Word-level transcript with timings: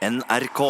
NRK. 0.00 0.60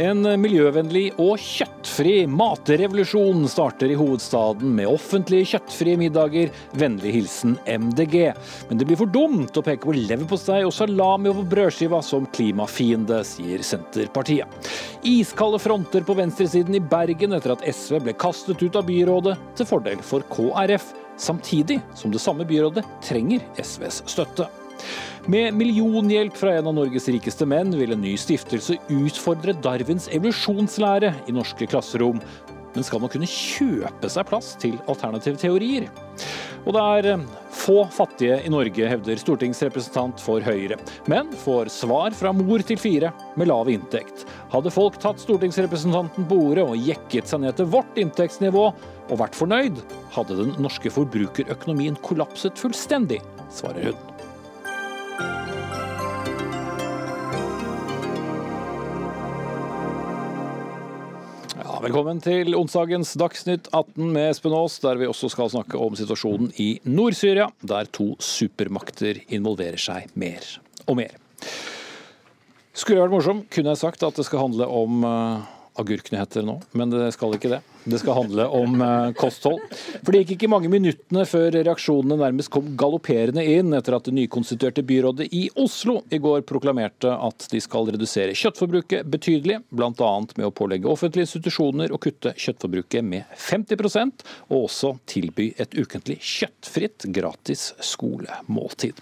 En 0.00 0.22
miljøvennlig 0.40 1.10
og 1.20 1.36
kjøttfri 1.36 2.14
matrevolusjon 2.32 3.44
starter 3.52 3.92
i 3.92 4.00
hovedstaden 4.00 4.72
med 4.78 4.88
offentlige 4.88 5.50
kjøttfrie 5.52 6.00
middager. 6.00 6.48
Vennlig 6.80 7.12
hilsen 7.18 7.58
MDG. 7.68 8.18
Men 8.70 8.80
det 8.80 8.88
blir 8.88 9.04
for 9.04 9.12
dumt 9.12 9.60
å 9.60 9.64
peke 9.68 9.84
på 9.84 10.00
leverpostei 10.00 10.62
og 10.64 10.72
salami 10.72 11.36
på 11.36 11.44
brødskiva 11.52 12.00
som 12.00 12.24
klimafiende, 12.32 13.20
sier 13.28 13.60
Senterpartiet. 13.60 14.72
Iskalde 15.04 15.60
fronter 15.60 16.08
på 16.08 16.16
venstresiden 16.16 16.80
i 16.80 16.86
Bergen 16.96 17.36
etter 17.36 17.52
at 17.52 17.68
SV 17.68 18.00
ble 18.08 18.16
kastet 18.16 18.64
ut 18.64 18.80
av 18.80 18.88
byrådet 18.88 19.36
til 19.60 19.68
fordel 19.76 20.00
for 20.04 20.24
KrF, 20.32 20.94
samtidig 21.16 21.80
som 21.94 22.12
det 22.12 22.22
samme 22.22 22.46
byrådet 22.48 22.84
trenger 23.04 23.44
SVs 23.62 24.02
støtte. 24.10 24.48
Med 25.26 25.54
millionhjelp 25.58 26.36
fra 26.38 26.52
en 26.54 26.68
av 26.70 26.76
Norges 26.76 27.08
rikeste 27.10 27.46
menn 27.48 27.72
vil 27.74 27.96
en 27.96 28.04
ny 28.04 28.12
stiftelse 28.20 28.76
utfordre 28.94 29.56
Darwins 29.64 30.06
evolusjonslære 30.14 31.10
i 31.26 31.34
norske 31.34 31.66
klasserom. 31.66 32.20
Men 32.76 32.84
skal 32.84 33.00
man 33.02 33.10
kunne 33.10 33.26
kjøpe 33.30 34.10
seg 34.12 34.28
plass 34.28 34.52
til 34.60 34.76
alternative 34.86 35.40
teorier? 35.40 35.88
Og 36.66 36.74
det 36.74 36.82
er 36.82 37.08
eh, 37.12 37.24
få 37.54 37.84
fattige 37.94 38.40
i 38.44 38.50
Norge, 38.52 38.88
hevder 38.90 39.18
stortingsrepresentant 39.18 40.20
for 40.22 40.44
Høyre. 40.44 40.78
Men 41.10 41.30
får 41.42 41.70
svar 41.72 42.14
fra 42.18 42.34
mor 42.36 42.62
til 42.66 42.78
fire 42.78 43.12
med 43.38 43.48
lav 43.50 43.70
inntekt. 43.72 44.26
Hadde 44.52 44.74
folk 44.74 44.98
tatt 45.02 45.22
stortingsrepresentanten 45.22 46.26
på 46.28 46.40
ordet 46.50 46.66
og 46.66 46.90
jekket 46.90 47.30
seg 47.30 47.42
ned 47.46 47.56
til 47.58 47.70
vårt 47.70 47.98
inntektsnivå 48.02 48.68
og 49.10 49.20
vært 49.22 49.38
fornøyd, 49.38 49.80
hadde 50.16 50.40
den 50.40 50.52
norske 50.62 50.90
forbrukerøkonomien 50.92 51.98
kollapset 52.06 52.58
fullstendig, 52.58 53.22
svarer 53.54 53.92
hun. 53.92 54.04
Velkommen 61.86 62.18
til 62.18 62.56
onsdagens 62.58 63.12
Dagsnytt 63.20 63.68
18 63.70 64.08
med 64.10 64.32
Espen 64.32 64.54
Aas, 64.56 64.78
der 64.82 64.98
vi 64.98 65.06
også 65.06 65.28
skal 65.30 65.52
snakke 65.52 65.78
om 65.78 65.94
situasjonen 65.94 66.48
i 66.58 66.80
Nord-Syria, 66.88 67.46
der 67.62 67.86
to 67.94 68.08
supermakter 68.18 69.20
involverer 69.28 69.78
seg 69.78 70.08
mer 70.18 70.42
og 70.88 70.98
mer. 70.98 71.14
Skulle 72.74 72.98
jeg 72.98 73.06
vært 73.06 73.14
morsom, 73.14 73.44
kunne 73.52 73.70
jeg 73.70 73.82
sagt 73.84 74.02
at 74.02 74.18
det 74.18 74.26
skal 74.26 74.42
handle 74.48 74.66
om 74.66 75.06
uh, 75.06 75.46
agurknyheter 75.78 76.48
nå, 76.48 76.58
men 76.74 76.90
det 76.90 77.12
skal 77.14 77.38
ikke 77.38 77.54
det. 77.54 77.62
Det 77.86 78.00
skal 78.02 78.16
handle 78.18 78.48
om 78.50 78.80
uh, 78.82 79.12
kosthold. 79.14 79.60
For 80.02 80.10
det 80.10 80.24
gikk 80.24 80.32
ikke 80.36 80.50
mange 80.50 80.70
minuttene 80.72 81.22
før 81.28 81.52
reaksjonene 81.54 82.18
nærmest 82.18 82.50
kom 82.50 82.72
galopperende 82.78 83.44
inn 83.46 83.70
etter 83.78 83.94
at 83.94 84.08
det 84.08 84.14
nykonstituerte 84.16 84.82
byrådet 84.86 85.28
i 85.30 85.44
Oslo 85.62 86.00
i 86.10 86.18
går 86.22 86.42
proklamerte 86.48 87.12
at 87.14 87.46
de 87.52 87.60
skal 87.62 87.86
redusere 87.94 88.34
kjøttforbruket 88.34 89.06
betydelig, 89.06 89.60
bl.a. 89.70 90.10
med 90.34 90.48
å 90.48 90.52
pålegge 90.54 90.90
offentlige 90.90 91.28
institusjoner 91.28 91.94
å 91.94 92.00
kutte 92.02 92.34
kjøttforbruket 92.34 93.06
med 93.06 93.30
50% 93.38 94.26
og 94.50 94.66
også 94.66 94.96
tilby 95.06 95.52
et 95.62 95.78
ukentlig 95.78 96.18
kjøttfritt 96.18 97.06
gratis 97.14 97.68
skolemåltid. 97.86 98.98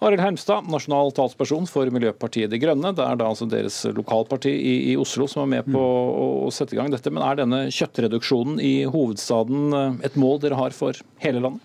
Arild 0.00 0.22
Hermstad, 0.22 0.70
nasjonal 0.72 1.10
talsperson 1.12 1.66
for 1.68 1.90
Miljøpartiet 1.92 2.48
De 2.48 2.56
Grønne. 2.62 2.94
Det 2.96 3.04
er 3.04 3.18
da 3.20 3.26
altså 3.28 3.44
deres 3.50 3.82
lokalparti 3.92 4.54
i, 4.54 4.74
i 4.92 4.96
Oslo 4.96 5.26
som 5.28 5.44
er 5.44 5.58
med 5.58 5.74
på 5.74 5.82
å, 5.82 6.28
å 6.46 6.54
sette 6.54 6.72
i 6.72 6.78
gang 6.78 6.88
dette. 6.94 7.12
Men 7.12 7.26
er 7.26 7.42
denne 7.42 7.58
kjøttreduksjonen 7.68 8.19
kjøttproduksjonen 8.20 8.60
i 8.60 8.84
hovedstaden 8.90 9.72
eh, 9.74 10.06
et 10.06 10.16
mål 10.16 10.40
dere 10.40 10.58
har 10.58 10.72
for 10.76 10.94
hele 11.20 11.40
landet? 11.40 11.60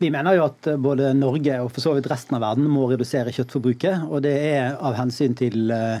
Vi 0.00 0.10
mener 0.10 0.34
jo 0.34 0.46
at 0.46 0.66
både 0.80 1.12
Norge 1.14 1.58
og 1.60 1.70
for 1.72 1.82
så 1.84 1.94
vidt 1.94 2.08
resten 2.10 2.36
av 2.36 2.42
verden 2.42 2.66
må 2.72 2.88
redusere 2.88 3.32
kjøttforbruket. 3.32 4.08
Og 4.08 4.22
det 4.24 4.34
er 4.34 4.76
av 4.80 4.96
hensyn 4.96 5.34
til 5.36 5.70
eh, 5.70 6.00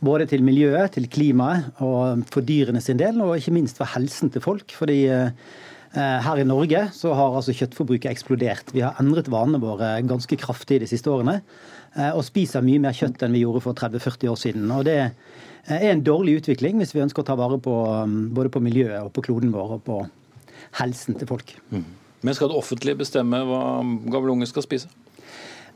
både 0.00 0.26
til 0.30 0.42
miljøet, 0.42 0.94
til 0.94 1.08
klimaet 1.10 1.82
og 1.84 2.24
for 2.30 2.42
dyrene 2.42 2.80
sin 2.80 2.98
del, 2.98 3.20
og 3.20 3.36
ikke 3.36 3.54
minst 3.54 3.78
for 3.78 3.90
helsen 3.90 4.30
til 4.32 4.42
folk. 4.42 4.72
Fordi 4.72 5.00
eh, 5.12 5.32
her 5.94 6.40
i 6.40 6.46
Norge 6.46 6.86
så 6.96 7.12
har 7.16 7.36
altså 7.36 7.54
kjøttforbruket 7.56 8.10
eksplodert. 8.10 8.72
Vi 8.74 8.84
har 8.84 8.96
endret 9.00 9.30
vanene 9.32 9.60
våre 9.62 9.98
ganske 10.08 10.40
kraftig 10.40 10.80
de 10.82 10.88
siste 10.90 11.10
årene. 11.12 11.40
Og 12.12 12.20
spiser 12.22 12.62
mye 12.62 12.78
mer 12.84 12.94
kjøtt 12.94 13.22
enn 13.24 13.32
vi 13.34 13.40
gjorde 13.40 13.62
for 13.64 13.74
30-40 13.74 14.28
år 14.30 14.36
siden. 14.38 14.66
Og 14.70 14.84
det 14.86 14.98
er 15.76 15.92
en 15.92 16.04
dårlig 16.04 16.38
utvikling 16.40 16.78
hvis 16.80 16.94
vi 16.94 17.02
ønsker 17.04 17.24
å 17.24 17.28
ta 17.28 17.36
vare 17.38 17.58
på 17.60 17.74
um, 18.04 18.20
både 18.34 18.52
på 18.54 18.62
miljøet 18.64 19.02
og 19.02 19.12
på 19.16 19.24
kloden 19.28 19.52
vår 19.54 19.76
og 19.76 19.82
på 19.84 19.98
helsen 20.80 21.18
til 21.18 21.28
folk. 21.28 21.52
Mm. 21.70 21.84
Men 22.26 22.34
skal 22.34 22.50
det 22.50 22.58
offentlige 22.58 22.98
bestemme 23.04 23.42
hva 23.46 23.60
gamle 24.10 24.34
unge 24.34 24.48
skal 24.50 24.64
spise? 24.64 24.90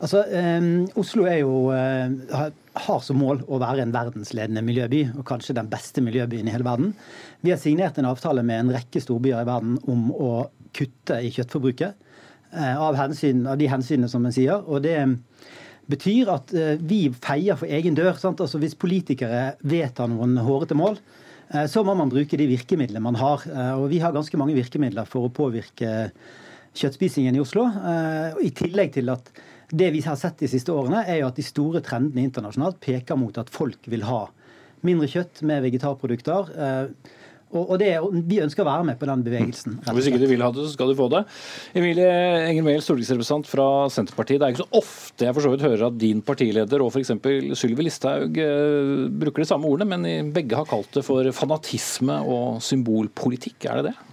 Altså, 0.03 0.23
eh, 0.35 0.65
Oslo 0.99 1.27
jo, 1.29 1.71
eh, 1.71 2.49
har 2.75 2.99
som 3.05 3.19
mål 3.21 3.45
å 3.47 3.59
være 3.61 3.85
en 3.85 3.93
verdensledende 3.93 4.63
miljøby, 4.65 5.05
og 5.17 5.23
kanskje 5.29 5.55
den 5.55 5.69
beste 5.71 6.01
miljøbyen 6.03 6.49
i 6.49 6.51
hele 6.51 6.67
verden. 6.67 6.93
Vi 7.41 7.53
har 7.53 7.57
signert 7.61 7.97
en 7.97 8.09
avtale 8.09 8.43
med 8.43 8.59
en 8.59 8.73
rekke 8.75 8.99
storbyer 8.99 9.41
i 9.41 9.47
verden 9.47 9.77
om 9.87 10.09
å 10.11 10.31
kutte 10.73 11.21
i 11.23 11.31
kjøttforbruket. 11.31 11.93
Eh, 12.53 12.77
av, 12.77 12.97
hensyn, 12.99 13.47
av 13.47 13.57
de 13.57 13.69
hensynene 13.71 14.09
som 14.09 14.25
en 14.25 14.35
sier. 14.35 14.59
og 14.67 14.83
det 14.83 14.97
betyr 15.91 16.31
at 16.33 16.53
eh, 16.55 16.75
vi 16.79 17.07
feier 17.23 17.57
for 17.59 17.69
egen 17.71 17.97
dør. 17.97 18.15
Altså 18.15 18.61
Hvis 18.61 18.77
politikere 18.79 19.53
vedtar 19.61 20.09
noen 20.11 20.37
hårete 20.43 20.77
mål, 20.77 20.99
eh, 21.53 21.65
så 21.71 21.83
må 21.85 21.95
man 21.99 22.11
bruke 22.11 22.39
de 22.39 22.49
virkemidlene 22.49 23.03
man 23.03 23.19
har. 23.19 23.45
Eh, 23.49 23.73
og 23.79 23.89
vi 23.91 24.01
har 24.03 24.15
ganske 24.15 24.39
mange 24.39 24.55
virkemidler 24.57 25.09
for 25.09 25.27
å 25.27 25.33
påvirke 25.33 26.11
kjøttspisingen 26.73 27.35
i 27.37 27.41
Oslo. 27.41 27.67
I 28.41 28.49
tillegg 28.57 28.95
til 28.95 29.11
at 29.13 29.27
det 29.69 29.91
vi 29.93 29.99
har 30.05 30.17
sett 30.17 30.39
de 30.41 30.49
siste 30.49 30.73
årene, 30.73 31.03
er 31.05 31.19
jo 31.19 31.27
at 31.27 31.37
de 31.37 31.45
store 31.45 31.83
trendene 31.85 32.25
internasjonalt 32.25 32.79
peker 32.81 33.17
mot 33.17 33.37
at 33.37 33.51
folk 33.53 33.85
vil 33.89 34.05
ha 34.07 34.23
mindre 34.81 35.05
kjøtt 35.11 35.43
med 35.45 35.61
vegetarprodukter. 35.67 36.49
Og, 37.53 37.73
det, 37.81 37.91
Vi 38.29 38.39
ønsker 38.43 38.63
å 38.63 38.67
være 38.67 38.87
med 38.89 38.99
på 38.99 39.07
den 39.09 39.23
bevegelsen. 39.25 39.77
Hvis 39.93 40.09
ikke 40.09 40.21
du 40.21 40.27
vil 40.29 40.43
ha 40.45 40.49
det, 40.53 40.65
så 40.65 40.73
skal 40.73 40.91
du 40.91 40.97
få 40.97 41.09
det. 41.13 41.23
Emilie 41.77 42.09
Enger 42.49 42.65
Mehl, 42.65 42.83
stortingsrepresentant 42.83 43.49
fra 43.49 43.67
Senterpartiet. 43.93 44.41
Det 44.41 44.47
er 44.47 44.55
ikke 44.55 44.63
så 44.65 44.81
ofte 44.81 45.27
jeg 45.27 45.37
for 45.37 45.45
så 45.45 45.53
vidt 45.53 45.67
hører 45.67 45.87
at 45.89 45.99
din 46.01 46.23
partileder 46.25 46.85
og 46.85 46.93
f.eks. 46.93 47.13
Sylvi 47.59 47.87
Listhaug 47.87 48.39
eh, 48.41 49.05
bruker 49.23 49.45
de 49.45 49.49
samme 49.49 49.69
ordene, 49.69 49.89
men 49.93 50.33
begge 50.35 50.57
har 50.57 50.69
kalt 50.69 50.91
det 50.97 51.05
for 51.05 51.29
fanatisme 51.35 52.17
og 52.25 52.63
symbolpolitikk. 52.65 53.69
Er 53.69 53.81
det 53.81 53.91
det? 53.91 54.12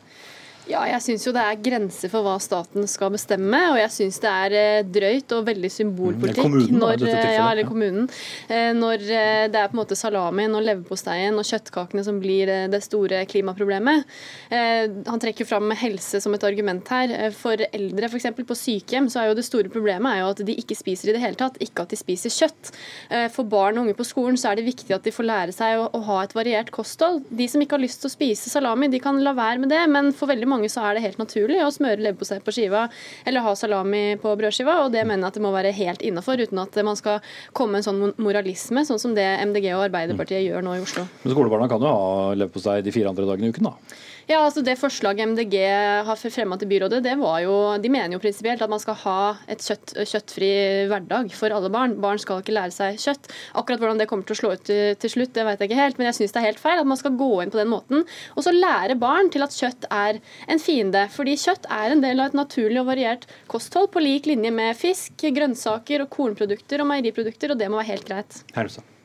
Ja, 0.70 0.84
jeg 0.86 1.02
syns 1.02 1.24
jo 1.26 1.32
det 1.34 1.42
er 1.42 1.58
grenser 1.62 2.10
for 2.12 2.22
hva 2.22 2.36
staten 2.42 2.86
skal 2.90 3.10
bestemme, 3.14 3.58
og 3.72 3.78
jeg 3.80 3.90
syns 3.94 4.20
det 4.22 4.30
er 4.30 4.54
eh, 4.58 4.82
drøyt 4.86 5.32
og 5.34 5.46
veldig 5.48 5.70
symbolpolitikk 5.72 6.44
kommunen, 6.44 6.78
når, 6.78 7.04
eh, 7.08 7.30
ja, 7.34 7.46
eller 7.50 7.66
kommunen, 7.66 8.06
eh, 8.46 8.70
når 8.76 9.02
det 9.50 9.58
er 9.58 9.70
på 9.70 9.74
en 9.74 9.80
måte 9.80 9.98
salamien 9.98 10.54
og 10.54 10.62
leverposteien 10.66 11.38
og 11.40 11.46
kjøttkakene 11.48 12.04
som 12.06 12.20
blir 12.22 12.50
det 12.70 12.82
store 12.84 13.24
klimaproblemet. 13.30 14.06
Han 14.50 15.20
trekker 15.22 15.46
fram 15.48 15.70
helse 15.78 16.20
som 16.22 16.34
et 16.34 16.44
argument 16.46 16.86
her. 16.92 17.12
For 17.36 17.60
eldre 17.70 18.08
f.eks. 18.10 18.28
på 18.36 18.56
sykehjem 18.58 19.08
så 19.12 19.22
er 19.22 19.30
jo 19.30 19.36
det 19.38 19.46
store 19.46 19.70
problemet 19.72 20.12
er 20.12 20.22
jo 20.22 20.30
at 20.34 20.42
de 20.46 20.56
ikke 20.60 20.76
spiser 20.78 21.10
i 21.10 21.16
det 21.16 21.22
hele 21.22 21.38
tatt, 21.38 21.58
ikke 21.62 21.84
at 21.84 21.94
de 21.94 21.98
spiser 21.98 22.32
kjøtt. 22.34 22.72
For 23.34 23.48
barn 23.48 23.78
og 23.78 23.86
unge 23.86 23.96
på 23.98 24.06
skolen 24.08 24.38
så 24.40 24.50
er 24.50 24.60
det 24.60 24.68
viktig 24.68 24.94
at 24.96 25.06
de 25.06 25.14
får 25.14 25.28
lære 25.28 25.56
seg 25.56 25.80
å, 25.80 25.88
å 25.96 26.02
ha 26.08 26.20
et 26.24 26.36
variert 26.36 26.72
kosthold. 26.74 27.22
De 27.30 27.48
som 27.50 27.62
ikke 27.62 27.78
har 27.78 27.84
lyst 27.84 28.02
til 28.02 28.10
å 28.10 28.14
spise 28.14 28.52
salami, 28.52 28.90
de 28.92 29.02
kan 29.02 29.18
la 29.24 29.34
være 29.36 29.62
med 29.62 29.72
det, 29.72 29.82
men 29.92 30.12
for 30.16 30.30
veldig 30.30 30.50
mange 30.50 30.59
mange 30.60 30.72
så 30.72 30.84
er 30.84 30.96
det 30.96 31.04
helt 31.06 31.20
naturlig 31.20 31.58
å 31.64 31.70
smøre 31.72 32.04
leverpostei 32.04 32.40
på 32.44 32.54
skiva 32.54 32.86
eller 33.24 33.44
ha 33.44 33.54
salami 33.56 34.18
på 34.20 34.34
brødskiva, 34.38 34.80
og 34.84 34.92
det 34.94 35.06
mener 35.06 35.24
jeg 35.24 35.32
at 35.32 35.38
det 35.38 35.44
må 35.44 35.54
være 35.54 35.72
helt 35.76 36.04
innafor, 36.06 36.40
uten 36.40 36.60
at 36.62 36.76
man 36.86 36.98
skal 36.98 37.24
komme 37.56 37.80
en 37.80 37.86
sånn 37.86 38.14
moralisme, 38.20 38.84
sånn 38.86 39.00
som 39.02 39.16
det 39.16 39.26
MDG 39.46 39.72
og 39.74 39.86
Arbeiderpartiet 39.88 40.44
gjør 40.44 40.64
nå 40.66 40.76
i 40.76 40.84
Oslo. 40.84 41.06
Men 41.24 41.34
skolebarna 41.34 41.70
kan 41.70 41.82
jo 41.82 41.90
ha 41.90 42.38
leverpostei 42.38 42.80
de 42.84 42.94
fire 42.94 43.12
andre 43.12 43.28
dagene 43.28 43.50
i 43.50 43.54
uken, 43.54 43.70
da? 43.70 44.00
Ja, 44.30 44.44
altså 44.46 44.62
Det 44.62 44.76
forslaget 44.78 45.26
MDG 45.32 45.56
har 46.06 46.18
fremma 46.30 46.54
til 46.60 46.68
byrådet, 46.70 47.00
det 47.02 47.16
var 47.18 47.40
jo, 47.42 47.54
de 47.82 47.90
mener 47.90 48.14
jo 48.14 48.20
prinsipielt 48.22 48.62
at 48.62 48.70
man 48.70 48.78
skal 48.78 48.94
ha 49.02 49.14
et 49.50 49.64
kjøtt, 49.64 49.94
kjøttfri 50.06 50.50
hverdag 50.90 51.32
for 51.34 51.50
alle 51.50 51.70
barn. 51.72 51.96
Barn 51.98 52.20
skal 52.22 52.44
ikke 52.44 52.54
lære 52.54 52.70
seg 52.70 53.00
kjøtt. 53.02 53.26
Akkurat 53.58 53.82
hvordan 53.82 53.98
det 53.98 54.06
kommer 54.10 54.28
til 54.28 54.36
å 54.36 54.40
slå 54.40 54.52
ut 54.54 54.70
til, 54.70 55.10
slutt, 55.10 55.32
det 55.34 55.46
vet 55.48 55.64
jeg 55.64 55.72
ikke 55.72 55.80
helt, 55.80 55.98
men 55.98 56.10
jeg 56.12 56.18
syns 56.20 56.36
det 56.36 56.42
er 56.44 56.46
helt 56.46 56.62
feil 56.62 56.78
at 56.84 56.90
man 56.92 57.00
skal 57.00 57.18
gå 57.18 57.30
inn 57.42 57.50
på 57.50 57.58
den 57.58 57.72
måten. 57.72 58.06
Og 58.36 58.46
så 58.46 58.54
lære 58.54 59.00
barn 59.02 59.32
til 59.34 59.42
at 59.46 59.56
kjøtt 59.56 59.90
er 59.90 60.22
en 60.46 60.62
fiende. 60.62 61.08
Fordi 61.10 61.34
kjøtt 61.48 61.66
er 61.80 61.96
en 61.96 62.06
del 62.06 62.22
av 62.22 62.30
et 62.30 62.38
naturlig 62.38 62.84
og 62.84 62.86
variert 62.92 63.26
kosthold 63.50 63.90
på 63.90 64.04
lik 64.04 64.30
linje 64.30 64.54
med 64.54 64.78
fisk, 64.78 65.26
grønnsaker 65.26 66.06
og 66.06 66.12
kornprodukter 66.14 66.86
og 66.86 66.92
meieriprodukter, 66.92 67.50
og 67.50 67.58
det 67.58 67.66
må 67.66 67.82
være 67.82 67.96
helt 67.96 68.10
greit. 68.12 68.42
Hermstad. 68.54 68.99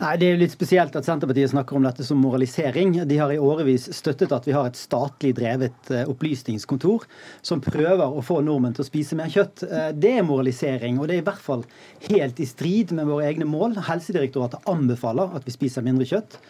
Nei, 0.00 0.16
Det 0.18 0.28
er 0.28 0.40
litt 0.40 0.54
spesielt 0.54 0.96
at 0.98 1.06
Senterpartiet 1.06 1.52
snakker 1.52 1.76
om 1.78 1.84
dette 1.86 2.04
som 2.06 2.20
moralisering. 2.22 2.94
De 3.08 3.18
har 3.20 3.32
i 3.32 3.38
årevis 3.38 3.88
støttet 3.94 4.32
at 4.34 4.46
vi 4.48 4.54
har 4.56 4.68
et 4.68 4.78
statlig 4.78 5.34
drevet 5.38 5.92
eh, 5.92 6.08
opplysningskontor 6.10 7.06
som 7.44 7.62
prøver 7.62 8.02
å 8.02 8.24
få 8.24 8.40
nordmenn 8.42 8.74
til 8.76 8.84
å 8.84 8.88
spise 8.88 9.18
mer 9.18 9.30
kjøtt. 9.32 9.64
Eh, 9.68 9.90
det 9.94 10.16
er 10.18 10.26
moralisering, 10.26 10.98
og 10.98 11.08
det 11.08 11.18
er 11.18 11.22
i 11.22 11.28
hvert 11.28 11.44
fall 11.44 11.66
helt 12.08 12.42
i 12.42 12.48
strid 12.48 12.94
med 12.96 13.10
våre 13.10 13.28
egne 13.30 13.46
mål. 13.48 13.78
Helsedirektoratet 13.86 14.66
anbefaler 14.72 15.36
at 15.38 15.46
vi 15.46 15.54
spiser 15.54 15.86
mindre 15.86 16.08
kjøtt. 16.08 16.40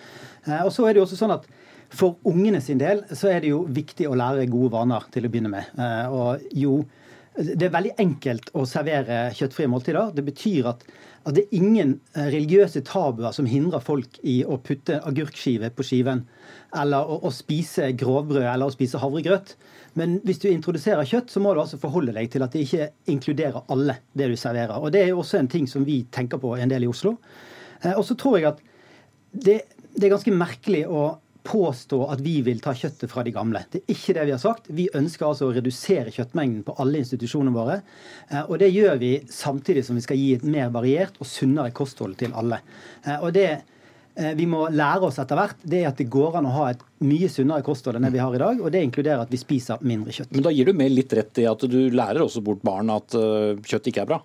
Eh, 0.46 0.62
og 0.62 0.72
så 0.74 0.86
er 0.86 0.94
det 0.94 1.02
jo 1.02 1.08
også 1.08 1.20
sånn 1.24 1.36
at 1.38 1.50
For 1.92 2.14
ungene 2.24 2.62
sin 2.64 2.78
del 2.80 3.02
så 3.12 3.28
er 3.28 3.42
det 3.44 3.50
jo 3.50 3.66
viktig 3.68 4.06
å 4.08 4.14
lære 4.16 4.46
gode 4.48 4.70
vaner 4.72 5.04
til 5.12 5.26
å 5.26 5.28
begynne 5.28 5.50
med. 5.52 5.74
Og 6.08 6.40
jo, 6.56 6.78
det 7.36 7.64
er 7.64 7.72
veldig 7.72 7.94
enkelt 8.02 8.50
å 8.58 8.66
servere 8.68 9.30
kjøttfrie 9.36 9.70
måltider. 9.70 10.10
Det 10.12 10.24
betyr 10.26 10.68
at, 10.68 10.82
at 11.24 11.36
det 11.36 11.46
er 11.46 11.56
ingen 11.56 11.94
eh, 12.12 12.28
religiøse 12.28 12.82
tabuer 12.84 13.32
som 13.32 13.48
hindrer 13.48 13.80
folk 13.84 14.18
i 14.28 14.42
å 14.44 14.58
putte 14.60 14.98
agurkskive 15.08 15.70
på 15.72 15.86
skiven, 15.86 16.26
eller 16.76 17.08
å, 17.08 17.22
å 17.24 17.32
spise 17.32 17.88
grovbrød 17.96 18.44
eller 18.44 18.68
å 18.68 18.74
spise 18.74 19.00
havregrøt. 19.00 19.54
Men 19.96 20.18
hvis 20.26 20.42
du 20.44 20.50
introduserer 20.50 21.08
kjøtt, 21.08 21.32
så 21.32 21.40
må 21.40 21.54
du 21.54 21.62
altså 21.62 21.80
forholde 21.80 22.14
deg 22.16 22.28
til 22.32 22.44
at 22.44 22.52
det 22.52 22.66
ikke 22.66 22.90
inkluderer 23.12 23.64
alle 23.72 23.96
det 24.12 24.28
du 24.28 24.36
serverer. 24.36 24.76
Og 24.76 24.92
Det 24.92 25.00
er 25.00 25.12
jo 25.12 25.22
også 25.24 25.40
en 25.40 25.50
ting 25.52 25.68
som 25.68 25.88
vi 25.88 26.02
tenker 26.12 26.40
på 26.42 26.52
en 26.58 26.72
del 26.72 26.84
i 26.84 26.92
Oslo. 26.92 27.16
Eh, 27.80 27.94
og 27.96 28.04
så 28.08 28.16
tror 28.20 28.38
jeg 28.38 28.52
at 28.52 28.60
det, 29.32 29.62
det 29.96 30.04
er 30.04 30.16
ganske 30.18 30.36
merkelig 30.36 30.84
å 30.84 31.14
påstå 31.42 31.98
at 32.12 32.20
vi 32.22 32.36
vil 32.46 32.60
ta 32.62 32.74
kjøttet 32.76 33.10
fra 33.10 33.24
de 33.26 33.32
gamle. 33.34 33.64
Det 33.70 33.82
er 33.82 33.94
ikke 33.94 34.14
det 34.16 34.26
vi 34.28 34.34
har 34.34 34.42
sagt. 34.42 34.70
Vi 34.70 34.88
ønsker 34.94 35.26
altså 35.26 35.48
å 35.48 35.54
redusere 35.56 36.12
kjøttmengden 36.14 36.62
på 36.66 36.76
alle 36.82 37.02
institusjonene 37.02 37.54
våre. 37.56 37.80
Eh, 38.28 38.44
og 38.44 38.56
det 38.62 38.70
gjør 38.72 39.00
vi 39.02 39.12
samtidig 39.30 39.84
som 39.86 39.98
vi 39.98 40.04
skal 40.06 40.20
gi 40.20 40.32
et 40.36 40.46
mer 40.46 40.72
variert 40.74 41.18
og 41.18 41.28
sunnere 41.28 41.74
kosthold 41.74 42.18
til 42.22 42.34
alle. 42.38 42.62
Eh, 43.04 43.18
og 43.20 43.30
det 43.36 43.50
vi 44.12 44.44
må 44.44 44.66
lære 44.68 45.06
oss 45.06 45.16
etter 45.22 45.38
hvert, 45.38 45.62
det 45.64 45.78
er 45.80 45.86
at 45.88 45.96
det 45.96 46.04
går 46.12 46.34
an 46.36 46.44
å 46.44 46.50
ha 46.52 46.64
et 46.68 46.80
mye 47.00 47.30
sunnere 47.32 47.64
kosthold 47.64 47.96
enn 47.96 48.04
det 48.04 48.10
vi 48.12 48.20
har 48.20 48.34
i 48.36 48.42
dag. 48.42 48.58
Og 48.60 48.68
det 48.68 48.82
inkluderer 48.84 49.22
at 49.24 49.32
vi 49.32 49.40
spiser 49.40 49.80
mindre 49.88 50.12
kjøtt. 50.12 50.34
Men 50.36 50.44
da 50.44 50.52
gir 50.52 50.68
du 50.68 50.76
med 50.76 50.92
litt 50.92 51.14
rett 51.16 51.40
i 51.40 51.46
at 51.48 51.64
du 51.64 51.78
lærer 51.88 52.20
også 52.20 52.42
bort 52.44 52.60
barn 52.60 52.92
at 52.92 53.16
kjøtt 53.16 53.88
ikke 53.88 54.04
er 54.04 54.10
bra? 54.10 54.18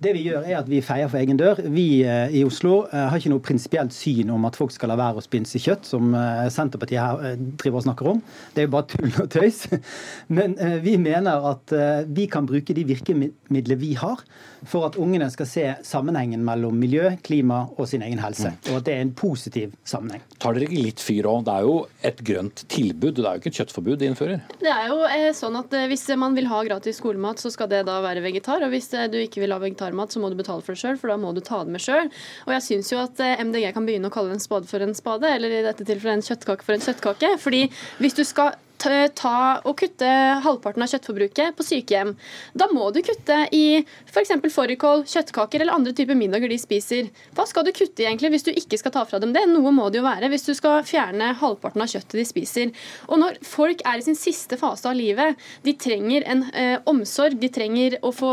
Det 0.00 0.14
vi 0.16 0.22
gjør, 0.24 0.46
er 0.48 0.56
at 0.62 0.68
vi 0.70 0.78
feier 0.80 1.10
for 1.12 1.20
egen 1.20 1.36
dør. 1.36 1.58
Vi 1.74 2.00
eh, 2.08 2.32
i 2.38 2.40
Oslo 2.46 2.86
eh, 2.86 3.02
har 3.12 3.20
ikke 3.20 3.34
noe 3.34 3.44
prinsipielt 3.44 3.92
syn 3.92 4.30
om 4.32 4.46
at 4.48 4.56
folk 4.56 4.72
skal 4.72 4.88
la 4.88 4.96
være 4.96 5.20
å 5.20 5.24
spinse 5.24 5.60
kjøtt, 5.60 5.84
som 5.90 6.14
eh, 6.16 6.46
Senterpartiet 6.48 7.02
her 7.04 7.42
driver 7.60 7.82
og 7.82 7.84
snakker 7.84 8.08
om. 8.14 8.22
Det 8.54 8.62
er 8.62 8.68
jo 8.68 8.72
bare 8.72 8.88
tull 8.94 9.10
og 9.10 9.28
tøys. 9.34 9.66
Men 10.38 10.56
vi 10.80 10.94
mener 11.00 11.44
at 11.50 11.74
vi 12.08 12.24
kan 12.30 12.46
bruke 12.48 12.72
de 12.76 12.84
virkemidlene 12.88 13.76
vi 13.80 13.90
har, 14.00 14.22
for 14.68 14.86
at 14.88 14.96
ungene 15.00 15.28
skal 15.32 15.48
se 15.48 15.66
sammenhengen 15.84 16.42
mellom 16.44 16.76
miljø, 16.80 17.10
klima 17.24 17.62
og 17.76 17.88
sin 17.90 18.04
egen 18.06 18.20
helse. 18.22 18.54
Mm. 18.54 18.58
Og 18.70 18.78
at 18.78 18.88
det 18.88 18.94
er 18.94 19.04
en 19.04 19.12
positiv 19.16 19.76
sammenheng. 19.88 20.24
Tar 20.40 20.56
dere 20.56 20.68
ikke 20.68 20.84
litt 20.86 21.04
fyr 21.04 21.28
òg? 21.28 21.44
Det 21.48 21.54
er 21.54 21.68
jo 21.68 21.76
et 22.10 22.24
grønt 22.30 22.64
tilbud, 22.72 23.14
det 23.18 23.24
er 23.26 23.36
jo 23.36 23.42
ikke 23.42 23.52
et 23.52 23.60
kjøttforbud 23.60 24.00
de 24.00 24.10
innfører? 24.10 24.44
Det 24.60 24.72
er 24.72 24.88
jo 24.92 25.36
sånn 25.36 25.60
at 25.60 25.76
hvis 25.92 26.06
man 26.20 26.36
vil 26.38 26.48
ha 26.48 26.62
gratis 26.70 27.00
skolemat, 27.02 27.40
så 27.42 27.52
skal 27.52 27.68
det 27.72 27.84
da 27.88 28.00
være 28.04 28.24
vegetar. 28.24 28.64
Og 28.64 28.72
hvis 28.72 28.92
du 29.12 29.20
ikke 29.20 29.44
vil 29.44 29.56
ha 29.56 29.60
vegetar 29.60 29.89
vegetarmat, 29.90 30.12
så 30.12 30.20
må 30.20 30.30
du 30.30 30.38
betale 30.38 30.62
for 30.62 30.74
det 30.74 30.80
sjøl, 30.80 30.98
for 30.98 31.10
da 31.10 31.18
må 31.18 31.32
du 31.34 31.40
ta 31.40 31.64
det 31.64 31.72
med 31.74 31.82
sjøl. 31.82 32.10
Og 32.46 32.54
jeg 32.54 32.62
syns 32.66 32.92
jo 32.92 33.02
at 33.02 33.20
eh, 33.20 33.42
MDG 33.42 33.72
kan 33.74 33.86
begynne 33.86 34.08
å 34.08 34.14
kalle 34.14 34.32
en 34.32 34.42
spade 34.42 34.68
for 34.70 34.80
en 34.80 34.94
spade, 34.94 35.28
eller 35.28 35.50
i 35.50 35.62
dette 35.66 35.84
tilfellet 35.84 36.20
en 36.20 36.26
kjøttkake 36.26 36.64
for 36.64 36.74
en 36.74 36.84
kjøttkake. 36.84 37.36
fordi 37.38 37.68
hvis 37.98 38.14
du 38.14 38.24
skal 38.24 38.54
ta 38.80 39.60
og 39.66 39.76
kutte 39.80 40.08
halvparten 40.44 40.84
av 40.84 40.90
kjøttforbruket 40.92 41.56
på 41.56 41.66
sykehjem. 41.66 42.14
Da 42.56 42.68
må 42.72 42.88
du 42.94 43.00
kutte 43.04 43.42
i 43.56 43.82
f.eks. 44.08 44.32
fårikål, 44.54 45.04
kjøttkaker 45.10 45.60
eller 45.60 45.76
andre 45.76 45.94
typer 45.96 46.18
middager 46.18 46.50
de 46.50 46.58
spiser. 46.60 47.10
Hva 47.36 47.46
skal 47.48 47.66
du 47.66 47.72
kutte 47.76 48.04
i 48.04 48.08
egentlig 48.08 48.32
hvis 48.34 48.46
du 48.46 48.52
ikke 48.54 48.78
skal 48.80 48.94
ta 48.94 49.04
fra 49.08 49.20
dem 49.22 49.34
det? 49.36 49.44
Noe 49.50 49.72
må 49.74 49.88
det 49.90 50.00
jo 50.00 50.06
være 50.06 50.30
hvis 50.32 50.46
du 50.48 50.52
skal 50.56 50.84
fjerne 50.86 51.32
halvparten 51.40 51.84
av 51.84 51.90
kjøttet 51.92 52.18
de 52.20 52.26
spiser. 52.28 52.72
Og 53.08 53.20
når 53.22 53.40
folk 53.46 53.84
er 53.88 54.00
i 54.00 54.06
sin 54.06 54.18
siste 54.18 54.58
fase 54.60 54.88
av 54.88 54.96
livet, 54.98 55.38
de 55.66 55.76
trenger 55.80 56.26
en 56.30 56.46
eh, 56.54 56.76
omsorg, 56.90 57.38
de 57.40 57.52
trenger 57.52 57.98
å 58.06 58.12
få 58.14 58.32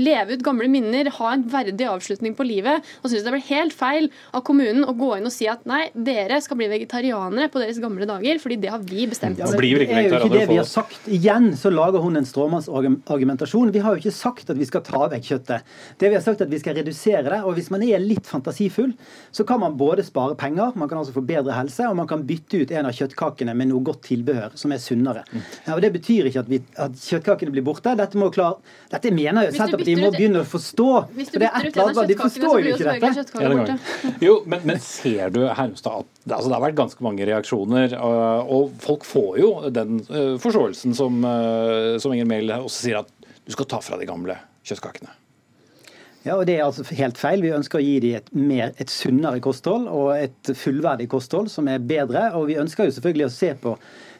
leve 0.00 0.36
ut 0.36 0.44
gamle 0.44 0.68
minner, 0.70 1.12
ha 1.18 1.32
en 1.34 1.46
verdig 1.50 1.88
avslutning 1.90 2.36
på 2.36 2.46
livet, 2.48 2.84
og 3.02 3.10
syns 3.10 3.26
det 3.26 3.34
blir 3.34 3.46
helt 3.50 3.76
feil 3.76 4.10
av 4.34 4.44
kommunen 4.46 4.86
å 4.88 4.96
gå 4.96 5.14
inn 5.18 5.28
og 5.28 5.34
si 5.34 5.48
at 5.50 5.64
nei, 5.68 5.86
dere 5.94 6.40
skal 6.44 6.58
bli 6.60 6.70
vegetarianere 6.72 7.50
på 7.52 7.62
deres 7.62 7.80
gamle 7.82 8.08
dager, 8.08 8.40
fordi 8.42 8.58
det 8.64 8.72
har 8.74 8.82
vi 8.84 9.06
bestemt. 9.10 9.40
Ja, 9.40 9.50
det 9.50 9.58
er 9.90 10.06
jo 10.08 10.18
ikke 10.18 10.32
det 10.32 10.46
vi 10.50 10.58
har 10.58 10.68
sagt. 10.68 11.08
Igjen 11.10 11.52
så 11.58 11.72
lager 11.72 12.02
hun 12.04 12.16
en 12.18 12.26
stråmannsargumentasjon. 12.28 13.72
Vi 13.74 13.82
har 13.84 13.94
jo 13.94 14.02
ikke 14.02 14.14
sagt 14.14 14.50
at 14.52 14.58
vi 14.60 14.68
skal 14.68 14.84
ta 14.86 15.04
vekk 15.12 15.28
kjøttet. 15.30 15.68
Det 16.00 16.10
vi 16.10 16.18
har 16.18 16.24
sagt 16.24 16.44
at 16.44 16.52
vi 16.52 16.60
skal 16.62 16.78
redusere 16.78 17.24
det. 17.28 17.40
Og 17.44 17.58
hvis 17.58 17.70
man 17.74 17.84
er 17.86 18.02
litt 18.02 18.26
fantasifull, 18.28 18.94
så 19.34 19.46
kan 19.48 19.60
man 19.62 19.76
både 19.80 20.04
spare 20.06 20.36
penger, 20.38 20.72
man 20.78 20.90
kan 20.90 21.00
altså 21.00 21.14
få 21.16 21.24
bedre 21.26 21.56
helse, 21.56 21.86
og 21.88 21.96
man 21.98 22.08
kan 22.10 22.24
bytte 22.26 22.62
ut 22.62 22.74
en 22.74 22.88
av 22.88 22.96
kjøttkakene 22.96 23.54
med 23.56 23.70
noe 23.70 23.84
godt 23.84 24.04
tilbehør 24.08 24.56
som 24.58 24.74
er 24.74 24.82
sunnere. 24.82 25.24
Ja, 25.66 25.74
og 25.76 25.82
Det 25.84 25.92
betyr 25.94 26.30
ikke 26.30 26.44
at, 26.44 26.50
vi, 26.50 26.60
at 26.80 26.96
kjøttkakene 26.98 27.54
blir 27.54 27.66
borte. 27.66 27.94
Dette, 27.98 28.18
må 28.20 28.30
klare, 28.34 28.60
dette 28.92 29.12
mener 29.14 29.48
jo 29.48 29.54
Senterpartiet 29.56 30.00
må 30.00 30.10
begynne 30.14 30.44
å 30.44 30.48
forstå. 30.48 30.90
Du 31.10 31.18
bytter 31.20 31.44
ut 31.44 31.48
en 31.48 31.54
av 31.54 32.00
kjøttkakene, 32.00 32.32
så 32.34 32.54
blir 32.56 32.70
jo 32.70 32.78
ikke 32.78 32.96
borte. 33.58 33.78
Jo, 34.24 34.36
men, 34.48 34.64
men 34.68 34.82
ser 34.82 35.34
du 35.34 35.42
Hermstad, 35.44 36.04
at 36.04 36.32
altså, 36.32 36.48
det 36.48 36.56
har 36.56 36.64
vært 36.64 36.78
ganske 36.78 37.04
mange 37.04 37.28
reaksjoner, 37.28 37.96
og 38.00 38.74
folk 38.82 39.04
får 39.08 39.40
jo 39.42 39.50
den 39.76 40.00
uh, 40.08 40.36
forståelsen 40.42 40.96
som, 40.96 41.20
uh, 41.26 41.98
som 42.02 42.14
Inger 42.14 42.30
Mehl 42.30 42.54
også 42.56 42.86
sier, 42.86 43.04
at 43.04 43.36
du 43.44 43.52
skal 43.52 43.68
ta 43.68 43.82
fra 43.84 44.00
de 44.00 44.08
gamle 44.08 44.38
kjøttkakene. 44.64 45.12
Ja, 46.24 46.38
og 46.38 46.46
Det 46.48 46.54
er 46.56 46.64
altså 46.64 46.86
helt 46.96 47.18
feil. 47.20 47.42
Vi 47.44 47.52
ønsker 47.52 47.78
å 47.78 47.84
gi 47.84 47.98
dem 48.00 48.16
et, 48.16 48.30
mer, 48.32 48.70
et 48.80 48.88
sunnere 48.88 49.42
kosthold 49.44 49.90
og 49.92 50.14
et 50.16 50.54
fullverdig 50.56 51.10
kosthold 51.12 51.50
som 51.52 51.68
er 51.68 51.84
bedre. 51.84 52.30
Og 52.38 52.48
Vi 52.48 52.56
ønsker 52.60 52.88
jo 52.88 52.94
selvfølgelig 52.96 53.26
å 53.26 53.34
se 53.34 53.50
på 53.60 53.74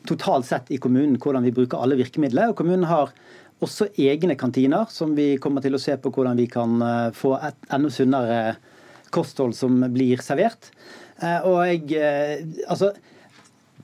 totalt 0.05 0.45
sett 0.45 0.69
i 0.69 0.77
kommunen 0.77 1.17
hvordan 1.17 1.47
vi 1.47 1.55
bruker 1.57 1.81
alle 1.81 1.97
virkemidler. 1.97 2.53
og 2.53 2.59
Kommunen 2.61 2.85
har 2.91 3.15
også 3.65 3.89
egne 3.97 4.37
kantiner 4.37 4.85
som 4.93 5.15
vi 5.17 5.39
kommer 5.41 5.65
til 5.65 5.79
å 5.79 5.81
se 5.81 5.97
på 5.97 6.13
hvordan 6.13 6.37
vi 6.37 6.45
kan 6.53 6.77
eh, 6.85 7.15
få 7.17 7.39
et 7.39 7.73
enda 7.73 7.89
sunnere 7.89 8.39
kosthold 9.15 9.55
som 9.57 9.79
blir 9.95 10.21
servert. 10.21 10.69
Og 11.47 11.61
jeg, 11.71 12.43
altså, 12.67 12.91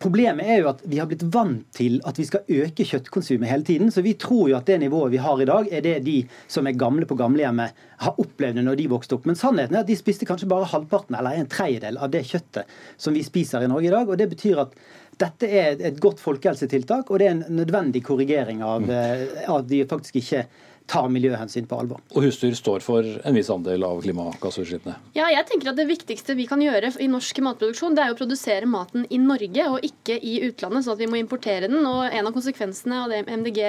Problemet 0.01 0.49
er 0.49 0.63
jo 0.63 0.71
at 0.71 0.81
vi 0.89 0.97
har 0.97 1.09
blitt 1.11 1.27
vant 1.35 1.67
til 1.77 1.99
at 2.09 2.17
vi 2.17 2.25
skal 2.25 2.47
øke 2.63 2.87
kjøttkonsumet 2.89 3.51
hele 3.51 3.67
tiden. 3.69 3.91
Så 3.93 4.01
vi 4.05 4.15
tror 4.21 4.49
jo 4.49 4.57
at 4.57 4.69
det 4.71 4.79
nivået 4.81 5.13
vi 5.13 5.21
har 5.21 5.43
i 5.43 5.49
dag, 5.49 5.69
er 5.69 5.85
det 5.85 5.99
de 6.07 6.17
som 6.49 6.69
er 6.69 6.79
gamle 6.81 7.05
på 7.09 7.19
gamlehjemmet 7.21 7.77
har 8.01 8.23
opplevd 8.23 8.63
når 8.65 8.81
de 8.81 8.89
vokste 8.89 9.19
opp. 9.19 9.29
Men 9.29 9.37
sannheten 9.37 9.77
er 9.77 9.85
at 9.85 9.91
de 9.91 9.99
spiste 9.99 10.29
kanskje 10.29 10.49
bare 10.49 10.71
halvparten 10.73 11.19
eller 11.19 11.37
en 11.37 11.51
tredjedel 11.53 12.01
av 12.01 12.15
det 12.15 12.25
kjøttet 12.31 12.73
som 12.97 13.17
vi 13.17 13.27
spiser 13.27 13.67
i 13.67 13.69
Norge 13.69 13.91
i 13.91 13.93
dag. 13.93 14.09
Og 14.09 14.17
det 14.17 14.31
betyr 14.33 14.65
at 14.65 14.73
dette 15.21 15.53
er 15.53 15.77
et 15.91 16.01
godt 16.01 16.21
folkehelsetiltak, 16.23 17.11
og 17.11 17.21
det 17.21 17.29
er 17.29 17.35
en 17.35 17.59
nødvendig 17.61 18.01
korrigering 18.07 18.65
av, 18.65 18.87
mm. 18.87 18.93
eh, 18.97 19.51
at 19.53 19.69
vi 19.69 19.83
faktisk 19.89 20.17
ikke 20.23 20.47
tar 20.91 21.11
miljøhensyn 21.13 21.69
på 21.71 21.79
alvor. 21.83 22.03
Og 22.15 22.25
husdyr 22.27 22.55
står 22.59 22.83
for 22.85 23.07
en 23.07 23.37
viss 23.37 23.51
andel 23.53 23.85
av 23.87 24.01
klimagassutslippene? 24.05 24.97
Ja, 25.17 25.29
jeg 25.31 25.47
tenker 25.51 25.71
at 25.71 25.79
Det 25.81 25.87
viktigste 25.89 26.35
vi 26.37 26.47
kan 26.51 26.61
gjøre 26.61 26.91
i 27.01 27.07
norsk 27.11 27.39
matproduksjon, 27.47 27.95
det 27.97 28.05
er 28.05 28.15
å 28.15 28.19
produsere 28.19 28.69
maten 28.69 29.07
i 29.09 29.21
Norge 29.23 29.67
og 29.71 29.87
ikke 29.87 30.19
i 30.19 30.41
utlandet, 30.49 30.85
sånn 30.85 30.97
at 30.97 31.03
vi 31.03 31.09
må 31.11 31.21
importere 31.21 31.71
den. 31.71 31.85
Og 31.87 32.11
En 32.11 32.27
av 32.27 32.35
konsekvensene 32.35 32.99
av 33.05 33.13
det 33.13 33.23
MDG 33.31 33.61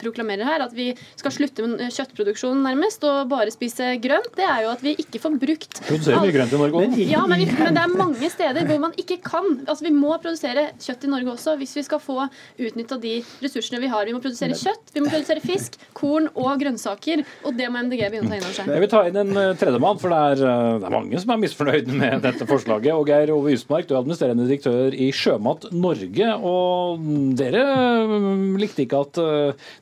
proklamerer 0.00 0.46
her, 0.46 0.66
at 0.66 0.74
vi 0.76 0.90
skal 1.18 1.34
slutte 1.34 1.64
med 1.64 1.86
kjøttproduksjon 1.94 2.60
nærmest 2.62 3.04
og 3.08 3.30
bare 3.32 3.54
spise 3.54 3.94
grønt, 4.04 4.30
det 4.36 4.46
er 4.46 4.66
jo 4.66 4.72
at 4.74 4.84
vi 4.84 4.94
ikke 5.00 5.22
får 5.22 5.38
brukt 5.40 5.80
Produserer 5.88 6.20
mye 6.22 6.34
grønt 6.34 6.52
i 6.52 6.60
Norge 6.60 6.82
òg. 6.84 6.98
Ja, 7.08 7.24
men, 7.30 7.40
vi, 7.40 7.48
men, 7.56 7.74
det 7.76 7.84
er 7.84 7.96
mange 7.96 8.30
steder 8.32 8.68
hvor 8.68 8.82
man 8.82 8.96
ikke 9.00 9.18
kan. 9.24 9.62
Altså 9.64 9.88
Vi 9.88 9.94
må 9.94 10.12
produsere 10.20 10.68
kjøtt 10.82 11.06
i 11.06 11.12
Norge 11.12 11.32
også 11.34 11.56
hvis 11.60 11.74
vi 11.78 11.86
skal 11.86 12.02
få 12.02 12.20
utnytta 12.28 12.98
de 13.00 13.18
ressursene 13.42 13.80
vi 13.82 13.90
har. 13.92 14.06
Vi 14.08 14.14
må 14.16 14.22
produsere 14.22 14.56
kjøtt, 14.58 14.92
vi 14.94 15.02
må 15.04 15.10
produsere 15.12 15.42
fisk, 15.44 15.78
korn 15.96 16.28
og 16.34 16.57
grønnsaker. 16.60 17.24
Og 17.46 17.56
det 17.58 17.68
må 17.72 17.82
MDG 17.86 18.04
begynne 18.08 18.28
å 18.28 18.32
ta 18.32 18.38
inn 18.38 18.46
over 18.46 18.56
seg. 18.56 18.72
Jeg 18.74 18.84
vil 18.84 18.92
ta 18.92 19.02
inn 19.08 19.20
en 19.22 19.32
uh, 19.36 19.46
tredjemann, 19.58 20.00
for 20.02 20.14
det 20.14 20.20
er, 20.32 20.44
uh, 20.44 20.76
det 20.78 20.88
er, 20.88 20.94
mange 20.94 21.22
som 21.22 21.34
er 21.34 21.42
misfornøyde 21.44 21.98
med 22.02 22.22
dette 22.28 22.48
forslaget. 22.48 22.92
Og 22.94 23.10
Geir 23.10 23.34
Ove 23.34 23.54
Ysmark, 23.56 23.88
du 23.88 23.94
er 23.94 24.00
administrerende 24.02 24.48
direktør 24.48 24.96
i 24.96 25.10
Sjømat 25.14 25.68
Norge. 25.74 26.30
Og 26.52 27.08
dere 27.38 27.64
mm, 28.08 28.56
likte 28.60 28.84
ikke 28.84 29.02
at 29.06 29.22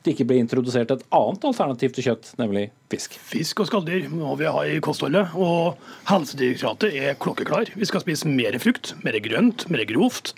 det 0.03 0.13
ikke 0.13 0.27
ble 0.29 0.41
introdusert 0.41 0.91
et 0.93 1.05
annet 1.15 1.47
alternativ 1.47 1.95
til 1.95 2.09
kjøtt, 2.09 2.33
nemlig 2.41 2.67
fisk? 2.91 3.17
Fisk 3.29 3.63
og 3.63 3.69
skalldyr 3.69 4.07
må 4.11 4.35
vi 4.39 4.47
ha 4.49 4.63
i 4.67 4.79
kostholdet. 4.83 5.33
Og 5.35 5.77
Helsedirektoratet 6.09 6.95
er 6.95 7.17
klokkeklar. 7.21 7.73
Vi 7.75 7.89
skal 7.89 8.03
spise 8.03 8.31
mer 8.31 8.57
frukt, 8.63 8.95
mer 9.05 9.17
grønt, 9.23 9.67
mer 9.73 9.83
grovt 9.89 10.33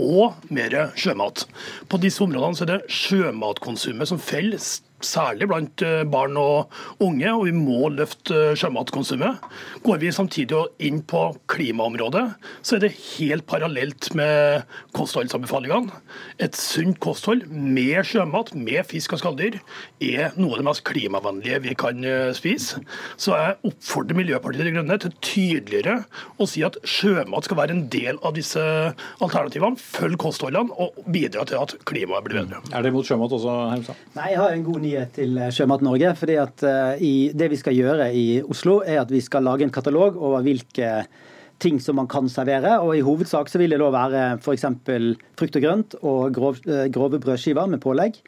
og 0.00 0.36
mer 0.52 0.74
sjømat. 0.98 1.46
På 1.88 2.00
disse 2.02 2.22
områdene 2.24 2.58
så 2.58 2.66
er 2.66 2.72
det 2.74 2.92
sjømatkonsumet 2.92 4.10
som 4.10 4.20
faller 4.22 4.60
særlig 5.04 5.48
blant 5.50 5.82
eh, 5.84 6.04
barn 6.08 6.36
og 6.40 6.72
unge, 7.04 7.28
og 7.32 7.44
vi 7.48 7.54
må 7.56 7.90
løfte 7.92 8.36
eh, 8.52 8.56
sjømatkonsumet. 8.58 9.42
Går 9.84 10.00
vi 10.02 10.12
samtidig 10.14 10.62
inn 10.86 11.02
på 11.06 11.28
klimaområdet, 11.52 12.24
så 12.64 12.76
er 12.76 12.86
det 12.86 12.94
helt 13.18 13.46
parallelt 13.50 14.08
med 14.16 14.64
kostholdsanbefalingene. 14.96 16.00
Et 16.42 16.56
sunt 16.56 16.98
kosthold 17.02 17.46
med 17.50 18.00
sjømat, 18.08 18.54
med 18.56 18.86
fisk 18.88 19.16
og 19.16 19.22
skalldyr, 19.22 19.58
er 20.00 20.36
noe 20.40 20.56
av 20.56 20.62
det 20.62 20.68
mest 20.70 20.84
klimavennlige 20.88 21.60
vi 21.66 21.76
kan 21.78 22.00
eh, 22.06 22.32
spise. 22.36 22.80
Så 23.20 23.36
jeg 23.36 23.58
oppfordrer 23.72 24.18
Miljøpartiet 24.18 24.66
De 24.66 24.74
Grønne 24.76 24.98
til 25.02 25.14
tydeligere 25.20 25.98
å 26.40 26.48
si 26.48 26.64
at 26.66 26.78
sjømat 26.88 27.48
skal 27.48 27.60
være 27.60 27.76
en 27.76 27.84
del 27.92 28.20
av 28.24 28.36
disse 28.38 28.62
alternativene. 29.20 29.76
Følg 29.76 30.18
kostholdene 30.24 30.72
og 30.80 30.96
bidra 31.12 31.44
til 31.48 31.60
at 31.60 31.76
klimaet 31.88 32.24
blir 32.26 32.40
bedre. 32.40 32.62
Er 32.72 32.84
det 32.84 32.94
mot 32.94 33.06
sjømat 33.06 33.36
også, 33.36 33.52
Hermstad? 33.74 34.02
Nei, 34.16 34.30
jeg 34.32 34.40
har 34.40 34.56
en 34.56 34.66
god 34.66 34.85
nyhet 34.86 35.16
til 35.18 35.38
Sjømat 35.52 35.82
Norge. 35.84 36.14
fordi 36.16 36.38
at 36.40 36.62
uh, 36.64 36.96
i, 37.02 37.30
Det 37.34 37.50
vi 37.52 37.58
skal 37.60 37.76
gjøre 37.76 38.10
i 38.14 38.26
Oslo, 38.42 38.80
er 38.86 39.02
at 39.02 39.10
vi 39.12 39.20
skal 39.20 39.44
lage 39.44 39.66
en 39.66 39.74
katalog 39.74 40.16
over 40.16 40.44
hvilke 40.46 41.06
ting 41.58 41.80
som 41.80 41.96
man 41.96 42.08
kan 42.08 42.28
servere. 42.28 42.78
og 42.80 42.96
I 42.96 43.04
hovedsak 43.04 43.48
så 43.48 43.58
vil 43.58 43.72
det 43.72 43.80
da 43.80 43.88
være 43.92 44.24
f.eks. 44.40 44.66
frukt 45.38 45.56
og 45.56 45.64
grønt 45.64 45.96
og 46.02 46.34
grov, 46.36 46.60
eh, 46.68 46.88
grove 46.92 47.20
brødskiver 47.20 47.66
med 47.66 47.80
pålegg. 47.80 48.18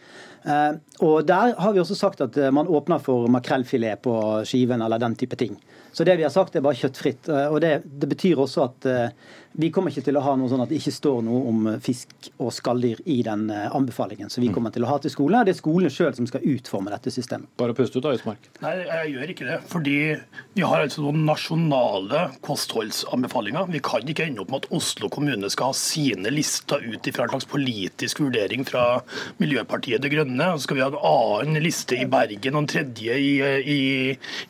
Eh, 0.45 0.73
og 1.05 1.27
Der 1.27 1.55
har 1.59 1.73
vi 1.73 1.81
også 1.81 1.95
sagt 1.95 2.21
at 2.21 2.37
man 2.53 2.67
åpner 2.67 2.99
for 2.99 3.29
makrellfilet 3.29 4.01
på 4.01 4.45
skiven 4.45 4.83
eller 4.83 4.99
den 4.99 5.17
type 5.17 5.37
ting. 5.37 5.59
Så 5.93 6.05
det 6.05 6.17
vi 6.17 6.23
har 6.23 6.33
sagt 6.33 6.57
er 6.57 6.65
bare 6.65 6.77
kjøttfritt. 6.77 7.29
og 7.29 7.61
det, 7.61 7.83
det 7.85 8.09
betyr 8.09 8.39
også 8.39 8.65
at 8.65 9.13
vi 9.53 9.71
kommer 9.75 9.93
ikke 9.93 10.05
til 10.07 10.19
å 10.19 10.23
ha 10.23 10.35
noe 10.39 10.51
sånn 10.51 10.63
at 10.63 10.71
det 10.71 10.79
ikke 10.79 10.93
står 10.95 11.23
noe 11.27 11.41
om 11.51 11.69
fisk 11.83 12.29
og 12.37 12.53
skalldyr 12.55 13.01
i 13.11 13.21
den 13.27 13.49
eh, 13.51 13.67
anbefalingen 13.75 14.31
som 14.31 14.43
vi 14.43 14.51
mm. 14.51 14.55
kommer 14.55 14.75
til 14.75 14.85
å 14.85 14.91
ha 14.91 14.99
til 15.03 15.13
skolen. 15.13 15.47
Det 15.47 15.55
er 15.55 15.59
skolene 15.59 15.93
sjøl 15.93 16.13
som 16.17 16.29
skal 16.29 16.45
utforme 16.47 16.93
dette 16.93 17.13
systemet. 17.15 17.49
Bare 17.59 17.75
puste 17.77 17.99
ut, 17.99 18.05
da, 18.05 18.13
Ismark. 18.15 18.51
Nei, 18.63 18.75
jeg 18.85 19.15
gjør 19.15 19.33
ikke 19.35 19.49
det. 19.49 19.59
Fordi 19.73 19.97
vi 20.55 20.67
har 20.67 20.85
altså 20.85 21.05
noen 21.07 21.25
nasjonale 21.27 22.25
kostholdsanbefalinger. 22.47 23.71
Vi 23.73 23.83
kan 23.89 24.13
ikke 24.13 24.29
ende 24.29 24.45
opp 24.45 24.53
med 24.53 24.67
at 24.67 24.79
Oslo 24.79 25.11
kommune 25.13 25.51
skal 25.53 25.73
ha 25.73 25.79
sine 25.79 26.33
lister 26.35 26.85
ut 26.85 27.11
ifra 27.11 27.27
en 27.27 27.35
slags 27.35 27.49
politisk 27.51 28.23
vurdering 28.23 28.67
fra 28.69 28.85
Miljøpartiet 29.43 30.05
De 30.05 30.13
Grønne. 30.13 30.53
Så 30.57 30.69
skal 30.69 30.79
vi 30.79 30.85
ha 30.85 30.91
en 30.93 31.01
annen 31.49 31.63
liste 31.65 31.99
i 31.99 32.07
Bergen 32.11 32.59
og 32.59 32.67
en 32.67 32.71
tredje 32.75 33.19
i, 33.19 33.33
i, 33.75 33.81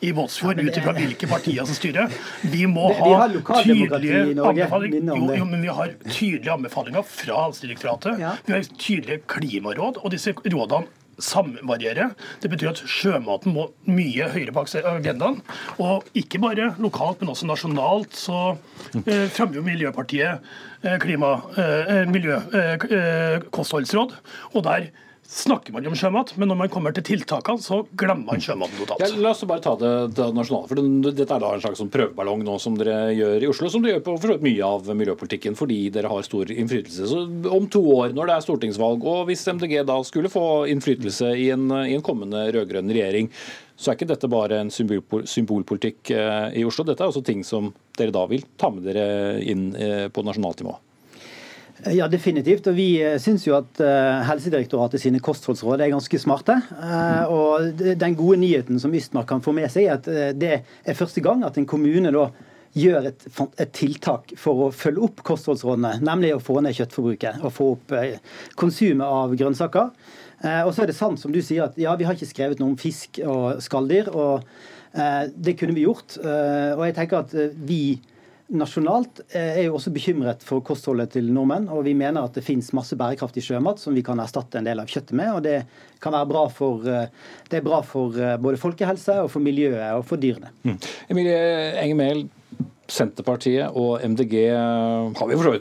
i 0.05 0.13
Båtsfjord 0.15 0.61
ut 0.61 0.81
ifra 0.83 0.95
hvilke 0.97 1.29
partier 1.31 1.65
som 1.65 1.77
styrer. 1.77 2.13
Vi 2.45 2.65
må 2.69 2.91
ha 2.99 3.25
tydelige 3.63 4.25
anbefalinger 4.35 4.88
minne 4.93 5.15
om 5.15 5.27
det. 5.27 5.37
Jo, 5.37 5.43
jo, 5.43 5.49
men 5.49 5.65
vi 5.65 5.73
har 5.79 5.95
tydelige 6.07 6.55
anbefalinger 6.55 7.05
fra 7.07 7.43
Helsedirektoratet. 7.47 8.21
Ja. 8.21 8.35
Vi 8.45 8.55
har 8.55 8.71
tydelige 8.75 9.23
klimaråd, 9.31 10.01
og 10.03 10.13
disse 10.15 10.33
rådene 10.37 10.87
samvarierer. 11.19 12.13
Det 12.39 12.49
betyr 12.51 12.71
at 12.71 12.81
sjømaten 12.87 13.53
må 13.55 13.67
mye 13.89 14.29
høyere 14.31 14.53
på 14.55 14.63
agendaen. 14.79 15.41
Og 15.81 16.07
ikke 16.17 16.41
bare 16.43 16.71
lokalt, 16.79 17.21
men 17.21 17.33
også 17.33 17.49
nasjonalt 17.49 18.15
så 18.17 18.39
eh, 19.03 19.27
fremmer 19.35 19.59
jo 19.59 19.65
Miljøpartiet 19.67 20.39
eh, 20.83 20.97
klima, 21.03 21.35
eh, 21.59 22.05
miljø, 22.09 22.39
eh, 22.55 22.87
eh, 22.87 23.47
kostholdsråd. 23.51 24.15
Og 24.53 24.65
der 24.67 24.89
snakker 25.29 25.73
man 25.75 25.85
om 25.85 25.95
sjømat, 25.97 26.31
men 26.41 26.49
når 26.49 26.57
man 26.63 26.71
kommer 26.73 26.93
til 26.95 27.05
tiltakene, 27.05 27.61
så 27.61 27.83
glemmer 27.97 28.31
man 28.31 28.41
sjømaten 28.41 28.79
totalt. 28.81 29.03
Ja, 29.03 29.09
la 29.21 29.33
oss 29.35 29.43
bare 29.49 29.61
ta 29.61 29.75
det, 29.77 29.91
det 30.17 30.25
nasjonale. 30.33 30.69
for 30.71 30.81
Dette 31.05 31.27
er 31.35 31.43
da 31.43 31.51
en 31.53 31.61
slags 31.61 31.81
sånn 31.83 31.91
prøveballong 31.93 32.41
nå 32.47 32.57
som 32.61 32.77
dere 32.79 33.11
gjør 33.13 33.45
i 33.45 33.51
Oslo, 33.51 33.69
som 33.69 33.85
dere 33.85 33.97
gjør 33.99 34.05
på 34.07 34.17
for 34.23 34.43
mye 34.45 34.71
av 34.73 34.89
miljøpolitikken 34.89 35.57
fordi 35.59 35.79
dere 35.93 36.09
har 36.09 36.25
stor 36.25 36.49
innflytelse. 36.49 37.11
Så 37.11 37.21
Om 37.59 37.69
to 37.69 37.83
år, 37.93 38.17
når 38.17 38.31
det 38.31 38.35
er 38.35 38.47
stortingsvalg, 38.47 39.05
og 39.05 39.29
hvis 39.29 39.45
MDG 39.53 39.77
da 39.85 40.01
skulle 40.07 40.33
få 40.33 40.45
innflytelse 40.73 41.31
i 41.37 41.49
en, 41.53 41.69
i 41.85 41.93
en 41.93 42.05
kommende 42.05 42.47
rød-grønn 42.55 42.89
regjering, 42.89 43.29
så 43.79 43.91
er 43.91 43.99
ikke 43.99 44.09
dette 44.09 44.33
bare 44.33 44.63
en 44.63 44.73
symbol, 44.73 45.23
symbolpolitikk 45.29 46.09
eh, 46.11 46.59
i 46.59 46.65
Oslo. 46.67 46.83
Dette 46.89 47.05
er 47.05 47.13
også 47.13 47.23
ting 47.23 47.45
som 47.47 47.69
dere 47.95 48.11
da 48.15 48.25
vil 48.27 48.43
ta 48.59 48.73
med 48.73 48.89
dere 48.89 49.39
inn 49.45 49.69
eh, 49.77 50.07
på 50.11 50.25
nasjonalt 50.25 50.65
nivå. 50.65 50.73
Ja, 51.87 52.09
definitivt. 52.11 52.67
Og 52.67 52.75
vi 52.75 52.89
eh, 52.99 53.15
syns 53.23 53.45
jo 53.47 53.55
at 53.55 53.79
uh, 53.79 54.19
Helsedirektoratet 54.27 54.99
sine 54.99 55.21
kostholdsråd 55.23 55.79
er 55.79 55.93
ganske 55.93 56.19
smarte. 56.19 56.57
Og 57.31 57.79
den 57.79 58.17
gode 58.19 58.39
nyheten 58.41 58.81
som 58.81 58.93
Ystmark 58.95 59.29
kan 59.29 59.43
få 59.43 59.53
med 59.55 59.71
seg, 59.71 59.87
er 59.87 59.99
at 59.99 60.35
det 60.39 60.53
er 60.59 60.97
første 60.97 61.23
gang 61.23 61.45
at 61.47 61.57
en 61.59 61.67
kommune 61.69 62.11
da 62.15 62.29
gjør 62.77 63.07
et, 63.09 63.23
et, 63.57 63.71
tiltak 63.73 64.35
for 64.37 64.67
å 64.67 64.71
følge 64.75 65.07
opp 65.07 65.23
kostholdsrådene, 65.25 65.95
nemlig 66.05 66.35
å 66.35 66.41
få 66.43 66.59
ned 66.61 66.75
kjøttforbruket 66.77 67.39
og 67.41 67.53
få 67.55 67.69
opp 67.73 67.95
konsumet 68.59 69.07
av 69.07 69.33
grønnsaker. 69.39 69.89
Og 70.67 70.69
så 70.71 70.83
er 70.83 70.91
det 70.91 70.95
sant 70.99 71.19
som 71.19 71.33
du 71.33 71.41
sier 71.43 71.65
at 71.65 71.79
ja, 71.81 71.95
vi 71.99 72.05
har 72.07 72.15
ikke 72.15 72.29
skrevet 72.29 72.61
noe 72.61 72.75
om 72.75 72.77
fisk 72.79 73.19
og 73.25 73.63
skalldyr. 73.63 74.11
og 74.13 74.45
Det 75.33 75.57
kunne 75.59 75.75
vi 75.75 75.87
gjort. 75.87 76.19
Og 76.21 76.85
jeg 76.85 76.95
tenker 76.99 77.25
at 77.25 77.33
vi 77.57 77.97
nasjonalt 78.49 79.21
eh, 79.29 79.59
er 79.59 79.67
jo 79.67 79.75
også 79.77 79.91
bekymret 79.93 80.43
for 80.45 80.63
kostholdet 80.65 81.13
til 81.15 81.29
nordmenn. 81.33 81.69
Og 81.73 81.83
vi 81.87 81.93
mener 81.97 82.25
at 82.25 82.37
det 82.37 82.45
finnes 82.45 82.71
masse 82.77 82.97
bærekraftig 82.99 83.43
sjømat 83.45 83.81
som 83.81 83.95
vi 83.97 84.03
kan 84.05 84.19
erstatte 84.21 84.59
en 84.59 84.67
del 84.67 84.81
av 84.81 84.89
kjøttet 84.89 85.15
med. 85.17 85.31
Og 85.35 85.43
det 85.45 85.59
kan 86.03 86.15
være 86.15 86.31
bra 86.31 86.43
for, 86.53 86.87
eh, 86.89 87.13
det 87.49 87.59
er 87.59 87.65
bra 87.65 87.83
for 87.85 88.17
eh, 88.17 88.37
både 88.41 88.61
folkehelse 88.61 89.21
og 89.25 89.31
for 89.33 89.45
miljøet 89.45 89.93
og 89.99 90.03
for 90.09 90.21
dyrene. 90.21 90.51
Mm. 90.65 90.77
Emilie 91.13 91.39
Engemehl, 91.83 92.27
Senterpartiet 92.89 93.75
og 93.77 94.01
MDG 94.01 94.33
har 94.49 95.27
vi 95.29 95.35
for 95.37 95.59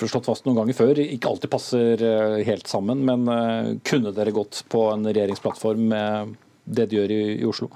forstått 0.00 0.26
fast 0.26 0.48
noen 0.48 0.58
ganger 0.58 0.74
før. 0.74 0.98
Ikke 0.98 1.30
alltid 1.30 1.52
passer 1.52 2.02
helt 2.42 2.66
sammen, 2.66 3.04
men 3.06 3.78
kunne 3.86 4.10
dere 4.16 4.34
gått 4.34 4.64
på 4.66 4.88
en 4.90 5.06
regjeringsplattform 5.06 5.84
med 5.92 6.34
det 6.66 6.88
de 6.90 6.98
gjør 6.98 7.14
i, 7.14 7.20
i 7.38 7.46
Oslo? 7.46 7.70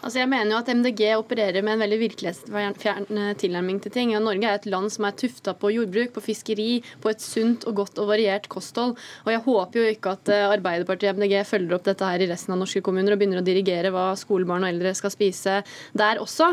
Altså 0.00 0.22
jeg 0.22 0.30
mener 0.30 0.54
jo 0.54 0.60
at 0.62 0.70
MDG 0.72 1.02
opererer 1.18 1.64
med 1.64 1.76
en 1.76 1.82
veldig 1.84 1.98
virkelighetsfjern 2.00 3.36
tilnærming 3.40 3.80
til 3.84 3.92
ting. 3.92 4.14
Ja, 4.14 4.20
Norge 4.22 4.48
er 4.48 4.56
et 4.56 4.68
land 4.70 4.88
som 4.92 5.04
er 5.04 5.16
tufta 5.18 5.52
på 5.58 5.72
jordbruk, 5.74 6.14
på 6.14 6.22
fiskeri, 6.24 6.68
på 7.02 7.12
et 7.12 7.20
sunt 7.20 7.66
og 7.68 7.76
godt 7.82 8.00
og 8.00 8.08
variert 8.08 8.48
kosthold. 8.52 8.94
Og 9.26 9.30
jeg 9.34 9.42
håper 9.44 9.80
jo 9.80 9.90
ikke 9.92 10.14
at 10.16 10.32
eh, 10.32 10.46
Arbeiderpartiet 10.48 11.12
og 11.12 11.20
MDG 11.20 11.36
følger 11.48 11.76
opp 11.76 11.84
dette 11.88 12.08
her 12.08 12.24
i 12.24 12.30
resten 12.30 12.54
av 12.54 12.62
norske 12.62 12.82
kommuner 12.84 13.14
og 13.14 13.20
begynner 13.20 13.42
å 13.42 13.46
dirigere 13.46 13.92
hva 13.92 14.06
skolebarn 14.18 14.64
og 14.64 14.72
eldre 14.72 14.94
skal 14.96 15.12
spise 15.12 15.58
der 15.92 16.22
også. 16.22 16.48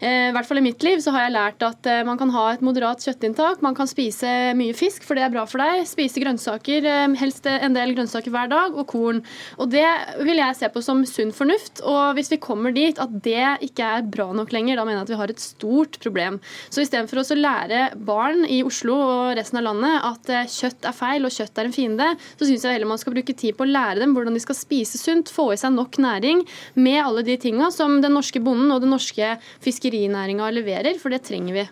Eh, 0.00 0.30
I 0.30 0.34
hvert 0.36 0.48
fall 0.48 0.62
i 0.62 0.64
mitt 0.64 0.86
liv 0.86 1.04
så 1.04 1.12
har 1.16 1.26
jeg 1.26 1.36
lært 1.36 1.66
at 1.68 1.90
eh, 1.92 2.04
man 2.08 2.20
kan 2.20 2.32
ha 2.32 2.46
et 2.54 2.64
moderat 2.64 3.04
kjøttinntak. 3.04 3.60
Man 3.66 3.76
kan 3.76 3.90
spise 3.90 4.54
mye 4.56 4.76
fisk, 4.76 5.04
for 5.04 5.18
det 5.18 5.26
er 5.26 5.34
bra 5.36 5.44
for 5.50 5.60
deg. 5.60 5.84
Spise 5.88 6.24
grønnsaker, 6.24 6.88
helst 7.20 7.44
en 7.50 7.76
del 7.76 7.92
grønnsaker 7.96 8.32
hver 8.32 8.48
dag, 8.52 8.72
og 8.72 8.88
korn. 8.88 9.20
Og 9.60 9.68
det 9.72 9.86
vil 10.24 10.40
jeg 10.40 10.56
se 10.56 10.72
på 10.72 10.80
som 10.84 11.04
sunn 11.08 11.34
fornuft. 11.36 11.84
Og 11.84 12.16
hvis 12.16 12.32
vi 12.32 12.40
kommer 12.42 12.72
dit 12.74 12.85
dit 12.86 13.00
at 13.02 13.12
det 13.24 13.44
ikke 13.66 13.90
er 13.98 14.06
bra 14.08 14.28
nok 14.36 14.54
lenger, 14.54 14.78
da 14.78 14.86
mener 14.86 15.00
jeg 15.00 15.06
at 15.06 15.12
vi 15.12 15.20
har 15.20 15.32
et 15.32 15.42
stort 15.42 15.98
problem. 16.02 16.38
Så 16.70 16.84
istedenfor 16.84 17.22
å 17.22 17.38
lære 17.38 17.82
barn 18.08 18.44
i 18.48 18.62
Oslo 18.66 18.96
og 18.96 19.34
resten 19.38 19.60
av 19.60 19.66
landet 19.68 20.08
at 20.10 20.32
eh, 20.32 20.48
kjøtt 20.50 20.88
er 20.88 20.96
feil 20.96 21.28
og 21.28 21.34
kjøtt 21.34 21.60
er 21.60 21.68
en 21.68 21.76
fiende, 21.76 22.08
så 22.38 22.48
syns 22.48 22.66
jeg 22.66 22.78
heller 22.78 22.90
man 22.90 23.02
skal 23.02 23.16
bruke 23.16 23.36
tid 23.36 23.58
på 23.58 23.66
å 23.66 23.70
lære 23.70 24.02
dem 24.02 24.14
hvordan 24.16 24.36
de 24.36 24.44
skal 24.44 24.58
spise 24.58 25.00
sunt, 25.00 25.32
få 25.32 25.50
i 25.54 25.60
seg 25.60 25.74
nok 25.76 26.00
næring 26.02 26.44
med 26.78 27.02
alle 27.02 27.26
de 27.26 27.38
tinga 27.40 27.70
som 27.74 28.00
den 28.04 28.16
norske 28.16 28.42
bonden 28.42 28.72
og 28.74 28.82
den 28.84 28.94
norske 28.94 29.36
fiskerinæringa 29.64 30.48
leverer, 30.54 30.98
for 31.02 31.14
det 31.14 31.24
trenger 31.26 31.60
vi. 31.60 31.68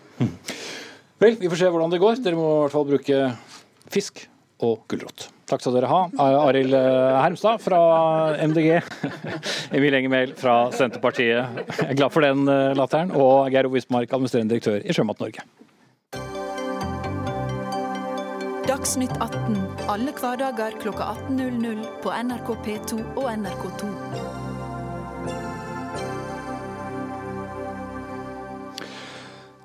Vel, 1.23 1.37
vi 1.39 1.49
får 1.49 1.61
se 1.61 1.71
hvordan 1.71 1.93
det 1.93 2.01
går. 2.03 2.19
Dere 2.23 2.39
må 2.39 2.47
i 2.51 2.63
hvert 2.65 2.75
fall 2.75 2.89
bruke 2.89 3.19
fisk 3.93 4.25
og 4.65 4.85
gulrot. 4.91 5.29
Takk 5.45 5.61
skal 5.61 5.75
dere 5.77 5.89
ha. 5.91 5.99
Arild 6.47 6.73
eh, 6.73 7.17
Hermstad 7.21 7.61
fra 7.61 7.79
MDG. 8.41 8.79
Emil 9.77 9.99
Engemel 9.99 10.33
fra 10.39 10.71
Senterpartiet. 10.73 11.61
Jeg 11.77 11.91
er 11.91 11.99
glad 11.99 12.15
for 12.15 12.25
den 12.25 12.49
eh, 12.49 12.73
latteren. 12.77 13.13
Og 13.13 13.51
Geir 13.53 13.69
Ovismark, 13.69 14.09
administrerende 14.09 14.55
direktør 14.55 14.81
i 14.81 14.97
Sjømat 14.97 15.21
Norge. 15.21 15.45
Dagsnytt 18.65 19.13
18 19.21 19.65
alle 19.85 20.11
hverdager 20.17 20.73
kl 20.81 20.89
18.00 20.89 21.85
på 22.01 22.13
NRK 22.25 22.49
P2 22.65 22.97
og 23.21 23.27
NRK2. 23.29 23.94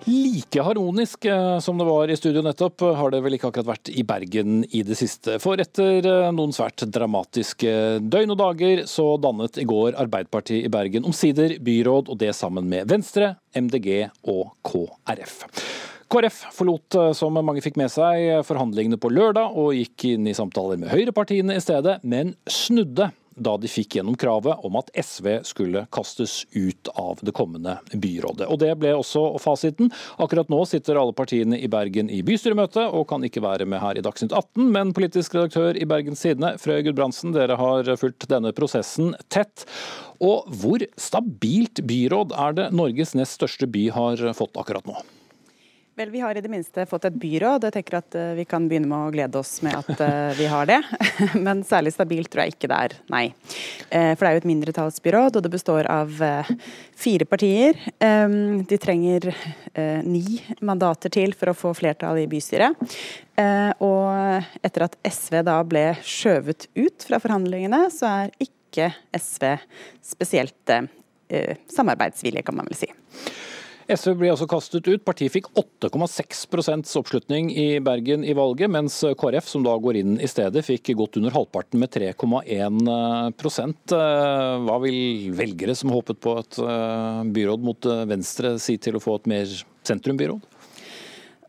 Like 0.05 0.63
harmonisk 0.63 1.25
eh, 1.25 1.59
som 1.59 1.79
det 1.79 1.85
var 1.85 2.09
i 2.09 2.17
studio 2.17 2.43
nettopp, 2.43 2.81
har 2.97 3.13
det 3.13 3.21
vel 3.21 3.37
ikke 3.37 3.51
akkurat 3.51 3.69
vært 3.69 3.91
i 3.93 4.05
Bergen 4.07 4.63
i 4.73 4.81
det 4.87 4.97
siste. 4.97 5.37
For 5.43 5.61
etter 5.61 6.07
eh, 6.09 6.31
noen 6.33 6.55
svært 6.57 6.87
dramatiske 6.89 8.01
døgn 8.01 8.33
og 8.33 8.41
dager, 8.41 8.85
så 8.89 9.13
dannet 9.21 9.61
i 9.61 9.67
går 9.69 9.99
Arbeiderpartiet 10.01 10.65
i 10.65 10.73
Bergen 10.73 11.05
omsider 11.09 11.59
byråd, 11.61 12.09
og 12.09 12.21
det 12.23 12.33
sammen 12.39 12.71
med 12.71 12.89
Venstre, 12.91 13.35
MDG 13.53 14.09
og 14.33 14.55
KrF. 14.65 15.43
KrF 16.11 16.43
forlot, 16.57 16.97
eh, 16.97 17.13
som 17.21 17.37
mange 17.37 17.63
fikk 17.65 17.77
med 17.81 17.93
seg, 17.93 18.41
forhandlingene 18.49 18.99
på 19.01 19.13
lørdag 19.13 19.53
og 19.53 19.77
gikk 19.77 20.09
inn 20.15 20.33
i 20.33 20.37
samtaler 20.37 20.81
med 20.81 20.95
høyrepartiene 20.95 21.61
i 21.61 21.65
stedet, 21.65 22.01
men 22.09 22.35
snudde 22.49 23.13
da 23.41 23.57
de 23.61 23.71
fikk 23.71 23.99
gjennom 23.99 24.17
kravet 24.21 24.65
om 24.67 24.79
at 24.81 24.91
SV 24.95 25.41
skulle 25.49 25.85
kastes 25.95 26.45
ut 26.53 26.91
av 26.95 27.21
det 27.25 27.35
kommende 27.37 27.79
byrådet. 27.93 28.49
Og 28.49 28.61
Det 28.61 28.75
ble 28.81 28.93
også 28.97 29.39
fasiten. 29.41 29.91
Akkurat 30.21 30.51
nå 30.53 30.61
sitter 30.69 31.01
alle 31.01 31.17
partiene 31.17 31.59
i 31.59 31.71
Bergen 31.71 32.11
i 32.13 32.21
bystyremøte 32.27 32.85
og 32.89 33.09
kan 33.11 33.25
ikke 33.25 33.43
være 33.45 33.67
med 33.69 33.81
her 33.83 33.99
i 33.99 34.05
Dagsnytt 34.05 34.35
18, 34.37 34.69
men 34.75 34.95
politisk 34.97 35.35
redaktør 35.39 35.79
i 35.79 35.89
Bergens 35.89 36.23
Tidende, 36.25 36.55
Frøy 36.61 36.85
Gudbrandsen, 36.87 37.33
dere 37.37 37.57
har 37.61 37.89
fulgt 38.01 38.29
denne 38.31 38.53
prosessen 38.57 39.15
tett. 39.33 39.65
Og 40.21 40.49
hvor 40.61 40.85
stabilt 41.01 41.83
byråd 41.89 42.37
er 42.37 42.59
det 42.59 42.69
Norges 42.77 43.17
nest 43.17 43.41
største 43.41 43.71
by 43.71 43.89
har 43.97 44.21
fått 44.37 44.61
akkurat 44.61 44.87
nå? 44.89 45.01
Vel, 46.01 46.11
Vi 46.11 46.21
har 46.21 46.39
i 46.39 46.41
det 46.41 46.49
minste 46.49 46.87
fått 46.89 47.05
et 47.05 47.17
byråd. 47.21 47.67
Jeg 47.67 47.75
tenker 47.75 47.99
at 47.99 48.15
uh, 48.17 48.31
Vi 48.33 48.47
kan 48.49 48.65
begynne 48.71 48.89
med 48.89 49.03
å 49.05 49.13
glede 49.13 49.37
oss 49.37 49.59
med 49.61 49.75
at 49.77 50.01
uh, 50.01 50.31
vi 50.39 50.47
har 50.49 50.65
det. 50.71 50.79
Men 51.47 51.61
særlig 51.67 51.93
stabilt 51.93 52.31
tror 52.33 52.47
jeg 52.47 52.55
ikke 52.55 52.71
det 52.73 52.79
er, 52.87 52.95
nei. 53.13 53.27
Uh, 53.93 54.15
for 54.15 54.23
det 54.23 54.31
er 54.31 54.37
jo 54.39 54.41
et 54.41 54.47
mindretallsbyråd, 54.49 55.37
og 55.37 55.45
det 55.45 55.51
består 55.53 55.89
av 55.93 56.23
fire 56.97 57.27
partier. 57.29 57.77
Um, 58.01 58.63
de 58.65 58.79
trenger 58.81 59.29
ni 60.07 60.41
mandater 60.65 61.13
til 61.13 61.37
for 61.37 61.53
å 61.53 61.57
få 61.57 61.75
flertall 61.77 62.23
i 62.23 62.29
bystyret. 62.31 62.97
og 63.85 64.65
etter 64.65 64.87
at 64.87 64.97
SV 65.05 65.43
da 65.47 65.59
ble 65.65 65.85
skjøvet 66.05 66.69
ut 66.81 67.07
fra 67.07 67.21
forhandlingene, 67.23 67.85
så 67.93 68.09
er 68.25 68.35
ikke 68.49 68.91
SV 69.17 69.47
spesielt 70.15 70.77
samarbeidsvillige, 71.71 72.49
kan 72.49 72.59
man 72.59 72.69
vel 72.69 72.81
si. 72.83 72.91
SV 73.91 74.15
ble 74.21 74.31
altså 74.31 74.47
kastet 74.51 74.87
ut. 74.87 75.03
Partiet 75.07 75.33
fikk 75.35 75.49
8,6 75.59 76.97
oppslutning 77.01 77.51
i 77.51 77.81
Bergen 77.83 78.23
i 78.23 78.35
valget, 78.37 78.71
mens 78.71 79.01
KrF, 79.19 79.49
som 79.51 79.65
da 79.67 79.75
går 79.83 79.97
inn 80.03 80.21
i 80.23 80.29
stedet, 80.31 80.63
fikk 80.67 80.93
godt 80.99 81.17
under 81.21 81.35
halvparten 81.35 81.81
med 81.83 81.91
3,1% 81.97 83.95
Hva 84.67 84.77
vil 84.85 85.31
velgere 85.37 85.75
som 85.79 85.91
håpet 85.95 86.19
på 86.23 86.39
et 86.41 86.55
eh, 86.63 87.21
byråd 87.35 87.61
mot 87.67 87.81
eh, 87.91 88.07
venstre 88.11 88.59
si 88.63 88.79
til 88.83 88.97
å 88.97 89.03
få 89.03 89.13
et 89.19 89.29
mer 89.35 89.47
sentrumbyråd? 89.87 90.60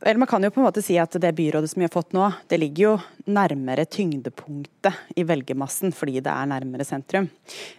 Eller 0.02 0.18
man 0.18 0.28
kan 0.28 0.44
jo 0.44 0.50
på 0.50 0.62
en 0.62 0.66
måte 0.66 0.82
si 0.82 0.98
at 1.00 1.14
Det 1.22 1.32
byrådet 1.38 1.70
som 1.70 1.82
vi 1.82 1.86
har 1.86 1.94
fått 1.94 2.16
nå, 2.18 2.26
det 2.50 2.58
ligger 2.58 2.84
jo 2.84 2.94
nærmere 3.30 3.86
tyngdepunktet 3.86 5.18
i 5.20 5.26
velgermassen 5.28 5.94
fordi 5.94 6.20
det 6.26 6.32
er 6.34 6.50
nærmere 6.50 6.86
sentrum. 6.88 7.30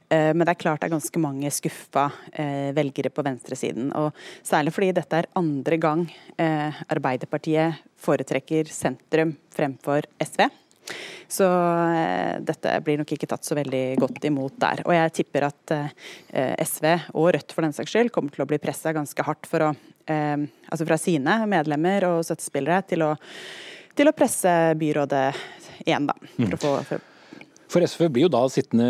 Eh, 0.08 0.30
men 0.30 0.44
det 0.44 0.54
er 0.54 0.60
klart 0.62 0.82
det 0.82 0.88
er 0.88 0.94
ganske 0.94 1.22
mange 1.22 1.50
skuffa 1.50 2.08
eh, 2.30 2.70
velgere 2.76 3.10
på 3.10 3.24
venstresiden. 3.26 3.90
Og 3.98 4.12
særlig 4.46 4.74
fordi 4.74 4.92
dette 4.94 5.18
er 5.18 5.30
andre 5.38 5.78
gang 5.82 6.06
eh, 6.38 6.82
Arbeiderpartiet 6.94 7.82
foretrekker 8.02 8.70
sentrum 8.70 9.34
fremfor 9.54 10.06
SV. 10.22 10.46
Så 11.32 11.46
dette 12.44 12.72
blir 12.84 12.98
nok 13.00 13.12
ikke 13.14 13.28
tatt 13.30 13.46
så 13.46 13.56
veldig 13.56 13.96
godt 14.02 14.26
imot 14.28 14.58
der. 14.60 14.82
Og 14.84 14.92
jeg 14.92 15.12
tipper 15.16 15.46
at 15.46 15.72
SV, 16.66 16.88
og 17.14 17.30
Rødt 17.32 17.54
for 17.54 17.64
den 17.64 17.72
saks 17.72 17.94
skyld, 17.94 18.10
kommer 18.12 18.34
til 18.34 18.44
å 18.44 18.48
bli 18.50 18.58
pressa 18.60 18.92
ganske 18.92 19.24
hardt 19.24 19.48
for 19.48 19.64
å 19.64 19.70
eh, 20.06 20.48
altså 20.68 20.88
fra 20.88 20.98
sine 21.00 21.38
medlemmer 21.50 22.08
og 22.10 22.26
støttespillere 22.26 22.82
til 22.88 23.06
å, 23.06 23.14
til 23.94 24.10
å 24.10 24.16
presse 24.16 24.52
byrådet 24.80 25.24
igjen, 25.86 26.10
da. 26.10 26.18
For 26.36 26.58
å 26.58 26.62
få 26.62 26.76
for 26.90 27.08
for 27.72 27.84
SV 27.86 28.08
blir 28.12 28.26
jo 28.26 28.32
da 28.32 28.42
sittende 28.52 28.86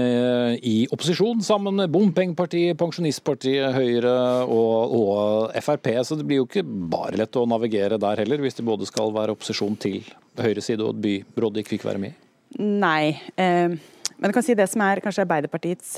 i 0.67 0.89
opposisjon 0.93 1.43
sammen 1.45 1.77
med 1.79 1.93
bompengepartiet, 1.95 2.75
pensjonistpartiet, 2.81 3.77
Høyre 3.77 4.15
og, 4.43 4.97
og, 4.99 5.55
Frp. 5.63 5.93
Så 6.07 6.19
det 6.19 6.27
blir 6.27 6.41
jo 6.41 6.49
ikke 6.49 6.65
bare 6.67 7.21
lett 7.21 7.39
å 7.39 7.47
navigere 7.49 8.01
der 8.03 8.25
heller, 8.25 8.43
hvis 8.43 8.59
de 8.59 8.67
både 8.67 8.89
skal 8.89 9.15
være 9.15 9.37
opposisjon 9.37 9.79
til 9.83 10.01
høyre 10.41 10.65
side 10.65 10.83
og 10.83 10.97
et 10.97 11.23
byråd 11.37 11.55
de 11.55 11.63
ikke 11.63 11.77
fikk 11.77 11.87
være 11.87 12.03
med? 12.03 12.19
Nei. 12.59 13.15
Eh, 13.37 13.77
men 14.19 14.31
du 14.31 14.35
kan 14.35 14.45
si 14.45 14.57
det 14.59 14.69
som 14.73 14.83
er 14.85 15.03
kanskje 15.05 15.25
Arbeiderpartiets 15.27 15.95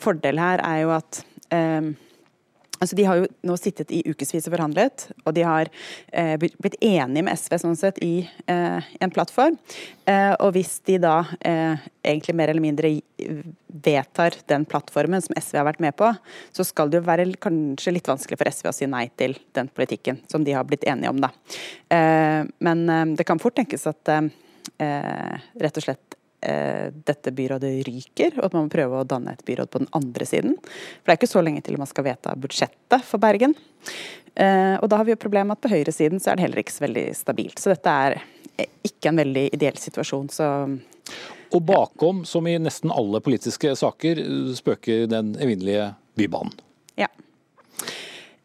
fordel 0.00 0.42
her, 0.42 0.64
er 0.66 0.82
jo 0.82 0.92
at 0.96 1.22
eh, 1.54 1.92
Altså, 2.80 2.96
de 2.96 3.06
har 3.08 3.20
jo 3.20 3.28
nå 3.48 3.56
sittet 3.58 3.92
i 3.94 4.02
ukevis 4.04 4.46
og 4.48 4.52
forhandlet, 4.52 5.06
og 5.24 5.34
de 5.36 5.44
har 5.46 5.70
eh, 6.12 6.34
blitt 6.36 6.76
enige 6.84 7.24
med 7.24 7.32
SV 7.32 7.58
sånn 7.62 7.78
sett 7.78 8.00
i 8.04 8.26
eh, 8.50 8.90
en 9.00 9.12
plattform. 9.12 9.56
Eh, 10.04 10.34
og 10.34 10.52
hvis 10.56 10.76
de 10.88 10.98
da 11.02 11.18
eh, 11.40 11.86
egentlig 12.04 12.36
mer 12.36 12.52
eller 12.52 12.64
mindre 12.64 12.92
vedtar 13.86 14.36
den 14.50 14.66
plattformen 14.68 15.24
som 15.24 15.36
SV 15.38 15.60
har 15.60 15.68
vært 15.70 15.82
med 15.84 15.96
på, 15.96 16.10
så 16.52 16.66
skal 16.68 16.92
det 16.92 17.00
jo 17.00 17.06
være 17.08 17.28
kanskje 17.42 17.96
litt 17.96 18.10
vanskelig 18.10 18.40
for 18.40 18.52
SV 18.52 18.70
å 18.70 18.76
si 18.76 18.90
nei 18.90 19.06
til 19.16 19.38
den 19.56 19.72
politikken 19.72 20.20
som 20.30 20.44
de 20.44 20.56
har 20.56 20.68
blitt 20.68 20.84
enige 20.88 21.12
om. 21.14 21.22
Da. 21.24 21.32
Eh, 21.96 22.42
men 22.68 22.84
eh, 22.92 23.06
det 23.16 23.28
kan 23.28 23.40
fort 23.42 23.56
tenkes 23.56 23.88
at 23.88 24.16
rett 24.76 25.78
og 25.78 25.84
slett 25.84 26.15
eh, 26.40 26.92
dette 27.08 27.32
byrådet 27.36 27.72
ryker, 27.86 28.38
og 28.38 28.48
at 28.48 28.56
man 28.56 28.66
må 28.66 28.72
prøve 28.72 29.00
å 29.00 29.08
danne 29.08 29.36
et 29.36 29.44
byråd 29.46 29.72
på 29.72 29.82
den 29.84 29.92
andre 29.96 30.28
siden. 30.28 30.56
For 30.60 31.08
det 31.08 31.16
er 31.16 31.20
ikke 31.20 31.34
så 31.34 31.44
lenge 31.44 31.64
til 31.66 31.78
man 31.80 31.90
skal 31.90 32.08
vedta 32.08 32.34
budsjettet 32.38 33.06
for 33.06 33.22
Bergen. 33.22 33.56
Eh, 34.34 34.74
og 34.80 34.90
da 34.92 35.00
har 35.00 35.08
vi 35.08 35.14
jo 35.14 35.22
problemet 35.22 35.56
at 35.56 35.64
på 35.64 35.72
høyresiden 35.72 36.20
så 36.20 36.32
er 36.32 36.38
det 36.38 36.48
heller 36.48 36.64
ikke 36.64 36.76
så 36.76 36.84
veldig 36.84 37.06
stabilt. 37.16 37.62
Så 37.62 37.72
dette 37.72 37.96
er 38.06 38.20
ikke 38.86 39.10
en 39.10 39.20
veldig 39.20 39.48
ideell 39.56 39.80
situasjon. 39.80 40.30
så 40.32 40.50
og 41.54 41.62
bakom, 41.62 42.18
ja. 42.24 42.24
som 42.24 42.46
i 42.46 42.56
nesten 42.58 42.90
alle 42.92 43.20
politiske 43.22 43.74
saker, 43.78 44.20
spøker 44.58 45.06
den 45.10 45.34
evinnelige 45.38 45.92
Bybanen. 46.18 46.54
Ja, 46.98 47.08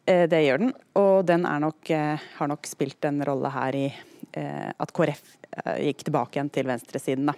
eh, 0.05 0.27
det 0.29 0.43
gjør 0.43 0.65
den. 0.65 0.73
Og 0.99 1.25
den 1.25 1.47
nok, 1.63 1.89
eh, 1.89 2.19
har 2.37 2.47
nok 2.47 2.67
spilt 2.67 3.05
en 3.05 3.23
rolle 3.25 3.49
her 3.49 3.75
i 3.75 3.85
eh, 4.33 4.71
at 4.77 4.93
KrF 4.93 5.23
gikk 5.81 6.05
tilbake 6.07 6.37
igjen 6.37 6.51
til 6.51 6.67
venstresiden. 6.69 7.25
da. 7.25 7.33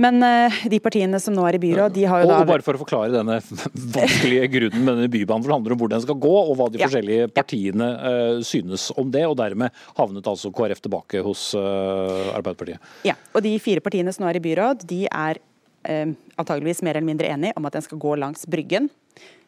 Men 0.00 0.22
uh, 0.24 0.60
de 0.72 0.78
partiene 0.80 1.18
som 1.20 1.34
nå 1.36 1.42
er 1.44 1.58
i 1.58 1.60
byråd, 1.60 1.92
de 1.92 2.06
har 2.08 2.22
jo 2.22 2.28
og, 2.28 2.32
da 2.32 2.38
og 2.40 2.48
Bare 2.48 2.64
for 2.64 2.78
å 2.78 2.80
forklare 2.80 3.12
denne 3.12 3.36
vanskelige 3.98 4.48
grunnen 4.54 4.86
med 4.86 4.96
denne 4.96 5.10
bybanen, 5.12 5.44
for 5.44 5.52
det 5.52 5.58
handler 5.58 5.74
om 5.74 5.82
hvor 5.82 5.92
den 5.92 6.04
skal 6.06 6.18
gå, 6.24 6.32
og 6.40 6.54
hva 6.56 6.68
de 6.72 6.80
ja. 6.80 6.88
forskjellige 6.88 7.28
partiene 7.36 7.90
uh, 8.00 8.38
synes 8.46 8.88
om 9.00 9.12
det. 9.12 9.26
Og 9.28 9.36
dermed 9.40 9.76
havnet 9.98 10.30
altså 10.32 10.52
KrF 10.56 10.80
tilbake 10.86 11.20
hos 11.26 11.50
uh, 11.58 12.32
Arbeiderpartiet. 12.32 12.80
Ja, 13.08 13.18
og 13.34 13.44
de 13.44 13.52
fire 13.60 13.84
partiene 13.84 14.14
som 14.16 14.24
nå 14.24 14.32
er 14.32 14.40
i 14.40 14.44
byråd, 14.48 14.88
de 14.88 15.02
er 15.10 15.42
uh, 15.42 16.16
antageligvis 16.40 16.80
mer 16.86 16.96
eller 16.96 17.10
mindre 17.12 17.28
enige 17.34 17.60
om 17.60 17.68
at 17.68 17.76
den 17.76 17.84
skal 17.84 18.00
gå 18.00 18.16
langs 18.24 18.48
Bryggen. 18.48 18.88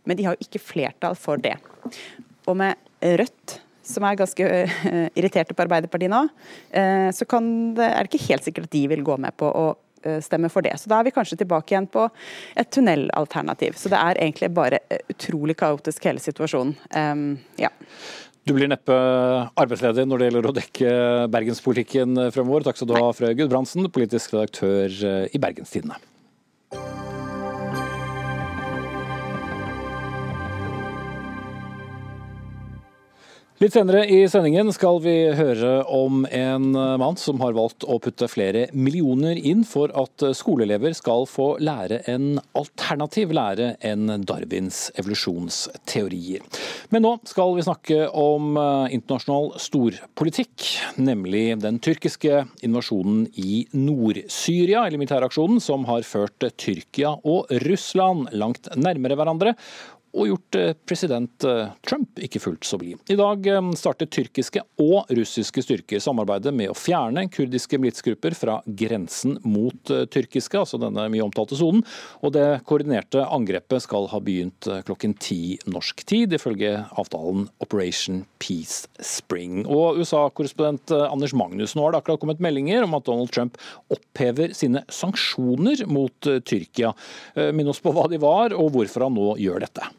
Men 0.04 0.18
de 0.18 0.26
har 0.26 0.36
jo 0.36 0.44
ikke 0.44 0.60
flertall 0.60 1.16
for 1.16 1.40
det. 1.40 1.56
Og 2.50 2.58
med 2.58 2.76
Rødt 3.02 3.62
som 3.92 4.06
er 4.06 4.18
ganske 4.18 4.48
uh, 4.48 5.06
irriterte 5.18 5.56
på 5.56 5.64
Arbeiderpartiet 5.64 6.12
nå, 6.12 6.24
uh, 6.26 7.08
så 7.14 7.28
det, 7.28 7.86
er 7.86 8.02
det 8.02 8.10
ikke 8.10 8.28
helt 8.30 8.48
sikkert 8.48 8.68
at 8.68 8.76
de 8.76 8.84
vil 8.92 9.04
gå 9.06 9.18
med 9.20 9.36
på 9.38 9.48
å 9.48 9.66
uh, 9.72 10.18
stemme 10.24 10.50
for 10.52 10.64
det. 10.64 10.74
Så 10.80 10.90
da 10.92 11.00
er 11.00 11.08
vi 11.08 11.14
kanskje 11.14 11.40
tilbake 11.44 11.74
igjen 11.74 11.88
på 11.92 12.08
et 12.58 12.72
tunnelalternativ. 12.74 13.78
Så 13.78 13.92
det 13.92 14.00
er 14.00 14.20
egentlig 14.20 14.52
bare 14.54 14.82
utrolig 15.12 15.56
kaotisk 15.60 16.10
hele 16.10 16.22
situasjonen. 16.22 16.76
Um, 16.96 17.26
ja. 17.60 17.72
Du 18.42 18.56
blir 18.56 18.66
neppe 18.66 18.94
arbeidsledig 19.54 20.02
når 20.08 20.18
det 20.18 20.28
gjelder 20.28 20.48
å 20.48 20.56
dekke 20.56 20.94
bergenspolitikken 21.30 22.24
fremover. 22.34 22.66
Takk 22.66 22.80
skal 22.80 22.90
du 22.90 22.96
ha, 22.98 23.12
Frøy 23.14 23.36
Gudbrandsen, 23.38 23.86
politisk 23.94 24.34
redaktør 24.34 25.30
i 25.30 25.42
Bergenstidene. 25.42 26.00
Litt 33.62 33.76
senere 33.76 34.00
i 34.10 34.24
sendingen 34.26 34.72
skal 34.74 34.96
vi 35.04 35.12
høre 35.38 35.84
om 35.86 36.24
en 36.26 36.64
mann 36.98 37.14
som 37.20 37.38
har 37.44 37.52
valgt 37.54 37.84
å 37.86 38.00
putte 38.02 38.26
flere 38.26 38.64
millioner 38.74 39.38
inn 39.38 39.60
for 39.62 39.92
at 39.94 40.24
skoleelever 40.34 40.96
skal 40.98 41.28
få 41.30 41.46
lære 41.62 42.00
en 42.10 42.40
alternativ 42.58 43.30
lære 43.38 43.68
enn 43.86 44.24
Darwins 44.26 44.88
evolusjonsteorier. 44.98 46.42
Men 46.90 47.06
nå 47.06 47.12
skal 47.30 47.54
vi 47.54 47.62
snakke 47.68 48.00
om 48.18 48.58
eh, 48.58 48.96
internasjonal 48.98 49.52
storpolitikk, 49.62 50.66
nemlig 50.98 51.44
den 51.62 51.78
tyrkiske 51.86 52.42
invasjonen 52.66 53.28
i 53.38 53.62
Nord-Syria, 53.78 54.82
eller 54.88 54.98
militæraksjonen 54.98 55.62
som 55.62 55.86
har 55.86 56.02
ført 56.02 56.50
Tyrkia 56.58 57.14
og 57.22 57.46
Russland 57.68 58.34
langt 58.34 58.72
nærmere 58.74 59.22
hverandre 59.22 59.54
og 60.12 60.28
gjort 60.28 60.56
eh, 60.58 60.72
president 60.88 61.44
eh, 61.48 61.70
Trump 61.86 62.20
ikke 62.20 62.40
fullt 62.42 62.66
så 62.68 62.78
blid. 62.80 63.00
I 63.10 63.16
dag 63.18 63.46
eh, 63.48 63.70
startet 63.78 64.12
tyrkiske 64.12 64.60
og 64.82 65.08
russiske 65.16 65.64
styrker 65.64 66.02
samarbeidet 66.04 66.52
med 66.54 66.72
å 66.72 66.76
fjerne 66.76 67.24
kurdiske 67.32 67.80
militsgrupper 67.80 68.36
fra 68.36 68.58
grensen 68.66 69.38
mot 69.44 69.92
tyrkiske, 70.12 70.58
altså 70.58 70.80
denne 70.80 71.06
mye 71.12 71.24
omtalte 71.24 71.56
sonen. 71.58 71.84
Og 72.20 72.34
det 72.36 72.62
koordinerte 72.68 73.24
angrepet 73.24 73.84
skal 73.86 74.08
ha 74.12 74.20
begynt 74.22 74.68
klokken 74.86 75.14
ti 75.20 75.56
norsk 75.70 76.04
tid, 76.08 76.36
ifølge 76.36 76.74
avtalen 76.98 77.46
Operation 77.64 78.22
Peace 78.42 78.90
Spring. 79.02 79.62
Og 79.64 80.00
USA-korrespondent 80.02 80.92
Anders 81.08 81.34
Magnus, 81.36 81.76
nå 81.76 81.86
har 81.86 81.94
det 81.94 82.02
akkurat 82.02 82.22
kommet 82.22 82.42
meldinger 82.44 82.86
om 82.86 82.98
at 82.98 83.08
Donald 83.08 83.32
Trump 83.34 83.58
opphever 83.92 84.54
sine 84.56 84.84
sanksjoner 84.92 85.86
mot 85.90 86.32
Tyrkia. 86.48 86.92
Minn 87.54 87.72
oss 87.72 87.82
på 87.82 87.94
hva 87.94 88.08
de 88.12 88.20
var, 88.22 88.56
og 88.56 88.72
hvorfor 88.76 89.08
han 89.08 89.18
nå 89.18 89.34
gjør 89.40 89.66
dette. 89.66 89.92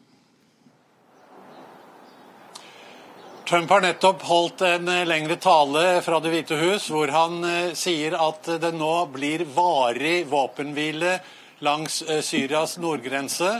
Trump 3.44 3.70
har 3.70 3.82
nettopp 3.84 4.22
holdt 4.24 4.62
en 4.64 4.88
eh, 4.88 5.02
lengre 5.04 5.36
tale 5.36 6.00
fra 6.00 6.16
Det 6.24 6.30
hvite 6.32 6.56
hus, 6.56 6.86
hvor 6.88 7.10
han 7.12 7.42
eh, 7.44 7.74
sier 7.76 8.14
at 8.16 8.46
det 8.62 8.70
nå 8.72 8.92
blir 9.12 9.44
varig 9.52 10.22
våpenhvile 10.30 11.18
langs 11.66 11.98
eh, 12.08 12.22
Syrias 12.24 12.78
nordgrense. 12.80 13.50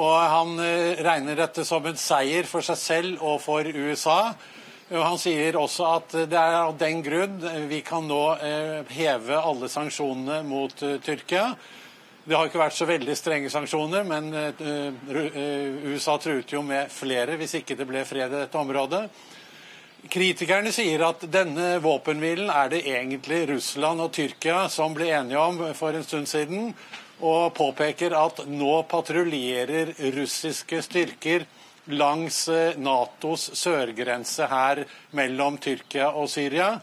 Og 0.00 0.14
han 0.16 0.54
regner 1.04 1.36
dette 1.36 1.64
som 1.66 1.84
en 1.88 1.98
seier 1.98 2.48
for 2.48 2.64
seg 2.64 2.78
selv 2.80 3.24
og 3.24 3.40
for 3.42 3.68
USA. 3.68 4.32
Og 4.94 5.00
han 5.02 5.20
sier 5.20 5.58
også 5.60 5.88
at 5.90 6.16
det 6.30 6.38
er 6.38 6.56
av 6.62 6.76
den 6.80 7.02
grunn 7.04 7.40
vi 7.68 7.80
kan 7.84 8.06
nå 8.06 8.22
heve 8.94 9.40
alle 9.40 9.68
sanksjonene 9.72 10.44
mot 10.46 10.76
Tyrkia. 11.02 11.48
Det 12.28 12.36
har 12.36 12.44
ikke 12.50 12.60
vært 12.60 12.76
så 12.76 12.84
veldig 12.84 13.14
strenge 13.16 13.48
sanksjoner, 13.48 14.02
men 14.04 14.26
eh, 14.36 14.58
eh, 14.60 15.76
USA 15.88 16.18
truet 16.20 16.50
jo 16.52 16.60
med 16.60 16.90
flere 16.92 17.38
hvis 17.40 17.54
ikke 17.62 17.76
det 17.78 17.86
ble 17.88 18.02
fred 18.04 18.28
i 18.28 18.42
dette 18.42 18.60
området. 18.60 19.06
Kritikerne 20.12 20.68
sier 20.76 21.06
at 21.06 21.24
denne 21.32 21.78
våpenhvilen 21.80 22.52
er 22.52 22.68
det 22.74 22.82
egentlig 22.84 23.46
Russland 23.54 24.04
og 24.04 24.12
Tyrkia 24.12 24.66
som 24.68 24.92
ble 24.96 25.08
enige 25.08 25.40
om 25.40 25.62
for 25.78 25.96
en 25.96 26.04
stund 26.04 26.28
siden, 26.28 26.74
og 27.24 27.56
påpeker 27.56 28.12
at 28.14 28.44
nå 28.44 28.74
patruljerer 28.92 29.96
russiske 30.18 30.84
styrker 30.84 31.48
langs 31.96 32.44
eh, 32.52 32.76
Natos 32.76 33.54
sørgrense 33.56 34.52
her 34.52 34.84
mellom 35.16 35.56
Tyrkia 35.64 36.12
og 36.12 36.28
Syria 36.28 36.74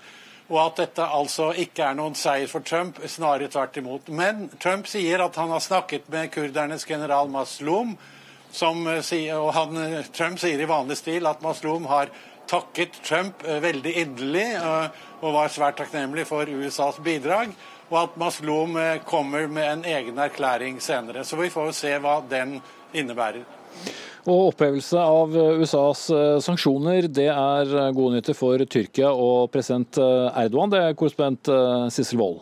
og 0.50 0.60
at 0.62 0.82
dette 0.84 1.06
altså 1.18 1.50
ikke 1.58 1.88
er 1.88 1.96
noen 1.98 2.16
seier 2.18 2.50
for 2.52 2.66
Trump, 2.66 3.00
snarere 3.10 3.50
tvert 3.50 3.80
imot. 3.82 4.12
Men 4.14 4.46
Trump 4.62 4.86
sier 4.90 5.24
at 5.26 5.40
han 5.42 5.50
har 5.50 5.64
snakket 5.64 6.06
med 6.14 6.30
kurdernes 6.36 6.86
general 6.86 7.32
Maslum, 7.34 7.96
som 8.56 8.86
og 8.86 9.50
han, 9.58 9.82
Trump 10.16 10.40
sier 10.40 10.62
i 10.62 10.70
vanlig 10.70 11.00
stil 11.02 11.26
at 11.28 11.42
Maslum 11.44 11.90
har 11.90 12.14
takket 12.48 13.02
Trump 13.04 13.42
veldig 13.44 13.96
inderlig 14.04 14.46
og 14.62 15.34
var 15.34 15.50
svært 15.52 15.82
takknemlig 15.82 16.28
for 16.30 16.48
USAs 16.48 17.02
bidrag. 17.04 17.52
Og 17.90 17.98
at 18.04 18.16
Maslum 18.22 18.78
kommer 19.10 19.50
med 19.50 19.66
en 19.66 19.84
egen 19.98 20.22
erklæring 20.22 20.80
senere. 20.82 21.26
Så 21.26 21.38
vi 21.42 21.50
får 21.54 21.74
se 21.76 21.92
hva 22.02 22.20
den 22.30 22.60
innebærer. 22.94 23.44
Og 24.26 24.48
Opphevelse 24.50 24.98
av 24.98 25.36
USAs 25.62 26.08
sanksjoner 26.42 27.06
det 27.14 27.28
er 27.30 27.76
gode 27.94 28.16
nyheter 28.16 28.34
for 28.34 28.58
Tyrkia 28.66 29.12
og 29.14 29.52
president 29.54 30.00
Erdogan. 30.02 30.74
Det 30.74 30.82
er 30.82 30.98
korrespondent 30.98 31.54
Sissel 31.94 32.18
Wold. 32.24 32.42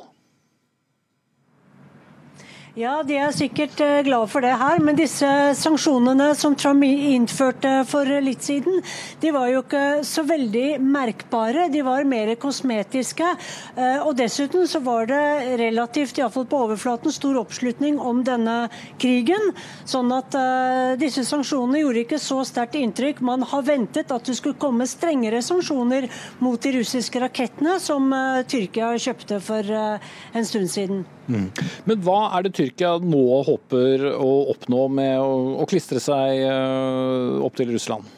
Ja, 2.74 3.04
de 3.06 3.20
er 3.22 3.30
sikkert 3.30 3.78
eh, 3.86 4.00
glad 4.02 4.32
for 4.34 4.42
det 4.42 4.56
her, 4.58 4.80
men 4.82 4.98
disse 4.98 5.28
sanksjonene 5.60 6.32
som 6.34 6.56
Trump 6.58 6.82
innførte 6.82 7.84
for 7.86 8.10
litt 8.26 8.42
siden, 8.42 8.80
de 9.22 9.30
var 9.36 9.52
jo 9.52 9.60
ikke 9.62 9.82
så 10.10 10.24
veldig 10.26 10.80
merkbare. 10.82 11.68
De 11.70 11.84
var 11.86 12.02
mer 12.10 12.32
kosmetiske. 12.42 13.30
Eh, 13.78 14.00
og 14.02 14.18
dessuten 14.18 14.66
så 14.66 14.82
var 14.82 15.06
det 15.12 15.22
relativt, 15.62 16.18
iallfall 16.18 16.50
på 16.50 16.64
overflaten, 16.66 17.14
stor 17.14 17.38
oppslutning 17.44 18.02
om 18.02 18.26
denne 18.26 18.58
krigen. 18.98 19.52
Sånn 19.86 20.10
at 20.16 20.34
uh, 20.34 20.98
disse 20.98 21.22
sanksjonene 21.28 21.84
gjorde 21.84 22.06
ikke 22.08 22.22
så 22.26 22.40
sterkt 22.48 22.80
inntrykk. 22.80 23.22
Man 23.22 23.46
har 23.54 23.70
ventet 23.70 24.10
at 24.10 24.26
det 24.26 24.40
skulle 24.40 24.58
komme 24.58 24.90
strengere 24.90 25.46
sanksjoner 25.46 26.10
mot 26.42 26.58
de 26.58 26.74
russiske 26.80 27.22
rakettene 27.22 27.78
som 27.84 28.10
Tyrkia 28.50 28.96
kjøpte 28.98 29.44
for 29.46 29.78
en 29.78 30.50
stund 30.50 30.74
siden. 30.74 31.06
Men 31.28 32.02
hva 32.04 32.26
er 32.36 32.46
det 32.46 32.56
Tyrkia 32.58 32.98
nå 33.00 33.24
håper 33.48 34.10
å 34.18 34.32
oppnå 34.56 34.88
med 34.92 35.16
å, 35.22 35.38
å 35.64 35.70
klistre 35.70 36.02
seg 36.04 36.44
uh, 36.44 37.40
opp 37.46 37.56
til 37.60 37.72
Russland? 37.72 38.12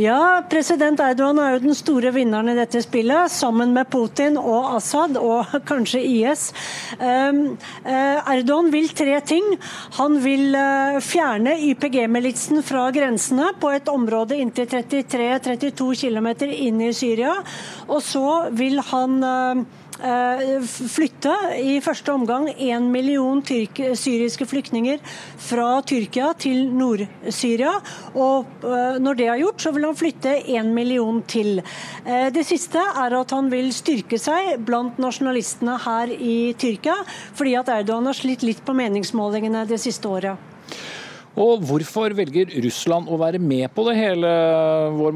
Ja, 0.00 0.40
president 0.48 1.00
Erdogan 1.02 1.36
er 1.42 1.56
jo 1.56 1.64
den 1.64 1.76
store 1.76 2.12
vinneren 2.14 2.48
i 2.52 2.54
dette 2.56 2.80
spillet, 2.80 3.28
sammen 3.34 3.74
med 3.74 3.90
Putin 3.92 4.38
og 4.40 4.70
Assad 4.78 5.18
og 5.20 5.50
kanskje 5.70 6.00
IS. 6.06 6.46
Um, 6.96 7.42
uh, 7.84 8.30
Erdogan 8.32 8.70
vil 8.72 8.88
tre 8.96 9.18
ting. 9.26 9.44
Han 9.98 10.16
vil 10.24 10.54
uh, 10.56 11.00
fjerne 11.04 11.56
YPG-militsen 11.66 12.62
fra 12.64 12.86
grensene 12.94 13.50
på 13.60 13.74
et 13.76 13.92
område 13.92 14.38
inntil 14.40 14.70
33-32 14.70 15.90
km 16.06 16.30
inn 16.48 16.80
i 16.86 16.94
Syria. 16.96 17.36
Og 17.90 18.00
så 18.06 18.24
vil 18.56 18.80
han 18.92 19.20
Eh, 19.20 19.79
flytte 20.00 21.32
i 21.60 21.76
første 21.84 22.12
omgang 22.12 22.48
én 22.50 22.86
million 22.92 23.42
syriske 23.44 24.46
flyktninger 24.48 25.00
fra 25.40 25.80
Tyrkia 25.86 26.30
til 26.40 26.70
Nord-Syria. 26.72 27.74
Og 28.14 28.64
eh, 28.64 28.96
når 29.02 29.18
det 29.18 29.28
er 29.28 29.42
gjort, 29.42 29.60
så 29.60 29.74
vil 29.74 29.84
han 29.88 29.98
flytte 29.98 30.34
én 30.54 30.72
million 30.76 31.20
til. 31.28 31.60
Eh, 32.04 32.30
det 32.32 32.46
siste 32.48 32.80
er 32.80 33.18
at 33.18 33.36
han 33.36 33.50
vil 33.52 33.70
styrke 33.76 34.18
seg 34.20 34.56
blant 34.64 34.98
nasjonalistene 35.02 35.76
her 35.84 36.14
i 36.16 36.54
Tyrkia, 36.60 36.96
fordi 37.36 37.56
at 37.60 37.72
Erdogan 37.80 38.08
har 38.10 38.16
slitt 38.16 38.46
litt 38.46 38.64
på 38.64 38.76
meningsmålingene 38.76 39.66
det 39.68 39.80
siste 39.82 40.08
året. 40.08 40.48
Og 41.40 41.62
Hvorfor 41.62 42.12
velger 42.16 42.50
Russland 42.64 43.08
å 43.08 43.20
være 43.20 43.38
med 43.38 43.68
på 43.72 43.84
det 43.86 43.94
hele, 44.00 44.34
vår 44.96 45.14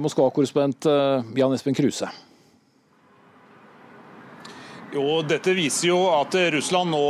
Moskva-korrespondent 0.00 0.88
Jan 1.36 1.54
Espen 1.54 1.76
Kruse? 1.76 2.08
Jo, 4.90 5.20
Dette 5.22 5.52
viser 5.54 5.92
jo 5.92 5.98
at 6.10 6.34
Russland 6.50 6.90
nå, 6.90 7.00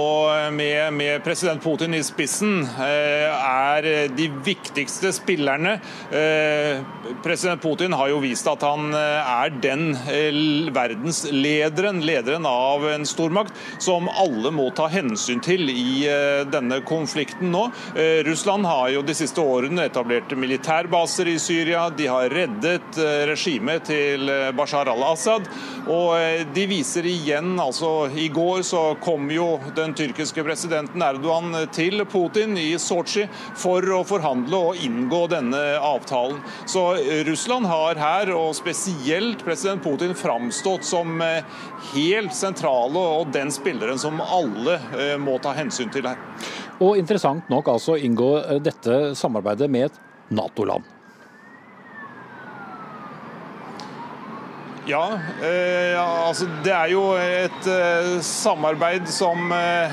med, 0.53 0.93
med, 0.93 1.23
president 1.25 1.63
Putin 1.65 1.95
i 1.97 2.03
spissen, 2.05 2.59
eh, 2.77 3.33
er 3.33 4.11
de 4.13 4.27
viktigste 4.45 5.15
spillerne. 5.17 5.79
Eh, 6.13 6.83
president 7.25 7.63
Putin 7.63 7.97
har 7.97 8.11
jo 8.13 8.19
vist 8.21 8.45
at 8.53 8.67
han 8.69 8.93
eh, 8.93 9.31
er 9.33 9.55
den 9.65 9.95
verdenslederen, 10.77 12.03
lederen 12.05 12.45
av 12.51 12.85
en 12.91 13.09
stormakt, 13.09 13.57
som 13.81 14.11
alle 14.13 14.53
må 14.53 14.69
ta 14.77 14.91
hensyn 14.93 15.41
til 15.41 15.73
i 15.73 16.05
denne 16.53 16.83
konflikten 16.85 17.49
nå. 17.55 17.63
Russland 18.27 18.67
har 18.69 18.91
jo 18.93 19.03
de 19.07 19.15
siste 19.17 19.41
årene 19.41 19.87
etablert 19.89 20.33
militærbaser 20.37 21.31
i 21.33 21.39
Syria. 21.41 21.87
De 21.97 22.09
har 22.11 22.29
reddet 22.33 23.01
regimet 23.31 23.89
til 23.89 24.29
Bashar 24.59 24.91
al-Assad. 24.93 25.49
Og 25.91 26.45
de 26.55 26.67
viser 26.71 27.09
igjen 27.09 27.55
altså 27.57 27.70
I 28.17 28.29
går 28.29 28.63
så 28.63 28.97
kom 29.03 29.31
jo 29.31 29.61
den 29.77 29.95
tyrkiske 29.95 30.43
presidenten 30.45 31.03
Erdogan 31.03 31.55
til 31.75 32.03
Putin 32.11 32.57
i 32.59 32.75
Sotsji 32.83 33.29
for 33.59 33.85
å 33.95 34.01
forhandle 34.07 34.59
og 34.71 34.83
inngå 34.83 35.23
denne 35.31 35.61
avtalen. 35.79 36.41
Så 36.67 36.83
Russland 37.29 37.71
har 37.71 38.01
her, 38.01 38.33
og 38.35 38.57
spesielt 38.59 39.45
president 39.47 39.85
Putin, 39.85 40.17
framstått 40.19 40.85
som 40.85 41.21
eh, 41.23 41.47
helt 41.95 42.35
sentrale 42.35 43.07
og 43.21 43.31
den 43.35 43.53
spilleren 43.55 44.01
som 44.01 44.21
alle 44.21 44.81
eh, 44.99 45.17
må 45.21 45.39
ta 45.43 45.55
hensyn 45.57 45.93
til 45.95 46.11
her. 46.11 46.19
Og 46.81 46.99
interessant 46.99 47.51
nok 47.53 47.71
altså 47.71 47.99
inngå 48.01 48.33
eh, 48.41 48.63
dette 48.65 49.13
samarbeidet 49.19 49.71
med 49.71 49.91
et 49.91 50.01
Nato-land. 50.31 51.00
Ja, 54.87 55.21
eh, 55.43 56.01
altså 56.01 56.47
det 56.65 56.73
er 56.73 56.89
jo 56.95 57.03
et 57.21 57.67
eh, 57.69 58.15
samarbeid 58.25 59.09
som 59.13 59.53
eh, 59.53 59.93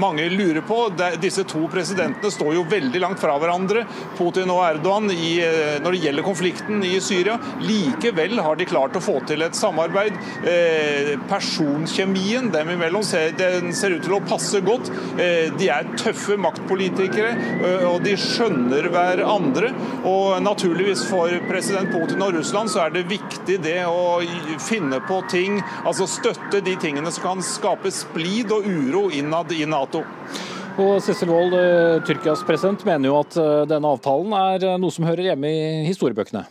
mange 0.00 0.24
lurer 0.32 0.62
på. 0.64 0.78
Disse 1.20 1.44
to 1.48 1.66
presidentene 1.72 2.30
står 2.32 2.54
jo 2.56 2.64
veldig 2.70 3.02
langt 3.02 3.20
fra 3.20 3.36
hverandre, 3.40 3.84
Putin 4.16 4.52
og 4.54 4.62
Erdogan, 4.64 5.10
i, 5.12 5.36
eh, 5.44 5.76
når 5.84 5.92
det 5.92 6.00
gjelder 6.06 6.26
konflikten 6.26 6.84
i 6.88 6.94
Syria. 7.04 7.36
Likevel 7.64 8.40
har 8.40 8.56
de 8.56 8.68
klart 8.68 8.96
å 8.96 9.04
få 9.04 9.18
til 9.28 9.44
et 9.44 9.58
samarbeid. 9.58 10.16
Eh, 10.48 11.12
personkjemien 11.28 12.48
dem 12.54 12.72
imellom 12.78 13.04
ser, 13.04 13.36
den 13.36 13.74
ser 13.76 13.98
ut 13.98 14.04
til 14.08 14.16
å 14.16 14.22
passe 14.24 14.62
godt. 14.64 14.88
Eh, 15.20 15.52
de 15.60 15.70
er 15.72 15.92
tøffe 16.00 16.38
maktpolitikere, 16.40 17.34
og 17.90 18.00
de 18.04 18.16
skjønner 18.20 18.88
hverandre. 18.92 19.72
Og 20.08 20.40
naturligvis 20.44 21.04
for 21.10 21.32
president 21.48 21.92
Putin 21.92 22.24
og 22.24 22.34
Russland 22.38 22.72
så 22.72 22.86
er 22.86 22.96
det 22.96 23.06
viktig 23.10 23.60
det 23.66 23.82
å 23.90 24.20
finne 24.62 25.00
på 25.06 25.20
ting, 25.30 25.60
altså 25.84 26.06
støtte 26.10 26.62
de 26.64 26.76
tingene 26.80 27.10
som 27.12 27.26
kan 27.26 27.44
skape 27.44 27.92
splid 27.94 28.54
og 28.54 28.66
uro 28.66 29.08
innad 29.14 29.52
i 29.54 29.64
Nato. 29.68 30.04
Og 30.76 30.98
Sissel 31.00 31.30
Wold, 31.32 31.54
eh, 31.56 32.02
Tyrkias 32.04 32.44
president, 32.44 32.84
mener 32.84 33.08
jo 33.08 33.20
at 33.22 33.36
eh, 33.40 33.64
denne 33.70 33.94
avtalen 33.96 34.34
er 34.36 34.66
eh, 34.74 34.78
noe 34.80 34.92
som 34.92 35.06
hører 35.08 35.30
hjemme 35.30 35.48
i 35.48 35.86
historiebøkene. 35.88 36.44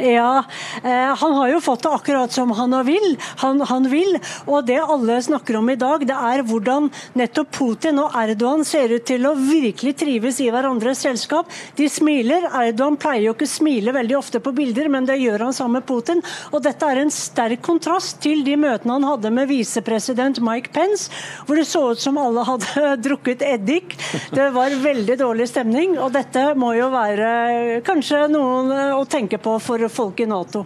Ja, 0.00 0.44
eh, 0.82 1.14
han 1.16 1.32
har 1.32 1.48
jo 1.48 1.60
fått 1.60 1.82
det 1.82 1.92
akkurat 1.94 2.32
som 2.32 2.50
han 2.50 2.74
vil. 2.86 3.16
Han, 3.36 3.60
han, 3.60 3.88
vil. 3.90 4.18
Og 4.46 4.66
det 4.66 4.78
alle 4.82 5.18
snakker 5.22 5.56
om 5.56 5.70
i 5.70 5.76
dag, 5.80 6.04
det 6.06 6.16
er 6.16 6.42
hvordan 6.46 6.90
nettopp 7.16 7.52
Putin 7.56 8.00
og 8.02 8.16
Erdogan 8.18 8.64
ser 8.66 8.92
ut 8.92 9.06
til 9.08 9.26
å 9.28 9.34
virkelig 9.38 9.96
trives 10.02 10.40
i 10.44 10.50
hverandres 10.52 11.04
selskap. 11.06 11.50
De 11.76 11.88
smiler. 11.90 12.48
Erdogan 12.50 12.98
pleier 13.00 13.28
jo 13.28 13.36
ikke 13.36 13.48
å 13.48 13.54
smile 13.56 13.94
veldig 13.96 14.18
ofte 14.18 14.42
på 14.42 14.52
bilder, 14.56 14.90
men 14.92 15.08
det 15.08 15.18
gjør 15.22 15.46
han 15.48 15.56
sammen 15.56 15.80
med 15.80 15.88
Putin. 15.88 16.22
Og 16.52 16.62
dette 16.64 16.88
er 16.88 17.02
en 17.02 17.12
sterk 17.12 17.62
kontrast 17.64 18.20
til 18.24 18.44
de 18.46 18.56
møtene 18.60 18.98
han 18.98 19.08
hadde 19.08 19.32
med 19.34 19.50
visepresident 19.50 20.40
Mike 20.44 20.72
Pence, 20.74 21.10
hvor 21.46 21.58
det 21.58 21.66
så 21.68 21.82
ut 21.92 22.02
som 22.02 22.20
alle 22.20 22.44
hadde 22.46 22.92
drukket 23.06 23.44
eddik. 23.46 23.96
Det 24.34 24.50
var 24.54 24.76
veldig 24.82 25.18
dårlig 25.20 25.48
stemning, 25.50 25.96
og 26.00 26.12
dette 26.16 26.48
må 26.58 26.74
jo 26.76 26.90
være 26.92 27.80
kanskje 27.86 28.26
noen 28.32 28.72
å 28.96 29.04
tenke 29.08 29.40
på 29.42 29.56
for 29.62 29.85
folk 29.92 30.20
i 30.20 30.28
Nato. 30.30 30.64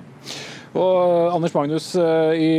Og 0.70 0.86
eh, 0.86 1.34
Anders 1.34 1.54
Magnus 1.56 1.90
eh, 1.98 2.32
i, 2.38 2.50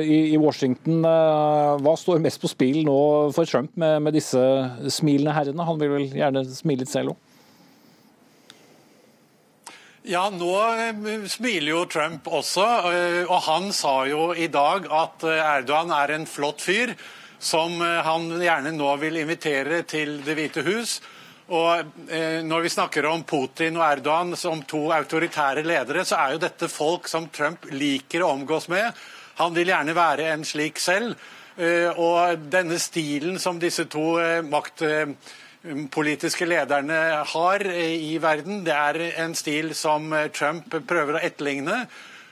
i, 0.00 0.18
i, 0.32 0.36
Washington, 0.40 1.02
eh, 1.04 1.72
hva 1.84 1.94
står 2.00 2.22
mest 2.24 2.40
på 2.40 2.48
spill 2.48 2.80
nå 2.86 2.98
for 3.36 3.48
Trump 3.48 3.74
med, 3.76 4.00
med 4.06 4.16
disse 4.16 4.40
smilende 4.92 5.34
herrene? 5.36 5.66
Han 5.68 5.80
vil 5.80 5.92
vel 5.92 6.06
gjerne 6.16 6.46
smile 6.48 6.84
litt 6.84 6.92
selv 6.92 7.12
òg? 7.12 7.24
Ja, 10.08 10.24
nå 10.32 10.54
smiler 11.28 11.68
jo 11.74 11.82
Trump 11.92 12.30
også. 12.32 12.64
Og 13.28 13.40
han 13.44 13.66
sa 13.76 14.06
jo 14.08 14.30
i 14.32 14.46
dag 14.48 14.86
at 14.88 15.26
Erdogan 15.28 15.92
er 15.92 16.14
en 16.14 16.24
flott 16.24 16.64
fyr 16.64 16.94
som 17.38 17.76
han 17.82 18.30
gjerne 18.40 18.72
nå 18.72 18.94
vil 19.02 19.20
invitere 19.20 19.82
til 19.84 20.22
Det 20.24 20.38
hvite 20.38 20.64
hus. 20.64 20.94
Og 21.48 21.80
eh, 22.12 22.44
Når 22.44 22.60
vi 22.66 22.70
snakker 22.72 23.06
om 23.08 23.22
Putin 23.24 23.78
og 23.80 23.86
Erdogan 23.86 24.36
som 24.36 24.60
to 24.68 24.90
autoritære 24.92 25.62
ledere, 25.64 26.04
så 26.04 26.16
er 26.20 26.34
jo 26.34 26.42
dette 26.42 26.68
folk 26.68 27.08
som 27.08 27.30
Trump 27.32 27.64
liker 27.72 28.22
å 28.24 28.32
omgås 28.34 28.68
med. 28.68 28.92
Han 29.40 29.54
vil 29.56 29.68
gjerne 29.72 29.96
være 29.96 30.32
en 30.34 30.44
slik 30.44 30.78
selv. 30.82 31.16
Eh, 31.56 31.88
og 31.96 32.38
denne 32.52 32.78
stilen 32.78 33.38
som 33.42 33.58
disse 33.58 33.84
to 33.90 34.20
eh, 34.20 34.44
maktpolitiske 34.46 36.46
lederne 36.46 37.24
har 37.32 37.60
eh, 37.72 37.96
i 38.12 38.18
verden, 38.22 38.64
det 38.66 38.76
er 38.76 38.94
en 39.24 39.34
stil 39.38 39.74
som 39.74 40.12
eh, 40.12 40.28
Trump 40.34 40.68
prøver 40.86 41.16
å 41.16 41.24
etterligne. 41.24 41.86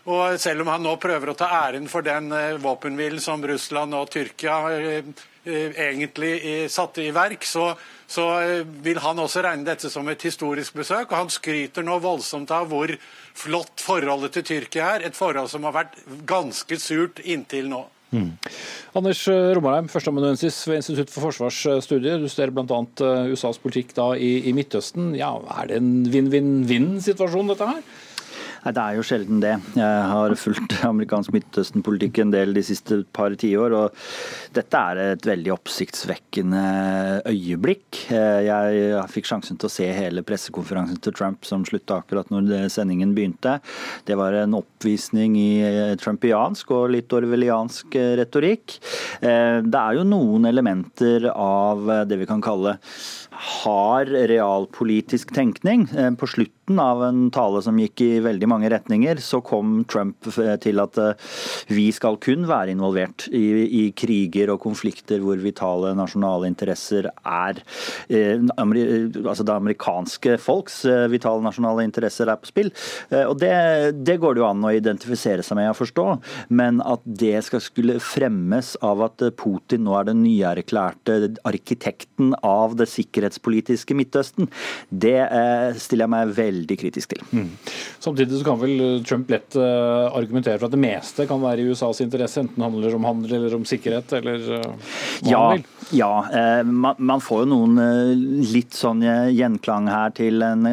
Og 0.06 0.38
selv 0.38 0.62
om 0.62 0.68
han 0.70 0.84
nå 0.86 0.92
prøver 1.02 1.32
å 1.32 1.38
ta 1.38 1.48
æren 1.64 1.88
for 1.90 2.06
den 2.06 2.30
eh, 2.36 2.60
våpenhvilen 2.62 3.22
som 3.22 3.42
Russland 3.42 3.96
og 3.98 4.12
Tyrkia 4.14 4.60
eh, 4.76 5.08
eh, 5.42 5.80
egentlig 5.88 6.34
eh, 6.36 6.66
satte 6.70 7.02
i 7.02 7.14
verk, 7.14 7.42
så, 7.48 7.72
så 8.06 8.26
eh, 8.42 8.62
vil 8.84 9.00
han 9.02 9.18
også 9.18 9.42
regne 9.46 9.66
dette 9.66 9.90
som 9.92 10.08
et 10.08 10.22
historisk 10.26 10.78
besøk. 10.78 11.10
Og 11.10 11.18
han 11.18 11.32
skryter 11.32 11.86
nå 11.86 11.98
voldsomt 12.04 12.52
av 12.54 12.70
hvor 12.70 12.92
flott 13.36 13.82
forholdet 13.82 14.36
til 14.36 14.46
Tyrkia 14.52 14.94
er. 14.96 15.08
Et 15.08 15.16
forhold 15.16 15.50
som 15.52 15.66
har 15.68 15.76
vært 15.76 16.00
ganske 16.28 16.80
surt 16.80 17.22
inntil 17.24 17.70
nå. 17.72 17.84
Anders 18.96 19.26
Romarheim, 19.28 19.90
førsteamanuensis 19.92 20.60
ved 20.70 20.78
Institutt 20.78 21.10
for 21.12 21.26
forsvarsstudier. 21.26 22.22
Du 22.22 22.30
studerer 22.30 22.54
bl.a. 22.54 22.78
USAs 23.34 23.58
politikk 23.60 23.90
da 23.98 24.12
i, 24.14 24.46
i 24.48 24.54
Midtøsten. 24.56 25.10
Ja, 25.18 25.34
Er 25.58 25.68
det 25.68 25.80
en 25.82 25.90
vinn-vinn-vinn-situasjon, 26.14 27.50
dette 27.52 27.68
her? 27.74 27.82
Nei, 28.66 28.72
Det 28.74 28.82
er 28.82 28.96
jo 28.96 29.02
sjelden 29.06 29.38
det. 29.38 29.52
Jeg 29.78 30.06
har 30.10 30.32
fulgt 30.34 30.72
amerikansk 30.88 31.30
Midtøsten-politikk 31.36 32.18
en 32.24 32.32
del 32.34 32.54
de 32.56 32.64
siste 32.66 32.98
par 33.14 33.36
tiår, 33.38 33.74
og 33.78 34.00
dette 34.56 34.80
er 34.90 35.00
et 35.12 35.28
veldig 35.28 35.52
oppsiktsvekkende 35.54 36.62
øyeblikk. 37.30 38.00
Jeg 38.10 39.04
fikk 39.12 39.30
sjansen 39.30 39.60
til 39.60 39.70
å 39.70 39.74
se 39.76 39.86
hele 39.94 40.24
pressekonferansen 40.26 40.98
til 40.98 41.14
Trump 41.14 41.46
som 41.46 41.62
slutta 41.68 42.00
akkurat 42.00 42.32
når 42.34 42.66
sendingen 42.74 43.14
begynte. 43.14 43.60
Det 44.08 44.18
var 44.18 44.34
en 44.40 44.58
oppvisning 44.58 45.38
i 45.38 45.62
trumpiansk 46.02 46.74
og 46.74 46.90
litt 46.96 47.14
orwelliansk 47.14 47.94
retorikk. 48.18 48.80
Det 49.22 49.84
er 49.84 50.00
jo 50.00 50.08
noen 50.10 50.50
elementer 50.50 51.30
av 51.30 51.86
det 52.10 52.18
vi 52.18 52.26
kan 52.26 52.42
kalle 52.42 52.74
hard 53.62 54.10
realpolitisk 54.10 55.30
tenkning. 55.36 55.86
På 56.18 56.26
slutten 56.26 56.55
av 56.74 57.04
en 57.06 57.26
tale 57.30 57.60
som 57.62 57.78
gikk 57.78 58.02
i 58.02 58.10
veldig 58.24 58.48
mange 58.50 58.70
retninger, 58.72 59.20
så 59.22 59.38
kom 59.44 59.84
Trump 59.88 60.26
til 60.62 60.82
at 60.82 60.98
vi 61.70 61.86
skal 61.94 62.18
kun 62.22 62.46
være 62.48 62.74
involvert 62.74 63.28
i, 63.30 63.44
i 63.66 63.82
kriger 63.96 64.50
og 64.54 64.60
konflikter 64.64 65.22
hvor 65.22 65.38
vitale 65.42 65.94
nasjonale 65.96 66.50
interesser 66.50 67.08
er 67.22 67.60
eh, 68.10 68.42
Altså 68.56 69.44
det 69.46 69.54
amerikanske 69.54 70.36
folks 70.42 70.82
vitale 71.10 71.44
nasjonale 71.44 71.84
interesser 71.86 72.28
er 72.30 72.38
på 72.40 72.48
spill. 72.48 72.70
Og 73.12 73.34
det, 73.40 73.52
det 74.06 74.16
går 74.22 74.36
det 74.36 74.42
jo 74.42 74.48
an 74.48 74.64
å 74.66 74.72
identifisere 74.74 75.44
seg 75.46 75.58
med 75.58 75.70
og 75.70 75.78
forstå, 75.78 76.06
men 76.58 76.80
at 76.84 77.02
det 77.06 77.34
skal 77.46 77.62
skulle 77.64 77.98
fremmes 78.02 78.74
av 78.84 79.04
at 79.06 79.24
Putin 79.38 79.86
nå 79.86 79.96
er 79.98 80.08
den 80.10 80.22
nyerklærte 80.24 81.18
arkitekten 81.48 82.34
av 82.46 82.76
det 82.80 82.88
sikkerhetspolitiske 82.92 83.96
Midtøsten, 83.96 84.50
det 84.90 85.18
stiller 85.82 86.06
jeg 86.06 86.14
meg 86.16 86.34
veldig 86.36 86.55
kritisk 86.80 87.12
til. 87.12 87.22
Mm. 87.32 87.52
Samtidig 88.00 88.38
så 88.38 88.46
kan 88.46 88.60
vel 88.60 89.02
Trump 89.06 89.30
lett 89.30 89.56
argumentere 89.56 90.58
for 90.58 90.70
at 90.70 90.74
det 90.74 90.82
meste 90.82 91.26
kan 91.28 91.42
være 91.42 91.62
i 91.62 91.70
USAs 91.70 92.00
interesse, 92.04 92.40
enten 92.42 92.56
det 92.56 92.66
handler 92.68 92.96
om 92.96 93.08
handel 93.08 93.38
eller 93.38 93.56
om 93.58 93.66
sikkerhet, 93.68 94.16
eller 94.18 94.44
hva 94.46 95.30
ja, 95.30 95.40
han 95.42 95.58
vil? 95.58 95.66
Ja, 95.96 96.10
man, 96.66 96.98
man 96.98 97.22
får 97.22 97.44
jo 97.44 97.50
noen 97.52 97.76
litt 98.50 98.74
sånn 98.74 99.04
gjenklang 99.04 99.86
her 99.90 100.14
til 100.16 100.42
en 100.42 100.66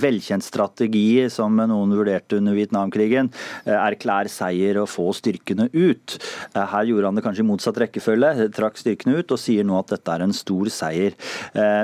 velkjent 0.00 0.44
strategi 0.44 1.28
som 1.32 1.56
noen 1.60 1.94
vurderte 1.96 2.40
under 2.40 2.56
Vietnamkrigen. 2.58 3.30
Erklær 3.64 4.28
seier 4.32 4.80
og 4.82 4.90
få 4.92 5.10
styrkene 5.16 5.70
ut. 5.72 6.18
Her 6.54 6.88
gjorde 6.88 7.08
han 7.08 7.18
det 7.18 7.24
kanskje 7.24 7.44
i 7.44 7.48
motsatt 7.48 7.80
rekkefølge, 7.80 8.50
trakk 8.56 8.80
styrkene 8.80 9.20
ut 9.20 9.32
og 9.32 9.40
sier 9.40 9.66
nå 9.66 9.78
at 9.80 9.94
dette 9.94 10.16
er 10.16 10.26
en 10.26 10.36
stor 10.36 10.70
seier. 10.72 11.16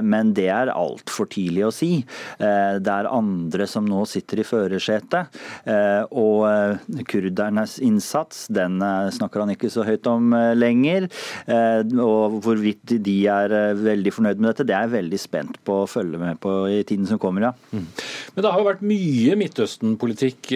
Men 0.04 0.34
det 0.36 0.48
er 0.52 0.72
altfor 0.74 1.30
tidlig 1.32 1.66
å 1.68 1.72
si. 1.74 1.90
Det 2.38 2.92
er 2.92 3.08
andre 3.10 3.35
som 3.70 3.86
nå 3.88 4.04
sitter 4.08 4.42
i 4.42 4.46
førersetet. 4.46 5.38
Og 6.12 6.46
kurdernes 7.10 7.78
innsats, 7.84 8.46
den 8.52 8.80
snakker 9.14 9.42
han 9.42 9.52
ikke 9.54 9.70
så 9.72 9.84
høyt 9.86 10.06
om 10.10 10.34
lenger. 10.56 11.08
Og 11.46 12.38
hvorvidt 12.44 12.96
de 13.06 13.16
er 13.30 13.54
veldig 13.78 14.12
fornøyd 14.14 14.40
med 14.40 14.50
dette, 14.52 14.66
det 14.68 14.76
er 14.76 14.86
jeg 14.86 14.94
veldig 14.96 15.20
spent 15.20 15.60
på 15.66 15.82
å 15.82 15.88
følge 15.90 16.20
med 16.20 16.40
på 16.42 16.54
i 16.70 16.82
tiden 16.86 17.06
som 17.08 17.20
kommer, 17.22 17.48
ja. 17.48 17.52
Men 17.72 18.44
det 18.44 18.50
har 18.52 18.60
jo 18.60 18.68
vært 18.68 18.84
mye 18.86 19.36
Midtøsten-politikk 19.40 20.52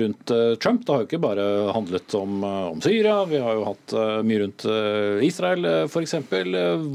rundt 0.00 0.34
Trump. 0.62 0.84
Det 0.84 0.94
har 0.94 1.02
jo 1.02 1.08
ikke 1.08 1.22
bare 1.22 1.46
handlet 1.74 2.16
om, 2.18 2.44
om 2.44 2.80
Syria, 2.84 3.20
vi 3.30 3.40
har 3.42 3.58
jo 3.58 3.66
hatt 3.68 3.96
mye 4.26 4.42
rundt 4.44 4.66
Israel 5.26 5.68
f.eks. 5.86 6.16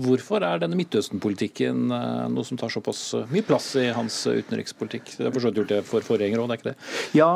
Hvorfor 0.05 0.45
er 0.45 0.61
denne 0.63 0.77
Midtøsten-politikken 0.79 1.87
noe 1.89 2.45
som 2.47 2.59
tar 2.59 2.73
såpass 2.73 3.01
mye 3.31 3.45
plass 3.45 3.71
i 3.81 3.89
hans 3.95 4.21
utenrikspolitikk? 4.27 4.84
Det 4.91 5.25
har 5.25 5.51
gjort 5.51 5.71
det 5.71 5.81
for 5.87 6.05
forgjengere 6.05 6.43
òg, 6.43 6.49
det 6.49 6.55
er 6.55 6.59
ikke 6.59 6.71
det? 6.71 6.75
Ja, 7.17 7.29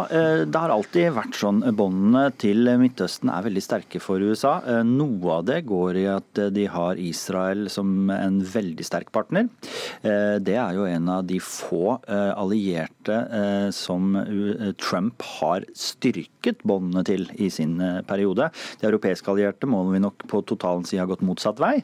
det 0.46 0.60
har 0.62 0.74
alltid 0.74 1.14
vært 1.16 1.38
sånn. 1.40 1.62
Båndene 1.76 2.30
til 2.40 2.68
Midtøsten 2.82 3.32
er 3.34 3.46
veldig 3.46 3.64
sterke 3.64 4.02
for 4.04 4.22
USA. 4.22 4.60
Noe 4.86 5.40
av 5.40 5.46
det 5.48 5.62
går 5.70 6.00
i 6.02 6.06
at 6.12 6.42
de 6.54 6.66
har 6.70 7.00
Israel 7.02 7.70
som 7.72 8.10
en 8.14 8.40
veldig 8.44 8.86
sterk 8.86 9.12
partner. 9.16 9.48
Det 10.04 10.56
er 10.60 10.78
jo 10.78 10.88
en 10.90 11.10
av 11.14 11.26
de 11.30 11.40
få 11.44 11.98
allierte 12.12 13.18
som 13.76 14.14
Trump 14.82 15.24
har 15.40 15.66
styrket 15.78 16.64
båndene 16.68 17.06
til 17.08 17.28
i 17.40 17.50
sin 17.54 17.78
periode. 18.10 18.50
De 18.82 18.90
europeiske 18.90 19.32
allierte 19.32 19.70
må 19.70 19.84
vi 19.90 20.04
nok 20.04 20.28
på 20.30 20.44
totalen 20.50 20.86
si 20.88 21.00
har 21.00 21.10
gått 21.10 21.26
motsatt 21.26 21.60
vei. 21.62 21.78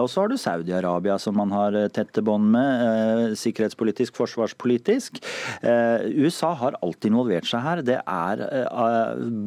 Og 0.00 0.08
så 0.12 0.22
har 0.22 0.30
du 0.30 0.38
Saudi-Arabia 0.40 1.18
som 1.22 1.36
man 1.40 1.52
har 1.54 1.76
tette 1.94 2.22
bånd 2.24 2.52
med, 2.54 3.34
sikkerhetspolitisk, 3.40 4.14
forsvarspolitisk. 4.18 4.83
USA 4.84 6.52
har 6.60 6.78
alltid 6.82 7.12
involvert 7.12 7.48
seg 7.48 7.64
her. 7.64 7.82
Det 7.86 7.98
er 8.00 8.44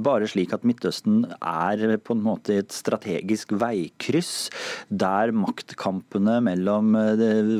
bare 0.05 0.27
slik 0.29 0.53
at 0.55 0.65
Midtøsten 0.67 1.23
er 1.37 1.97
på 2.03 2.15
en 2.17 2.23
måte 2.25 2.59
et 2.61 2.73
strategisk 2.75 3.53
veikryss 3.57 4.49
der 4.89 5.33
maktkampene 5.35 6.39
mellom 6.45 6.95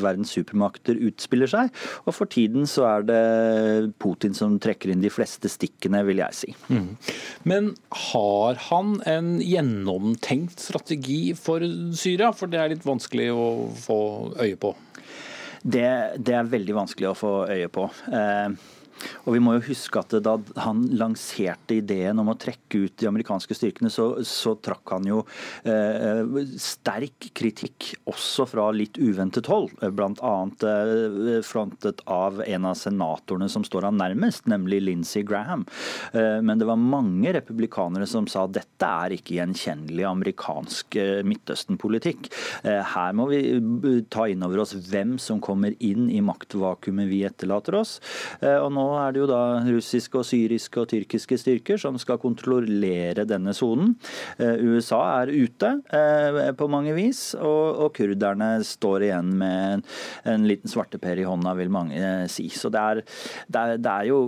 verdens 0.04 0.34
supermakter 0.36 1.00
utspiller 1.08 1.50
seg. 1.52 1.72
Og 2.06 2.16
for 2.16 2.30
tiden 2.32 2.68
så 2.70 2.88
er 2.90 3.08
det 3.08 3.22
Putin 4.02 4.36
som 4.38 4.58
trekker 4.62 4.94
inn 4.94 5.04
de 5.04 5.12
fleste 5.14 5.50
stikkene, 5.52 6.04
vil 6.08 6.24
jeg 6.24 6.38
si. 6.38 6.54
Mm. 6.72 6.90
Men 7.48 7.72
har 8.12 8.60
han 8.70 8.98
en 9.10 9.38
gjennomtenkt 9.44 10.62
strategi 10.68 11.34
for 11.38 11.64
Syria? 11.98 12.34
For 12.36 12.52
det 12.52 12.60
er 12.62 12.74
litt 12.74 12.88
vanskelig 12.88 13.30
å 13.34 13.48
få 13.78 14.00
øye 14.42 14.58
på. 14.60 14.74
Det, 15.68 15.88
det 16.24 16.36
er 16.38 16.48
veldig 16.48 16.76
vanskelig 16.78 17.10
å 17.10 17.18
få 17.18 17.32
øye 17.52 17.68
på. 17.74 17.90
Eh, 18.08 18.54
og 19.26 19.36
vi 19.36 19.42
må 19.44 19.58
jo 19.58 19.66
huske 19.70 20.02
at 20.02 20.16
Da 20.24 20.36
han 20.64 20.86
lanserte 20.98 21.78
ideen 21.78 22.20
om 22.22 22.32
å 22.32 22.38
trekke 22.40 22.86
ut 22.86 22.96
de 23.00 23.10
amerikanske 23.10 23.56
styrkene, 23.58 23.92
så, 23.94 24.10
så 24.26 24.56
trakk 24.64 24.96
han 24.96 25.08
jo 25.10 25.22
eh, 25.68 26.24
sterk 26.62 27.30
kritikk 27.38 27.92
også 28.10 28.48
fra 28.50 28.70
litt 28.76 28.98
uventet 29.00 29.50
hold. 29.52 29.74
Bl.a. 29.82 30.34
Eh, 30.72 31.40
frontet 31.46 32.04
av 32.10 32.42
en 32.46 32.70
av 32.70 32.78
senatorene 32.80 33.50
som 33.52 33.66
står 33.68 33.90
han 33.90 34.00
nærmest, 34.02 34.48
nemlig 34.50 34.82
Lindsey 34.86 35.26
Graham. 35.28 35.66
Eh, 36.14 36.40
men 36.42 36.60
det 36.60 36.68
var 36.70 36.80
mange 36.82 37.34
republikanere 37.36 38.08
som 38.10 38.28
sa 38.32 38.46
at 38.48 38.56
dette 38.58 38.92
er 39.04 39.18
ikke 39.18 39.38
gjenkjennelig 39.38 40.08
amerikansk 40.10 41.00
eh, 41.00 41.22
Midtøsten-politikk. 41.28 42.32
Eh, 42.64 42.82
her 42.96 43.18
må 43.18 43.30
vi 43.32 43.42
ta 44.14 44.28
inn 44.30 44.46
over 44.46 44.64
oss 44.64 44.76
hvem 44.88 45.18
som 45.22 45.42
kommer 45.44 45.76
inn 45.84 46.10
i 46.14 46.24
maktvakuumet 46.26 47.10
vi 47.12 47.24
etterlater 47.28 47.78
oss. 47.80 47.98
Eh, 48.42 48.58
og 48.58 48.72
nå 48.76 48.87
er 49.00 49.14
det 49.14 49.22
jo 49.24 49.30
da 49.30 49.42
russiske, 49.68 50.22
og 50.22 50.28
syriske 50.28 50.82
og 50.82 50.90
tyrkiske 50.92 51.40
styrker 51.42 51.82
som 51.82 51.98
skal 52.02 52.20
kontrollere 52.22 53.26
denne 53.28 53.54
sonen. 53.58 53.96
USA 54.38 55.02
er 55.22 55.34
ute 55.34 55.74
på 56.58 56.70
mange 56.72 56.96
vis, 56.98 57.32
og, 57.40 57.84
og 57.86 57.92
kurderne 57.98 58.52
står 58.68 59.08
igjen 59.10 59.34
med 59.42 59.78
en, 59.78 59.86
en 60.34 60.48
liten 60.50 60.72
svarteper 60.72 61.20
i 61.22 61.28
hånda, 61.28 61.56
vil 61.58 61.74
mange 61.74 62.14
si. 62.32 62.48
Så 62.54 62.72
det 62.74 62.84
er, 62.84 63.04
det 63.48 63.64
er, 63.64 63.82
det 63.82 63.94
er 63.94 64.10
jo 64.12 64.22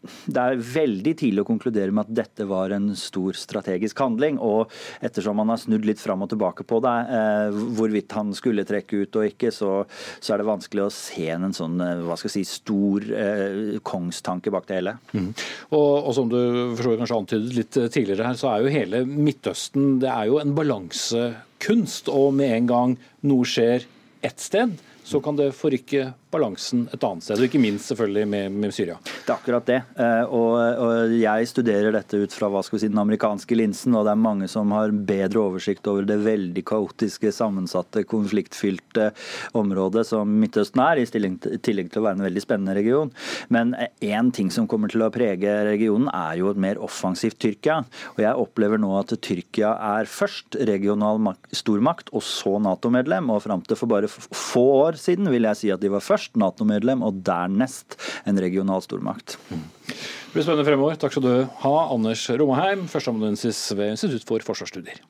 det 0.00 0.40
er 0.40 0.62
veldig 0.64 1.12
tidlig 1.20 1.42
å 1.42 1.48
konkludere 1.48 1.92
med 1.92 2.08
at 2.08 2.14
dette 2.22 2.46
var 2.48 2.72
en 2.72 2.90
stor 2.98 3.36
strategisk 3.36 4.00
handling. 4.00 4.38
Og 4.40 4.72
ettersom 5.04 5.36
man 5.40 5.52
har 5.52 5.60
snudd 5.60 5.84
litt 5.88 6.00
fram 6.00 6.24
og 6.24 6.30
tilbake 6.32 6.64
på 6.68 6.80
det, 6.84 6.96
eh, 7.16 7.60
hvorvidt 7.76 8.16
han 8.16 8.32
skulle 8.36 8.64
trekke 8.68 9.02
ut 9.04 9.20
og 9.20 9.28
ikke, 9.28 9.52
så, 9.54 9.72
så, 10.18 10.32
er 10.32 10.40
det 10.40 10.48
vanskelig 10.48 10.86
å 10.86 10.94
se 10.94 11.28
en 11.34 11.56
sånn 11.56 11.76
hva 12.06 12.16
skal 12.18 12.30
jeg 12.30 12.38
si, 12.38 12.60
stor 12.60 13.06
eh, 13.12 13.78
kongstanke 13.86 14.52
bak 14.54 14.68
det 14.70 14.80
hele. 14.80 14.96
Mm. 15.12 15.30
Og, 15.76 15.92
og, 15.98 16.12
som 16.16 16.30
du 16.32 16.40
forstår 16.78 17.00
kanskje 17.02 17.20
antydet 17.20 17.58
litt 17.58 17.80
tidligere 17.92 18.30
her, 18.30 18.40
så 18.40 18.54
er 18.54 18.64
jo 18.64 18.74
hele 18.74 19.04
Midtøsten 19.10 19.98
det 20.02 20.10
er 20.12 20.30
jo 20.30 20.40
en 20.40 20.54
balansekunst. 20.56 22.08
Og 22.12 22.32
med 22.36 22.56
en 22.56 22.70
gang 22.70 22.96
noe 23.28 23.48
skjer 23.48 23.84
ett 24.24 24.40
sted, 24.40 24.72
så 25.04 25.20
kan 25.24 25.36
det 25.38 25.52
forrykke 25.56 26.10
balansen 26.30 26.86
et 26.92 27.04
annet 27.04 27.24
sted. 27.24 27.40
Og 27.40 27.48
ikke 27.48 27.60
minst 27.62 27.90
selvfølgelig 27.90 28.28
med, 28.30 28.56
med 28.62 28.74
Syria. 28.74 28.96
Det 29.02 29.28
er 29.28 29.34
akkurat 29.34 29.66
det. 29.66 29.78
Eh, 30.00 30.22
og, 30.26 30.54
og, 30.58 31.14
jeg 31.20 31.48
studerer 31.50 31.94
dette 31.94 32.20
ut 32.22 32.34
fra 32.34 32.50
hva 32.52 32.62
skal 32.64 32.78
vi 32.78 32.82
si, 32.84 32.90
den 32.92 33.02
amerikanske 33.02 33.58
linsen, 33.58 33.96
og 33.98 34.06
det 34.06 34.14
er 34.14 34.22
mange 34.22 34.48
som 34.50 34.70
har 34.76 34.94
bedre 34.94 35.42
oversikt 35.42 35.88
over 35.90 36.06
det 36.08 36.20
veldig 36.24 36.64
kaotiske, 36.70 37.32
sammensatte, 37.34 38.04
konfliktfylte 38.08 39.10
området 39.58 40.06
som 40.08 40.30
Midtøsten 40.40 40.82
er, 40.84 41.00
i 41.02 41.08
tillegg 41.10 41.90
til 41.90 42.02
å 42.02 42.06
være 42.06 42.20
en 42.20 42.26
veldig 42.28 42.44
spennende 42.44 42.76
region. 42.78 43.12
Men 43.52 43.74
én 44.00 44.30
ting 44.34 44.52
som 44.54 44.68
kommer 44.70 44.92
til 44.92 45.04
å 45.04 45.10
prege 45.14 45.56
regionen, 45.66 46.10
er 46.14 46.38
jo 46.40 46.50
et 46.52 46.60
mer 46.60 46.80
offensivt 46.82 47.40
Tyrkia. 47.40 47.80
Og 48.14 48.22
jeg 48.22 48.38
opplever 48.38 48.80
nå 48.80 48.92
at 48.98 49.14
Tyrkia 49.24 49.74
er 49.98 50.10
først 50.10 50.58
regional 50.68 51.18
stormakt, 51.56 52.12
og 52.14 52.24
så 52.26 52.58
Nato-medlem. 52.62 53.30
Og 53.32 53.42
fram 53.44 53.64
til 53.66 53.78
for 53.78 53.90
bare 53.90 54.10
få 54.10 54.64
år 54.80 54.98
siden 55.00 55.30
vil 55.32 55.48
jeg 55.48 55.58
si 55.58 55.70
at 55.74 55.82
de 55.82 55.90
var 55.92 56.04
først 56.04 56.19
først 56.20 56.36
Nato-medlem, 56.36 57.02
og 57.02 57.22
dernest 57.24 57.96
en 58.28 58.40
regional 58.40 58.84
stormakt. 58.84 59.38
Det 59.48 60.34
blir 60.34 60.44
spennende 60.44 60.68
fremover. 60.68 60.98
Takk 61.00 61.16
skal 61.16 61.24
du 61.24 61.32
ha, 61.64 61.76
Anders 61.90 62.28
Romaheim, 62.28 62.86
førsteamanuensis 62.90 63.70
ved 63.76 63.96
Institutt 63.96 64.26
for 64.28 64.44
forsvarsstudier. 64.44 65.00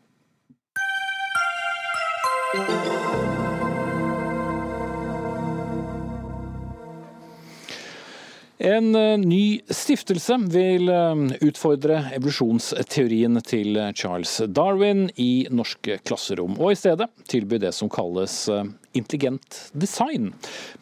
En 8.61 8.91
eh, 8.93 9.17
ny 9.17 9.63
stiftelse 9.73 10.37
vil 10.53 10.91
eh, 10.93 11.23
utfordre 11.49 12.03
evolusjonsteorien 12.13 13.41
til 13.49 13.79
Charles 13.97 14.35
Darwin 14.53 15.07
i 15.17 15.47
norske 15.49 15.97
klasserom, 16.05 16.59
og 16.61 16.75
i 16.75 16.77
stedet 16.77 17.09
tilby 17.31 17.57
det 17.63 17.73
som 17.73 17.89
kalles 17.89 18.43
eh, 18.53 18.69
intelligent 18.97 19.71
design. 19.73 20.31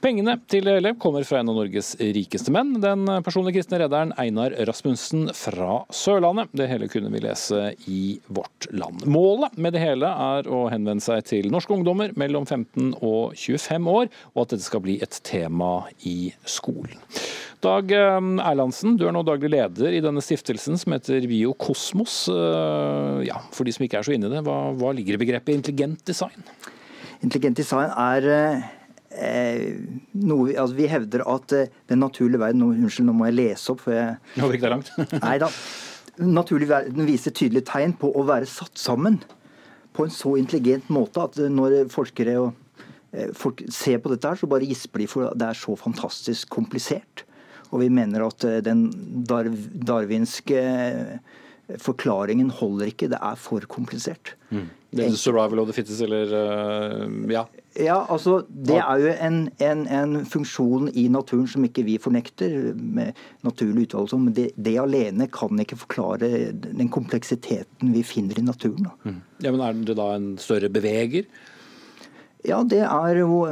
Pengene 0.02 0.38
til 0.50 0.68
hele 0.70 0.94
kommer 1.00 1.26
fra 1.28 1.40
en 1.42 1.50
av 1.52 1.58
Norges 1.58 1.94
rikeste 2.00 2.52
menn, 2.54 2.76
den 2.82 3.06
personlige 3.26 3.58
kristne 3.58 3.82
rederen 3.82 4.14
Einar 4.20 4.54
Rasmussen 4.68 5.28
fra 5.36 5.82
Sørlandet. 5.94 6.52
Det 6.56 6.68
hele 6.70 6.88
kunne 6.92 7.12
vi 7.12 7.22
lese 7.24 7.72
i 7.90 8.18
Vårt 8.32 8.70
Land. 8.72 9.04
Målet 9.08 9.58
med 9.60 9.76
det 9.76 9.82
hele 9.82 10.08
er 10.08 10.48
å 10.48 10.66
henvende 10.72 11.04
seg 11.04 11.26
til 11.28 11.50
norske 11.52 11.74
ungdommer 11.74 12.14
mellom 12.18 12.46
15 12.46 12.94
og 12.98 13.36
25 13.36 13.92
år, 13.92 14.08
og 14.34 14.42
at 14.44 14.54
dette 14.54 14.68
skal 14.68 14.84
bli 14.84 14.98
et 15.04 15.20
tema 15.26 15.72
i 16.08 16.32
skolen. 16.48 16.96
Dag 17.64 17.90
eh, 17.90 18.16
Erlandsen, 18.46 18.94
du 18.98 19.08
er 19.08 19.14
nå 19.14 19.24
daglig 19.26 19.50
leder 19.50 19.96
i 19.96 20.02
denne 20.04 20.22
stiftelsen 20.22 20.78
som 20.78 20.94
heter 20.94 21.26
Biokosmos. 21.26 22.20
Eh, 22.30 23.26
ja, 23.26 23.40
for 23.54 23.66
de 23.66 23.74
som 23.74 23.86
ikke 23.86 23.98
er 24.00 24.06
så 24.06 24.14
inne 24.14 24.30
i 24.30 24.36
det, 24.36 24.44
hva, 24.46 24.58
hva 24.78 24.94
ligger 24.94 25.18
i 25.18 25.22
begrepet 25.24 25.58
intelligent 25.58 26.04
design? 26.06 26.46
Intelligent 27.24 27.58
design 27.58 27.90
er 27.90 28.28
eh, 28.30 29.78
noe, 30.14 30.52
altså 30.54 30.78
vi 30.78 30.88
hevder 30.90 31.24
at 31.28 31.54
eh, 31.56 31.72
den 31.90 32.02
naturlige 32.04 32.42
verden 32.42 32.62
nå, 32.62 32.70
Unnskyld, 32.76 33.08
nå 33.08 33.16
må 33.18 33.28
jeg 33.30 33.38
lese 33.38 33.74
opp. 33.74 33.82
For 33.86 33.96
jeg, 33.96 34.18
nå 34.38 34.50
gikk 34.52 34.64
det 34.66 34.72
langt. 34.74 34.92
nei 35.26 35.34
da. 35.42 35.50
Naturlig 36.18 36.70
verden 36.70 37.06
viser 37.06 37.34
tydelige 37.34 37.68
tegn 37.70 37.94
på 37.98 38.10
å 38.10 38.24
være 38.26 38.48
satt 38.50 38.78
sammen 38.80 39.20
på 39.94 40.06
en 40.06 40.14
så 40.14 40.36
intelligent 40.38 40.90
måte 40.94 41.22
at 41.24 41.38
når 41.50 41.84
forskere 41.90 42.34
og 42.42 42.64
folk 43.38 43.62
ser 43.72 44.02
på 44.02 44.10
dette, 44.12 44.28
her, 44.28 44.36
så 44.36 44.46
bare 44.50 44.66
gisper 44.68 45.00
de, 45.00 45.06
for 45.10 45.32
det 45.32 45.46
er 45.46 45.56
så 45.56 45.72
fantastisk 45.80 46.50
komplisert. 46.52 47.24
Og 47.72 47.82
vi 47.82 47.88
mener 47.92 48.26
at 48.26 48.44
den 48.64 48.88
den 49.28 49.52
darwinske 49.88 50.58
eh, 50.58 51.18
forklaringen 51.80 52.50
holder 52.50 52.92
ikke. 52.92 53.10
Det 53.12 53.20
er 53.20 53.36
for 53.40 53.64
komplisert. 53.68 54.34
Mm. 54.50 54.68
Det 54.88 55.04
er 55.04 55.16
survival 55.20 55.60
of 55.60 55.68
the 55.68 55.74
fittest, 55.76 56.00
eller 56.00 56.30
uh, 56.32 57.08
ja? 57.28 57.42
Ja, 57.78 57.98
altså 58.10 58.40
Det 58.48 58.78
er 58.80 59.02
jo 59.02 59.10
en, 59.22 59.36
en, 59.62 59.82
en, 59.92 60.14
funksjon 60.26 60.88
i 60.96 61.04
naturen 61.12 61.46
som 61.46 61.66
ikke 61.66 61.84
vi 61.86 61.98
fornekter, 62.00 62.72
med 62.74 63.18
naturlig 63.46 63.86
utvalgelse. 63.86 64.18
Men 64.22 64.34
det, 64.34 64.48
det, 64.56 64.78
alene 64.80 65.28
kan 65.30 65.60
ikke 65.60 65.78
forklare 65.84 66.30
den 66.56 66.88
kompleksiteten 66.88 67.92
vi 67.94 68.02
finner 68.02 68.40
i 68.40 68.46
naturen. 68.46 68.88
Mm. 69.04 69.20
Ja, 69.44 69.52
men 69.52 69.60
Er 69.60 69.84
det 69.92 69.98
da 70.00 70.08
en 70.16 70.32
større 70.40 70.72
beveger? 70.72 71.28
Ja, 72.48 72.62
det 72.64 72.82
er 72.86 73.20
jo 73.20 73.44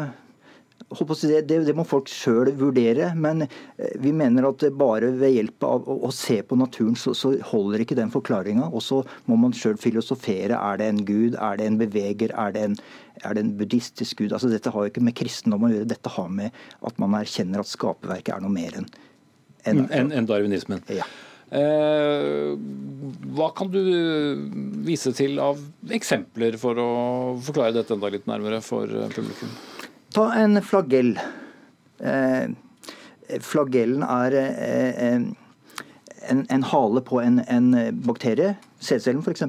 det, 0.89 1.41
det, 1.49 1.59
det, 1.67 1.75
må 1.75 1.83
folk 1.87 2.11
sjøl 2.11 2.53
vurdere, 2.61 3.09
men 3.19 3.47
eh, 3.47 3.97
vi 3.99 4.13
mener 4.15 4.47
at 4.47 4.63
bare 4.79 5.11
ved 5.19 5.35
hjelp 5.35 5.67
av 5.67 5.89
å, 5.89 5.97
å 6.07 6.13
se 6.15 6.39
på 6.47 6.59
naturen, 6.59 6.95
så, 6.95 7.15
så, 7.15 7.35
holder 7.51 7.83
ikke 7.83 7.99
den 7.99 8.13
forklaringa. 8.15 8.69
Og 8.71 8.85
så 8.87 9.01
må 9.27 9.39
man 9.41 9.57
sjøl 9.57 9.75
filosofere. 9.83 10.55
Er 10.55 10.79
det 10.79 10.91
en 10.93 11.03
gud? 11.09 11.35
Er 11.35 11.59
det 11.59 11.67
en 11.67 11.81
beveger? 11.81 12.35
Er 12.39 12.55
det 12.55 12.63
en, 12.69 12.79
er 13.25 13.35
det 13.35 13.43
en 13.43 13.57
buddhistisk 13.59 14.23
gud? 14.23 14.33
Altså 14.33 14.53
Dette 14.53 14.71
har 14.71 14.87
jo 14.87 14.95
ikke 14.95 15.05
med 15.05 15.19
kristendom 15.19 15.67
å 15.67 15.73
gjøre, 15.75 15.91
dette 15.91 16.15
har 16.19 16.31
med 16.31 16.63
at 16.87 17.03
man 17.03 17.19
erkjenner 17.19 17.65
at 17.65 17.73
skaperverket 17.73 18.37
er 18.37 18.47
noe 18.47 18.55
mer 18.55 18.79
enn 18.83 18.91
en, 19.67 19.87
en, 19.91 20.13
en 20.15 20.27
darwinismen. 20.29 20.83
Ja. 20.95 21.07
Eh, 21.51 22.55
hva 23.37 23.49
kan 23.55 23.71
du 23.71 23.81
vise 24.87 25.13
til 25.15 25.39
av 25.43 25.61
eksempler 25.95 26.59
for 26.59 26.79
å 26.83 26.91
forklare 27.47 27.77
dette 27.77 27.95
enda 27.95 28.11
litt 28.11 28.27
nærmere 28.31 28.61
for 28.67 28.91
eh, 28.91 29.11
publikum? 29.15 29.53
Ta 30.17 30.31
en 30.33 30.63
flagell. 30.65 31.19
Eh, 32.01 32.47
flagellen 33.45 34.01
er 34.01 34.37
eh, 34.41 35.03
en, 36.31 36.47
en, 36.49 36.63
hale 36.71 37.03
på 37.05 37.21
en, 37.21 37.43
en 37.53 37.67
bakterie, 38.07 38.55
sædcellen 38.81 39.21
f.eks. 39.21 39.45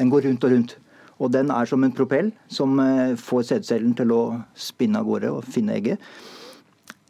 Den 0.00 0.10
går 0.10 0.26
rundt 0.26 0.44
og 0.48 0.50
rundt. 0.50 0.74
Og 1.22 1.30
den 1.30 1.52
er 1.54 1.70
som 1.70 1.84
en 1.86 1.94
propell 1.94 2.32
som 2.50 2.80
eh, 2.82 3.14
får 3.14 3.44
sædcellen 3.52 3.94
til 3.94 4.10
å 4.10 4.22
spinne 4.58 4.98
av 4.98 5.06
gårde 5.06 5.30
og 5.36 5.46
finne 5.46 5.78
egget. 5.78 6.02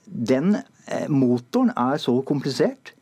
Den 0.04 0.58
eh, 0.60 1.08
motoren 1.08 1.72
er 1.72 1.96
så 1.96 2.18
komplisert, 2.28 2.92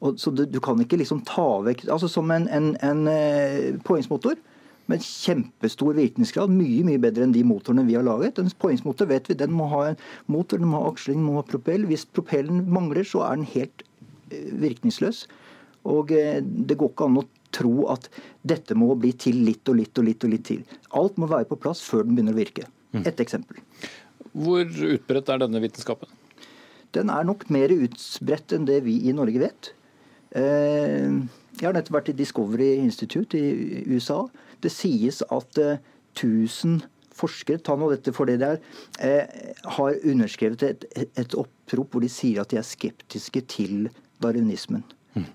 og, 0.00 0.16
så 0.16 0.32
du, 0.32 0.46
du, 0.48 0.62
kan 0.64 0.80
ikke 0.80 0.98
liksom 1.00 1.22
ta 1.24 1.44
vekk 1.64 1.86
Altså 1.88 2.08
som 2.12 2.28
en, 2.30 2.44
en, 2.52 2.74
en 2.84 3.06
eh, 3.08 3.76
poengsmotor 3.84 4.36
med 4.90 5.02
kjempestor 5.02 5.96
virkningsgrad. 5.98 6.52
Mye 6.52 6.84
mye 6.86 7.00
bedre 7.02 7.26
enn 7.26 7.34
de 7.34 7.44
motorene 7.46 7.86
vi 7.88 7.96
har 7.98 8.06
laget. 8.06 8.38
En 8.38 8.50
poengsmotor 8.62 9.10
vet 9.10 9.30
vi, 9.30 9.38
den 9.38 9.54
må 9.56 9.68
ha 9.72 9.82
en 9.90 10.00
motor, 10.32 10.62
den 10.62 10.70
må 10.70 10.82
ha 10.82 10.92
aksling, 10.92 11.20
den 11.20 11.28
må 11.28 11.40
ha 11.40 11.46
propell. 11.48 11.86
Hvis 11.90 12.06
propellen 12.06 12.64
mangler, 12.72 13.06
så 13.06 13.24
er 13.26 13.40
den 13.40 13.48
helt 13.54 13.86
eh, 14.30 14.52
virkningsløs. 14.62 15.24
Og 15.86 16.12
eh, 16.14 16.40
det 16.42 16.78
går 16.78 16.92
ikke 16.92 17.10
an 17.10 17.20
å 17.22 17.26
tro 17.56 17.86
at 17.92 18.08
dette 18.46 18.76
må 18.78 18.90
bli 19.00 19.12
til 19.16 19.38
litt 19.46 19.68
og 19.70 19.78
litt 19.80 19.98
og 19.98 20.08
litt 20.08 20.26
og 20.26 20.34
litt 20.34 20.46
til. 20.48 20.62
Alt 20.98 21.18
må 21.20 21.30
være 21.30 21.48
på 21.50 21.58
plass 21.62 21.82
før 21.84 22.06
den 22.06 22.18
begynner 22.18 22.36
å 22.36 22.40
virke. 22.40 22.66
Mm. 22.92 23.02
Et 23.06 23.22
eksempel. 23.22 23.62
Hvor 24.36 24.64
utbredt 24.66 25.32
er 25.32 25.42
denne 25.42 25.62
vitenskapen? 25.62 26.10
Den 26.96 27.10
er 27.12 27.26
nok 27.28 27.48
mer 27.52 27.72
utbredt 27.72 28.54
enn 28.56 28.68
det 28.68 28.82
vi 28.86 28.98
i 29.08 29.14
Norge 29.16 29.42
vet. 29.42 29.72
Eh, 30.36 31.08
jeg 31.56 31.64
har 31.64 31.76
nettopp 31.76 32.00
vært 32.00 32.10
i 32.12 32.16
Discovery 32.18 32.74
Institute 32.82 33.38
i 33.38 33.84
USA. 33.88 34.26
Det 34.64 34.72
sies 34.72 35.22
at 35.26 35.58
1000 35.58 36.76
eh, 36.80 36.86
forskere 37.16 37.62
ta 37.64 37.76
nå 37.78 37.90
dette 37.92 38.12
for 38.16 38.28
det 38.28 38.38
der, 38.42 38.60
eh, 39.00 39.24
har 39.76 40.00
underskrevet 40.04 40.62
et, 40.66 40.86
et, 40.94 41.34
opprop 41.34 41.92
hvor 41.92 42.04
de 42.04 42.10
sier 42.12 42.42
at 42.42 42.52
de 42.52 42.60
er 42.60 42.66
skeptiske 42.66 43.42
til 43.52 43.88
darwinismen. 44.22 44.84
Mm. 45.16 45.28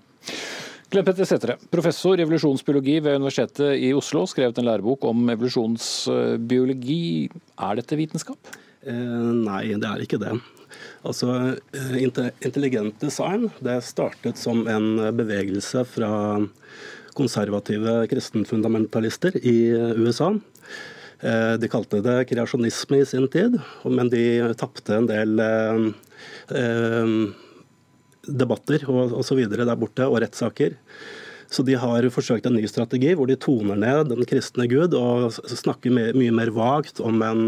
Glenn 0.92 1.06
Petter 1.08 1.28
Sætre, 1.28 1.56
professor 1.72 2.20
i 2.20 2.24
evolusjonsbiologi 2.24 2.98
ved 3.00 3.16
Universitetet 3.16 3.80
i 3.80 3.92
Oslo, 3.96 4.26
skrevet 4.28 4.58
en 4.60 4.68
lærebok 4.68 5.06
om 5.08 5.30
evolusjonsbiologi. 5.32 7.30
Er 7.58 7.78
dette 7.80 7.98
vitenskap? 7.98 8.52
Eh, 8.82 9.30
nei, 9.46 9.72
det 9.72 9.88
er 9.88 10.04
ikke 10.04 10.20
det. 10.22 10.36
Altså, 11.06 11.56
eh, 11.74 11.96
Intelligent 12.02 13.00
design 13.00 13.50
det 13.64 13.80
startet 13.86 14.38
som 14.38 14.66
en 14.68 14.94
bevegelse 15.16 15.84
fra 15.88 16.12
konservative 17.16 18.02
kristenfundamentalister 18.10 19.38
i 19.42 19.56
USA. 20.00 20.32
Eh, 21.22 21.54
de 21.62 21.70
kalte 21.70 22.00
det 22.02 22.24
kreasjonisme 22.32 22.98
i 22.98 23.06
sin 23.06 23.28
tid, 23.30 23.54
men 23.86 24.10
de 24.10 24.24
tapte 24.58 24.96
en 24.96 25.06
del 25.06 25.38
eh, 25.38 25.84
eh, 26.58 27.12
debatter 28.26 28.88
og 28.90 29.14
osv. 29.20 29.44
der 29.46 29.76
borte, 29.78 30.08
og 30.08 30.18
rettssaker. 30.24 30.74
Så 31.52 31.62
de 31.68 31.76
har 31.78 32.08
forsøkt 32.10 32.48
en 32.48 32.56
ny 32.56 32.64
strategi 32.66 33.12
hvor 33.14 33.28
de 33.28 33.36
toner 33.36 33.78
ned 33.78 34.08
den 34.10 34.26
kristne 34.26 34.66
gud 34.70 34.96
og 34.96 35.36
snakker 35.36 35.92
mye 35.92 36.32
mer 36.32 36.50
vagt 36.56 37.02
om 37.04 37.20
en 37.22 37.42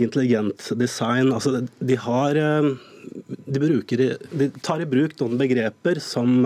intelligent 0.00 0.70
design. 0.80 1.28
Altså, 1.36 1.60
de, 1.60 1.98
har, 2.00 2.40
de, 2.40 3.60
bruker, 3.60 4.06
de 4.32 4.48
tar 4.64 4.80
i 4.80 4.88
bruk 4.88 5.18
noen 5.20 5.36
begreper 5.44 6.00
som 6.00 6.40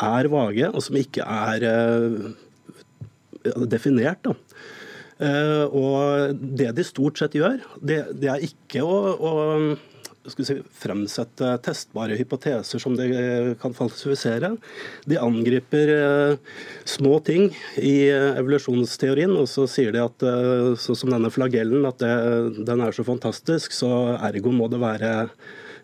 er 0.00 0.30
vage, 0.32 0.70
og 0.70 0.84
som 0.84 0.98
ikke 1.00 1.24
er 1.24 1.66
eh, 1.68 3.54
definert. 3.70 4.24
Da. 4.26 4.36
Uh, 5.20 5.66
og 5.76 6.40
det 6.56 6.70
de 6.78 6.84
stort 6.86 7.20
sett 7.20 7.36
gjør, 7.36 7.58
det, 7.84 7.98
det 8.22 8.30
er 8.32 8.44
ikke 8.46 8.80
å, 8.80 8.94
å, 9.20 9.32
si, 10.32 10.56
fremsette 10.80 11.50
testbare 11.66 12.16
hypoteser 12.16 12.80
som 12.80 12.96
de 12.96 13.10
kan 13.60 13.76
falsifisere. 13.76 14.54
De 15.04 15.20
angriper 15.20 15.92
små 16.88 17.18
ting 17.26 17.50
i 17.76 18.08
evolusjonsteorien, 18.08 19.36
og 19.36 19.44
så 19.52 19.68
sier 19.68 19.92
de 19.92 20.00
at 20.06 20.24
sånn 20.80 21.00
som 21.02 21.12
denne 21.12 21.32
flagellen, 21.34 21.84
at 21.88 22.00
det, 22.00 22.14
den 22.64 22.80
er 22.86 22.96
så 22.96 23.04
fantastisk, 23.04 23.76
så 23.76 24.14
ergo 24.16 24.56
må 24.56 24.72
det 24.72 24.80
være 24.80 25.12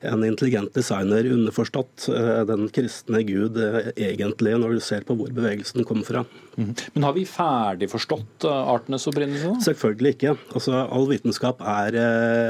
en 0.08 0.24
intelligent 0.26 0.72
designer, 0.74 1.26
underforstått 1.32 2.08
eh, 2.12 2.42
den 2.48 2.66
kristne 2.74 3.22
gud 3.26 3.58
eh, 3.60 3.90
egentlig, 4.08 4.54
når 4.60 4.76
du 4.76 4.82
ser 4.84 5.06
på 5.06 5.16
hvor 5.18 5.32
bevegelsen 5.34 5.86
kom 5.88 6.02
fra. 6.06 6.24
Mm. 6.56 6.72
Men 6.94 7.06
har 7.06 7.16
vi 7.16 7.26
ferdig 7.28 7.90
forstått 7.92 8.46
eh, 8.48 8.70
artenes 8.74 9.06
opprinnelse? 9.10 9.56
Selvfølgelig 9.66 10.16
ikke. 10.16 10.36
Altså, 10.52 10.78
all 10.84 11.08
vitenskap 11.10 11.62
er, 11.62 11.98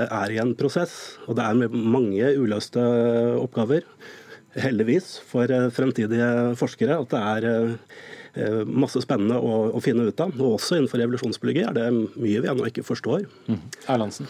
er 0.07 0.35
i 0.35 0.41
en 0.43 0.55
prosess, 0.59 1.17
og 1.27 1.39
det 1.39 1.47
er 1.47 1.77
mange 1.97 2.35
uløste 2.37 2.83
oppgaver. 3.41 3.87
Heldigvis 4.57 5.19
for 5.29 5.51
fremtidige 5.77 6.55
forskere 6.57 7.03
at 7.03 7.11
det 7.13 7.21
er 7.21 8.65
masse 8.69 9.01
spennende 9.05 9.37
å, 9.41 9.67
å, 9.77 9.81
finne 9.85 10.07
ut 10.09 10.21
av. 10.21 10.33
Og 10.41 10.57
også 10.57 10.79
innenfor 10.79 11.01
revolusjonsbiologi 11.03 11.65
er 11.65 11.77
det 11.77 11.87
mye 11.93 12.41
vi 12.41 12.49
ennå 12.49 12.69
ikke 12.71 12.85
forstår. 12.87 13.29
Mm. 13.49 13.63
Erlandsen? 13.85 14.29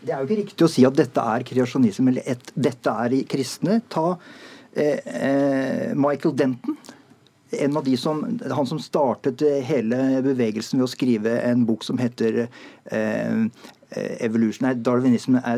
Eh, 0.00 0.06
det 0.06 0.14
er 0.14 0.20
jo 0.20 0.28
ikke 0.28 0.40
riktig 0.42 0.66
å 0.66 0.70
si 0.70 0.86
at 0.86 0.96
dette 0.96 1.20
er 1.20 1.44
kreasjonisme 1.46 2.10
eller 2.10 2.22
et, 2.26 2.52
dette 2.54 2.90
er 3.04 3.16
kristne. 3.28 3.80
Ta 3.88 4.16
eh, 4.74 4.98
eh, 5.04 5.92
Michael 5.94 6.36
Denton. 6.36 6.78
En 7.50 7.76
av 7.76 7.82
de 7.82 7.96
som, 7.98 8.20
Han 8.54 8.66
som 8.66 8.78
startet 8.78 9.42
hele 9.66 10.20
bevegelsen 10.22 10.78
ved 10.78 10.86
å 10.86 10.90
skrive 10.92 11.32
en 11.42 11.64
bok 11.66 11.82
som 11.82 11.98
heter 11.98 12.44
eh, 12.44 13.48
Evolution, 14.22 14.68
Darwinism 14.78 15.34
a 15.34 15.56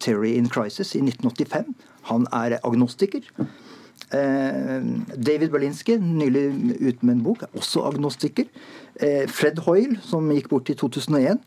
Theory 0.00 0.36
in 0.38 0.48
Crisis 0.48 0.94
i 0.96 1.02
1985. 1.04 1.74
Han 2.08 2.24
er 2.32 2.56
agnostiker. 2.64 3.20
Eh, 4.16 4.80
David 5.26 5.52
Berlinske, 5.52 5.98
nylig 6.00 6.46
ute 6.80 7.04
med 7.04 7.18
en 7.18 7.22
bok, 7.22 7.42
er 7.42 7.52
også 7.52 7.84
agnostiker. 7.84 8.48
Eh, 8.96 9.28
Fred 9.28 9.60
Hoyle, 9.66 10.00
som 10.00 10.32
gikk 10.32 10.48
bort 10.48 10.72
i 10.72 10.78
2001 10.78 11.42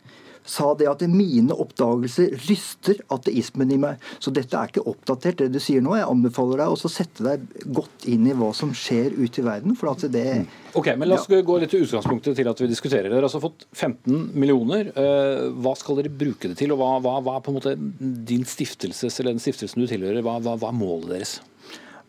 sa 0.50 0.72
det 0.78 0.88
at 0.90 1.04
mine 1.10 1.54
oppdagelser 1.54 2.34
ryster 2.48 3.00
ateismen 3.14 3.74
i 3.74 3.80
meg. 3.82 4.02
Så 4.24 4.34
dette 4.36 4.58
er 4.58 4.72
ikke 4.72 4.86
oppdatert, 4.90 5.40
det 5.44 5.52
du 5.54 5.60
sier 5.64 5.84
nå. 5.86 5.96
Jeg 6.00 6.10
anbefaler 6.10 6.64
deg 6.64 6.74
å 6.74 6.92
sette 6.92 7.26
deg 7.26 7.46
godt 7.76 8.08
inn 8.10 8.26
i 8.30 8.36
hva 8.38 8.50
som 8.58 8.74
skjer 8.76 9.14
ute 9.18 9.44
i 9.44 9.46
verden. 9.46 9.78
for 9.80 9.94
at 9.94 10.08
det... 10.12 10.26
Mm. 10.42 10.48
Ok, 10.80 10.92
men 10.98 11.10
La 11.10 11.20
oss 11.20 11.30
ja. 11.30 11.42
gå 11.46 11.60
litt 11.62 11.74
til 11.74 11.86
utgangspunktet 11.86 12.38
til 12.38 12.50
at 12.52 12.64
vi 12.64 12.70
diskuterer. 12.72 13.10
Dere 13.10 13.22
har 13.22 13.30
altså 13.30 13.42
fått 13.44 13.68
15 13.74 14.32
millioner. 14.34 14.92
Eh, 14.94 15.46
hva 15.62 15.76
skal 15.78 16.02
dere 16.02 16.14
bruke 16.14 16.52
det 16.52 16.60
til, 16.60 16.74
og 16.74 16.82
hva, 16.82 16.92
hva, 17.04 17.18
hva 17.26 17.38
er 17.38 17.46
på 17.46 17.54
en 17.54 17.60
måte 17.60 17.76
din 18.30 18.46
stiftelses, 18.48 19.20
eller 19.20 19.36
den 19.36 19.44
stiftelsen 19.44 19.82
du 19.82 19.90
tilhører, 19.90 20.22
hva, 20.26 20.38
hva, 20.44 20.58
hva 20.60 20.74
er 20.74 20.78
målet 20.78 21.14
deres? 21.16 21.40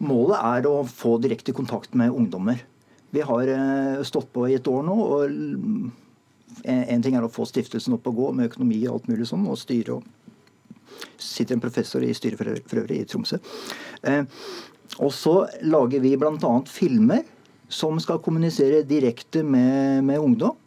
Målet 0.00 0.40
er 0.40 0.68
å 0.68 0.78
få 0.88 1.18
direkte 1.20 1.52
kontakt 1.56 1.96
med 1.98 2.12
ungdommer. 2.12 2.62
Vi 3.10 3.24
har 3.26 3.48
eh, 3.52 4.04
stått 4.06 4.30
på 4.32 4.46
i 4.48 4.56
et 4.56 4.68
år 4.70 4.86
nå. 4.86 4.96
og 4.96 5.98
en 6.64 7.02
ting 7.02 7.16
er 7.16 7.24
å 7.24 7.32
få 7.32 7.46
stiftelsen 7.48 7.96
opp 7.96 8.08
og 8.10 8.18
gå 8.18 8.30
med 8.36 8.50
økonomi 8.50 8.80
og 8.86 8.98
alt 8.98 9.10
mulig 9.10 9.28
sånn, 9.30 9.46
og 9.48 9.58
styre 9.60 9.98
og 9.98 10.08
sitter 11.20 11.56
en 11.56 11.62
professor 11.62 12.04
i 12.04 12.14
styret 12.16 12.40
for, 12.40 12.80
øvrig 12.82 13.00
i 13.00 13.06
Tromsø. 13.08 13.38
Eh, 14.08 14.24
og 15.00 15.12
så 15.14 15.34
lager 15.62 16.02
vi 16.02 16.16
bl.a. 16.18 16.54
filmer 16.68 17.22
som 17.70 18.00
skal 18.02 18.20
kommunisere 18.24 18.82
direkte 18.88 19.44
med, 19.46 20.02
med, 20.04 20.18
ungdom. 20.18 20.58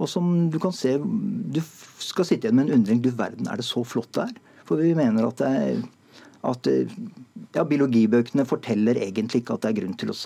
Og 0.00 0.08
som 0.08 0.48
du 0.50 0.56
kan 0.58 0.72
se 0.72 0.96
Du 0.98 1.60
skal 2.00 2.24
sitte 2.24 2.48
igjen 2.48 2.56
med 2.56 2.70
en 2.70 2.80
undring. 2.80 3.02
Du 3.04 3.10
verden, 3.12 3.46
er 3.46 3.60
det 3.60 3.68
så 3.68 3.84
flott 3.84 4.10
det 4.16 4.30
er? 4.30 4.36
For 4.66 4.80
vi 4.80 4.94
mener 4.96 5.28
at, 5.28 5.42
det 5.42 5.50
er, 5.60 5.82
at 6.48 6.70
ja, 7.54 7.64
biologibøkene 7.66 8.46
forteller 8.48 8.98
egentlig 9.02 9.42
ikke 9.42 9.58
at 9.58 9.66
det 9.66 9.70
er 9.70 9.78
grunn 9.82 9.98
til 10.00 10.12
å 10.14 10.18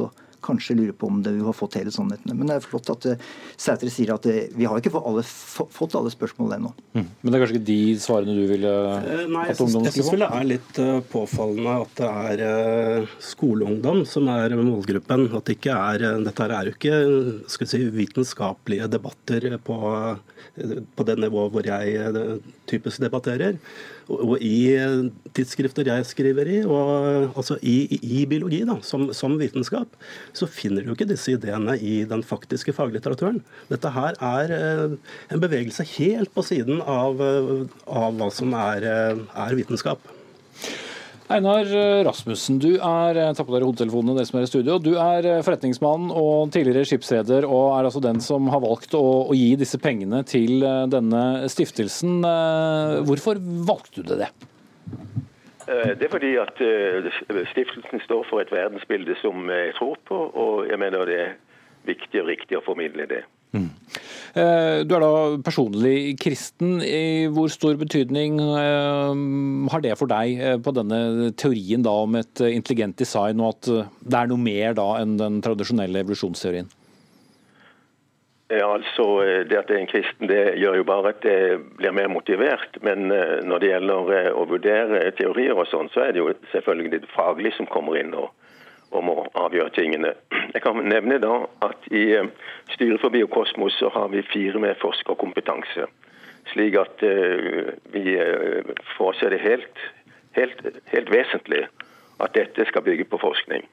kanskje 0.44 0.76
lurer 0.78 0.94
på 0.96 1.08
om 1.10 1.22
det, 1.24 1.32
vi 1.36 1.44
har 1.44 1.56
fått 1.56 1.78
hele 1.78 1.92
sannheten. 1.94 2.34
Men 2.36 2.50
det 2.50 2.58
er 2.58 2.64
flott 2.64 2.90
at 2.92 3.06
uh, 3.08 3.30
Sætre 3.60 3.90
sier 3.92 4.12
at 4.14 4.26
det, 4.26 4.34
uh, 4.50 4.58
vi 4.58 4.68
har 4.68 4.80
ikke 4.80 4.92
fått 4.94 5.08
alle, 5.10 5.24
fått 5.24 5.96
alle 5.98 6.12
spørsmål 6.12 6.56
ennå. 6.58 6.72
Mm. 6.96 7.06
Men 7.06 7.30
det 7.30 7.38
er 7.38 7.44
kanskje 7.44 7.56
ikke 7.56 7.68
de 7.70 7.78
svarene 8.04 8.36
du 8.36 8.44
ville 8.50 8.74
uh, 8.74 9.24
Nei, 9.30 9.46
at 9.52 9.62
ungdom 9.64 9.88
skulle 9.88 10.10
få? 10.10 10.18
Det 10.20 10.30
er 10.40 10.50
litt 10.50 10.82
uh, 10.82 10.98
påfallende 11.14 11.78
at 11.86 12.04
det 12.40 12.50
er 12.50 13.08
skoleungdom 13.24 14.04
som 14.08 14.30
er 14.34 14.56
målgruppen. 14.60 15.26
At 15.34 15.48
det 15.48 15.58
ikke 15.58 15.80
er, 15.94 16.06
dette 16.28 16.50
er 16.50 16.70
jo 16.70 16.76
ikke 16.76 17.00
skal 17.50 17.70
si, 17.70 17.82
vitenskapelige 17.94 18.90
debatter 18.92 19.48
på, 19.64 19.80
på 20.54 21.08
det 21.08 21.18
nivået 21.20 21.52
hvor 21.54 21.66
jeg 21.68 22.40
typisk 22.70 23.02
debatterer 23.04 23.58
og 24.12 24.36
i 24.44 24.74
tidsskrifter 25.36 25.88
jeg 25.88 26.06
skriver 26.08 26.50
i, 26.50 26.58
og 26.64 27.34
altså 27.34 27.56
i, 27.62 27.98
i 28.02 28.24
biologi 28.28 28.62
da, 28.68 28.78
som, 28.84 29.08
som, 29.16 29.38
vitenskap, 29.40 29.96
så 30.36 30.48
finner 30.50 30.84
du 30.84 30.92
ikke 30.94 31.08
disse 31.08 31.34
ideene 31.34 31.76
i 31.80 32.02
den 32.08 32.24
faktiske 32.26 32.74
faglitteraturen. 32.76 33.40
Dette 33.70 33.92
her 33.94 34.18
er 34.24 34.54
eh, 34.58 34.98
en 35.32 35.42
bevegelse 35.42 35.86
helt 35.96 36.32
på 36.34 36.44
siden 36.46 36.82
av, 36.82 37.22
eh, 37.22 37.64
av 37.88 38.18
hva 38.18 38.30
som 38.34 38.54
er, 38.58 38.88
eh, 38.90 39.24
er 39.46 39.58
vitenskap. 39.58 40.12
Einar 41.32 41.64
Rasmussen, 42.04 42.58
du 42.60 42.74
er 42.76 43.16
ta 43.32 43.44
på 43.46 43.54
dere 43.54 43.64
hodetelefonene, 43.64 44.12
dere 44.18 44.28
som 44.28 44.38
er 44.38 44.44
i 44.44 44.48
studio. 44.50 44.74
Du 44.76 44.90
er 45.00 45.24
forretningsmann 45.46 46.10
og 46.12 46.50
tidligere 46.52 46.84
skipsreder, 46.84 47.46
og 47.48 47.78
er 47.78 47.88
altså 47.88 48.02
den 48.04 48.20
som 48.20 48.50
har 48.52 48.60
valgt 48.60 48.92
å, 48.98 49.00
å, 49.30 49.36
gi 49.36 49.54
disse 49.56 49.80
pengene 49.80 50.20
til 50.28 50.60
eh, 50.60 50.82
denne 50.92 51.48
stiftelsen. 51.48 52.18
Eh, 52.28 52.98
hvorfor 53.08 53.40
valgte 53.40 54.04
du 54.04 54.12
det? 54.20 54.28
Eh, 55.64 55.94
det 55.96 56.10
er 56.10 56.12
fordi 56.12 56.34
at 56.42 56.60
stiftelsen 57.54 58.04
står 58.04 58.28
for 58.28 58.44
et 58.44 58.52
verdensbilde 58.52 59.16
som 59.22 59.48
jeg 59.48 59.72
tror 59.80 59.96
på, 60.04 60.20
og 60.28 60.68
jeg 60.68 60.82
mener 60.82 61.08
det 61.08 61.20
er 61.22 61.34
viktig 61.88 62.20
og 62.20 62.28
riktig 62.34 62.60
å 62.60 62.66
formidle 62.68 63.08
det. 63.08 63.24
Eh, 64.34 64.82
du 64.82 64.94
er 64.96 65.02
da 65.04 65.10
personlig 65.46 66.16
kristen. 66.22 66.80
I 66.82 67.30
hvor 67.32 67.50
stor 67.52 67.78
betydning 67.78 68.40
eh, 68.42 69.20
har 69.70 69.84
det 69.84 69.94
for 70.00 70.10
deg 70.10 70.40
eh, 70.42 70.56
på 70.58 70.74
denne 70.74 71.30
teorien 71.38 71.86
om 71.86 72.18
et 72.18 72.42
intelligent 72.50 72.98
design, 72.98 73.42
og 73.42 73.54
at 73.54 73.70
det 74.02 74.18
er 74.18 74.32
noe 74.32 74.42
mer 74.42 74.74
da 74.78 74.88
enn 75.02 75.18
den 75.20 75.38
tradisjonelle 75.44 76.02
evolusjonsteorien? 76.02 76.72
Ja, 78.52 78.68
altså 78.68 79.04
Det 79.48 79.56
at 79.56 79.70
jeg 79.72 79.78
er 79.78 79.82
en 79.82 79.88
kristen, 79.88 80.28
det 80.28 80.42
gjør 80.60 80.76
jo 80.78 80.84
bare 80.86 81.14
at 81.14 81.24
jeg 81.26 81.56
blir 81.78 81.94
mer 81.96 82.10
motivert. 82.12 82.76
Men 82.84 83.08
når 83.08 83.62
det 83.62 83.70
gjelder 83.70 84.34
å 84.36 84.44
vurdere 84.46 85.00
teorier 85.16 85.56
og 85.56 85.66
sånn, 85.70 85.88
så 85.94 86.04
er 86.04 86.12
det 86.12 86.20
jo 86.20 86.28
selvfølgelig 86.52 87.00
det 87.00 87.10
faglige 87.16 87.56
som 87.56 87.70
kommer 87.72 87.96
inn. 87.98 88.12
og 88.14 88.28
om 88.98 89.10
å 89.12 89.26
avgjøre 89.46 89.72
tingene. 89.76 90.14
Jeg 90.54 90.62
kan 90.64 90.78
nevne 90.86 91.18
da 91.22 91.34
at 91.66 91.88
i 91.90 92.04
eh, 92.16 92.30
styret 92.74 93.02
for 93.02 93.14
Biokosmos 93.14 93.76
så 93.80 93.90
har 93.94 94.10
vi 94.12 94.24
fire 94.32 94.60
med 94.62 94.78
forskerkompetanse. 94.82 95.88
Slik 96.52 96.76
at 96.76 97.00
uh, 97.00 97.70
vi 97.94 98.18
får 98.98 99.14
se 99.16 99.30
det 99.32 99.38
helt, 99.40 99.78
helt, 100.36 100.58
helt, 100.92 101.08
vesentlig 101.08 101.62
at 102.20 102.34
dette 102.36 102.66
skal 102.68 102.84
bygge 102.84 103.06
på 103.08 103.16
forskning. 103.22 103.64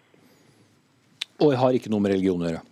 Og 1.43 1.57
har 1.59 1.75
ikke 1.75 1.91
noe 1.91 1.99
med 1.99 2.15
religion 2.15 2.39
å 2.39 2.47
gjøre? 2.47 2.63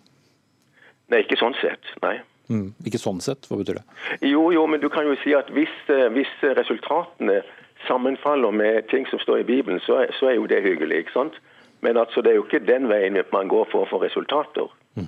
Nei, 1.12 1.20
ikke 1.26 1.40
sånn 1.42 1.58
sett. 1.60 1.92
Nei. 2.06 2.16
Mm, 2.50 2.72
ikke 2.88 3.02
sånn 3.02 3.20
sett, 3.22 3.46
hva 3.50 3.60
betyr 3.60 3.82
det? 3.82 3.86
Jo, 4.26 4.48
jo, 4.56 4.64
men 4.72 4.82
du 4.82 4.88
kan 4.94 5.06
jo 5.06 5.18
si 5.22 5.36
at 5.38 5.52
hvis, 5.54 5.74
hvis 6.16 6.32
resultatene 6.58 7.42
sammenfaller 7.88 8.52
med 8.52 8.88
ting 8.90 9.06
som 9.12 9.22
står 9.22 9.44
i 9.44 9.48
Bibelen, 9.52 9.82
så 9.86 10.04
er, 10.04 10.14
så 10.18 10.32
er 10.32 10.40
jo 10.40 10.48
det 10.50 10.64
hyggelig. 10.66 11.04
ikke 11.04 11.18
sant? 11.18 11.38
Men 11.86 12.00
altså, 12.02 12.22
det 12.22 12.34
er 12.34 12.40
jo 12.40 12.46
ikke 12.48 12.64
den 12.68 12.90
veien 12.92 13.18
man 13.32 13.52
går 13.52 13.70
for 13.72 13.86
å 13.86 13.90
få 13.90 14.02
resultater. 14.04 14.68
Mm. 15.00 15.08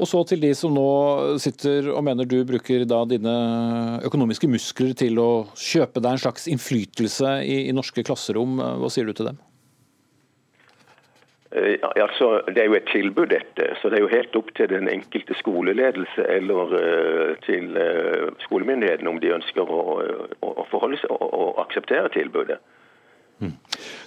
Og 0.00 0.08
så 0.08 0.22
til 0.28 0.40
de 0.40 0.52
som 0.56 0.72
nå 0.72 0.86
sitter 1.42 1.90
og 1.92 2.04
mener 2.06 2.28
du 2.28 2.38
bruker 2.48 2.86
da 2.88 3.02
dine 3.08 3.34
økonomiske 4.06 4.48
muskler 4.48 4.94
til 4.96 5.20
å 5.20 5.30
kjøpe 5.52 6.00
deg 6.00 6.16
en 6.16 6.24
slags 6.24 6.48
innflytelse 6.52 7.36
i, 7.44 7.66
i 7.68 7.76
norske 7.76 8.04
klasserom. 8.06 8.56
Hva 8.80 8.92
sier 8.92 9.08
du 9.08 9.16
til 9.16 9.30
dem? 9.32 9.42
Eh, 11.56 11.76
ja, 11.80 12.02
altså, 12.02 12.42
Det 12.46 12.58
er 12.62 12.64
jo 12.64 12.74
et 12.74 12.88
tilbud, 12.92 13.26
dette. 13.26 13.68
Så 13.80 13.88
det 13.88 13.98
er 13.98 14.04
jo 14.04 14.12
helt 14.12 14.36
opp 14.36 14.50
til 14.56 14.68
den 14.68 14.88
enkelte 14.92 15.34
skoleledelse 15.38 16.26
eller 16.28 16.74
uh, 16.76 17.36
til 17.46 17.76
uh, 17.76 18.32
skolemyndighetene 18.44 19.10
om 19.10 19.20
de 19.20 19.32
ønsker 19.38 19.62
å, 19.64 19.80
å, 20.42 20.50
å 20.52 20.66
forholde 20.70 21.00
seg 21.00 21.12
og 21.12 21.60
akseptere 21.64 22.12
tilbudet. 22.12 22.58
Mm. 23.42 23.52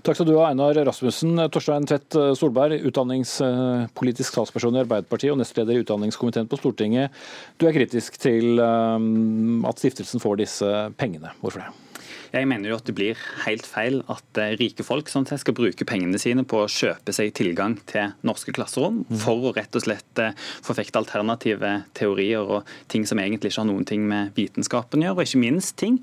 Takk 0.05 0.17
skal 0.17 0.27
du 0.29 0.35
ha, 0.39 0.47
Einar 0.49 0.77
Rasmussen. 0.87 1.37
Torstein 1.53 1.85
Tvedt 1.89 2.17
Solberg, 2.39 2.79
utdanningspolitisk 2.89 4.39
talsperson 4.39 4.79
i 4.79 4.81
Arbeiderpartiet 4.81 5.35
og 5.35 5.41
nestleder 5.41 5.77
i 5.77 5.83
utdanningskomiteen 5.83 6.49
på 6.49 6.57
Stortinget. 6.61 7.13
Du 7.61 7.67
er 7.69 7.75
kritisk 7.75 8.17
til 8.21 8.57
um, 8.63 9.67
at 9.69 9.81
stiftelsen 9.81 10.23
får 10.23 10.41
disse 10.41 10.73
pengene. 10.97 11.35
Hvorfor 11.43 11.65
det? 11.65 11.69
Jeg 12.29 12.45
mener 12.45 12.69
jo 12.69 12.77
at 12.77 12.85
det 12.85 12.93
blir 12.97 13.21
helt 13.45 13.65
feil 13.65 14.03
at 14.11 14.39
eh, 14.41 14.53
rike 14.59 14.85
folk 14.85 15.09
sånn 15.09 15.25
skal 15.29 15.55
bruke 15.57 15.85
pengene 15.89 16.19
sine 16.21 16.45
på 16.45 16.61
å 16.61 16.69
kjøpe 16.69 17.13
seg 17.15 17.33
tilgang 17.37 17.77
til 17.89 18.13
norske 18.27 18.53
klasserom 18.55 19.01
mm. 19.01 19.17
for 19.23 19.49
å 19.49 19.53
rett 19.55 19.73
og 19.77 19.85
slett 19.85 20.21
eh, 20.21 20.35
forfekte 20.65 21.01
alternative 21.01 21.73
teorier 21.97 22.45
og 22.45 22.69
ting 22.91 23.07
som 23.09 23.21
egentlig 23.21 23.53
ikke 23.53 23.63
har 23.63 23.69
noen 23.71 23.87
ting 23.89 24.05
med 24.09 24.33
vitenskapen 24.37 25.01
å 25.01 25.09
gjøre, 25.09 25.17
og 25.17 25.25
ikke 25.25 25.41
minst 25.41 25.77
ting 25.81 25.97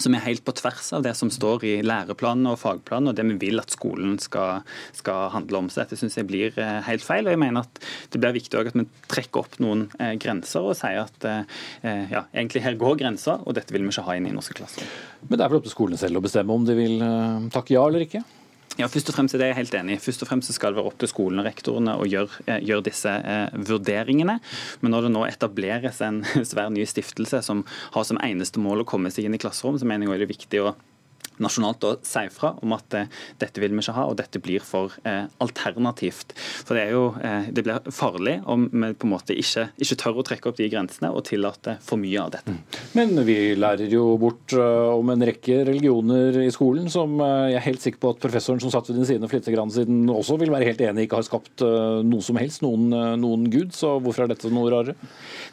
som 0.00 0.14
er 0.16 0.24
helt 0.24 0.44
på 0.46 0.54
tvers 0.56 0.90
av 0.96 1.04
det 1.04 1.12
som 1.18 1.30
står 1.32 1.64
i 1.68 1.72
læreplanene 1.84 2.52
og 2.52 2.60
fagplanene, 2.60 3.12
og 3.12 3.18
det 3.18 3.26
vi 3.28 3.38
vil 3.46 3.62
at 3.62 3.72
skolen 3.74 4.18
skal, 4.22 4.62
skal 4.96 5.30
handle 5.34 5.62
om. 5.62 5.70
Så 5.70 5.82
dette 5.82 5.98
syns 6.00 6.18
jeg 6.18 6.28
blir 6.30 6.58
eh, 6.60 6.80
helt 6.88 7.04
feil. 7.06 7.26
Og 7.26 7.34
jeg 7.34 7.42
mener 7.42 7.66
at 7.66 7.82
det 8.12 8.22
blir 8.22 8.36
viktig 8.36 8.60
at 8.60 8.76
vi 8.76 8.86
trekker 9.12 9.44
opp 9.44 9.58
noen 9.62 9.86
eh, 9.98 10.14
grenser 10.22 10.68
og 10.72 10.76
sier 10.78 11.04
at 11.04 11.28
eh, 11.28 12.06
ja, 12.12 12.26
egentlig 12.32 12.64
her 12.66 12.78
går 12.80 13.00
grensa, 13.04 13.38
og 13.42 13.56
dette 13.58 13.74
vil 13.74 13.86
vi 13.86 13.92
ikke 13.92 14.06
ha 14.08 14.18
inn 14.18 14.28
i 14.30 14.34
norske 14.34 14.56
klasser. 14.58 14.86
Men 15.28 15.38
det 15.38 15.44
er 15.44 15.52
vel 15.52 15.62
opp 15.62 15.68
til 15.68 15.76
skolene 15.76 16.00
selv 16.00 16.20
å 16.20 16.24
bestemme 16.24 16.56
om 16.56 16.66
de 16.66 16.76
vil 16.78 17.02
takke 17.52 17.76
ja 17.76 17.84
eller 17.86 18.06
ikke? 18.06 18.24
Ja, 18.80 18.86
først 18.88 19.10
og 19.10 19.16
fremst 19.16 19.36
er 19.36 19.42
det 19.42 19.50
jeg 19.50 19.58
helt 19.58 19.74
enig 19.76 19.96
i. 19.98 20.00
Først 20.00 20.22
og 20.24 20.30
fremst 20.30 20.52
skal 20.54 20.72
det 20.72 20.80
være 20.80 20.88
opp 20.88 21.00
til 21.02 21.10
skolene 21.10 21.42
og 21.42 21.48
rektorene 21.50 21.96
å 22.00 22.06
gjøre, 22.08 22.44
eh, 22.46 22.62
gjøre 22.64 22.86
disse 22.88 23.10
eh, 23.12 23.58
vurderingene. 23.68 24.38
Men 24.80 24.94
når 24.94 25.06
det 25.06 25.12
nå 25.12 25.26
etableres 25.28 26.00
en 26.04 26.22
svær 26.50 26.72
ny 26.72 26.86
stiftelse 26.88 27.42
som 27.44 27.66
har 27.92 28.08
som 28.08 28.20
eneste 28.24 28.62
mål 28.62 28.84
å 28.84 28.88
komme 28.88 29.12
seg 29.12 29.28
inn 29.28 29.36
i 29.36 29.42
klasserom, 29.42 29.76
så 29.76 29.88
mener 29.88 30.08
jeg 30.08 30.22
det 30.22 30.28
er 30.28 30.34
viktig 30.34 30.64
å 30.64 30.72
nasjonalt 31.42 31.84
å 31.86 31.92
si 32.06 32.24
fra 32.32 32.52
om 32.62 32.74
at 32.76 32.96
eh, 32.96 33.10
dette 33.40 33.62
vil 33.62 33.72
vi 33.72 33.82
ikke 33.82 33.96
ha, 33.96 34.06
og 34.10 34.18
dette 34.20 34.40
blir 34.42 34.64
for 34.64 34.94
eh, 35.08 35.24
alternativt. 35.42 36.34
For 36.36 36.76
Det 36.76 36.84
er 36.86 36.94
jo, 36.94 37.04
eh, 37.22 37.48
det 37.54 37.64
blir 37.66 37.92
farlig 37.94 38.38
om 38.50 38.68
vi 38.68 38.92
på 38.92 39.08
en 39.08 39.12
måte 39.14 39.36
ikke, 39.36 39.68
ikke, 39.80 39.98
tør 40.02 40.20
å 40.20 40.26
trekke 40.26 40.50
opp 40.50 40.58
de 40.60 40.68
grensene 40.72 41.12
og 41.12 41.24
tillate 41.28 41.76
for 41.84 42.00
mye 42.00 42.20
av 42.20 42.32
dette. 42.36 42.54
Mm. 42.54 42.78
Men 42.98 43.24
vi 43.28 43.38
lærer 43.58 43.92
jo 43.92 44.16
bort 44.20 44.54
om 44.56 45.12
en 45.12 45.24
rekke 45.26 45.62
religioner 45.68 46.36
i 46.42 46.50
skolen 46.54 46.88
som 46.92 47.14
jeg 47.20 47.56
er 47.58 47.64
helt 47.64 47.82
sikker 47.82 48.00
på 48.02 48.12
at 48.14 48.22
professoren 48.22 48.60
som 48.62 48.72
satt 48.72 48.90
ved 48.90 48.98
din 48.98 49.08
side 49.08 49.28
for 49.28 49.38
litt 49.38 49.74
siden 49.76 50.10
også 50.10 50.38
vil 50.40 50.52
være 50.52 50.68
helt 50.70 50.82
enig 50.84 51.06
ikke 51.06 51.20
har 51.20 51.26
skapt 51.26 51.62
noe 51.62 52.24
som 52.24 52.38
helst, 52.40 52.62
noen, 52.64 52.88
noen 53.20 53.46
gud. 53.52 53.72
Så 53.76 53.94
hvorfor 54.02 54.24
er 54.24 54.32
dette 54.32 54.50
noe 54.52 54.70
rarere? 54.72 54.96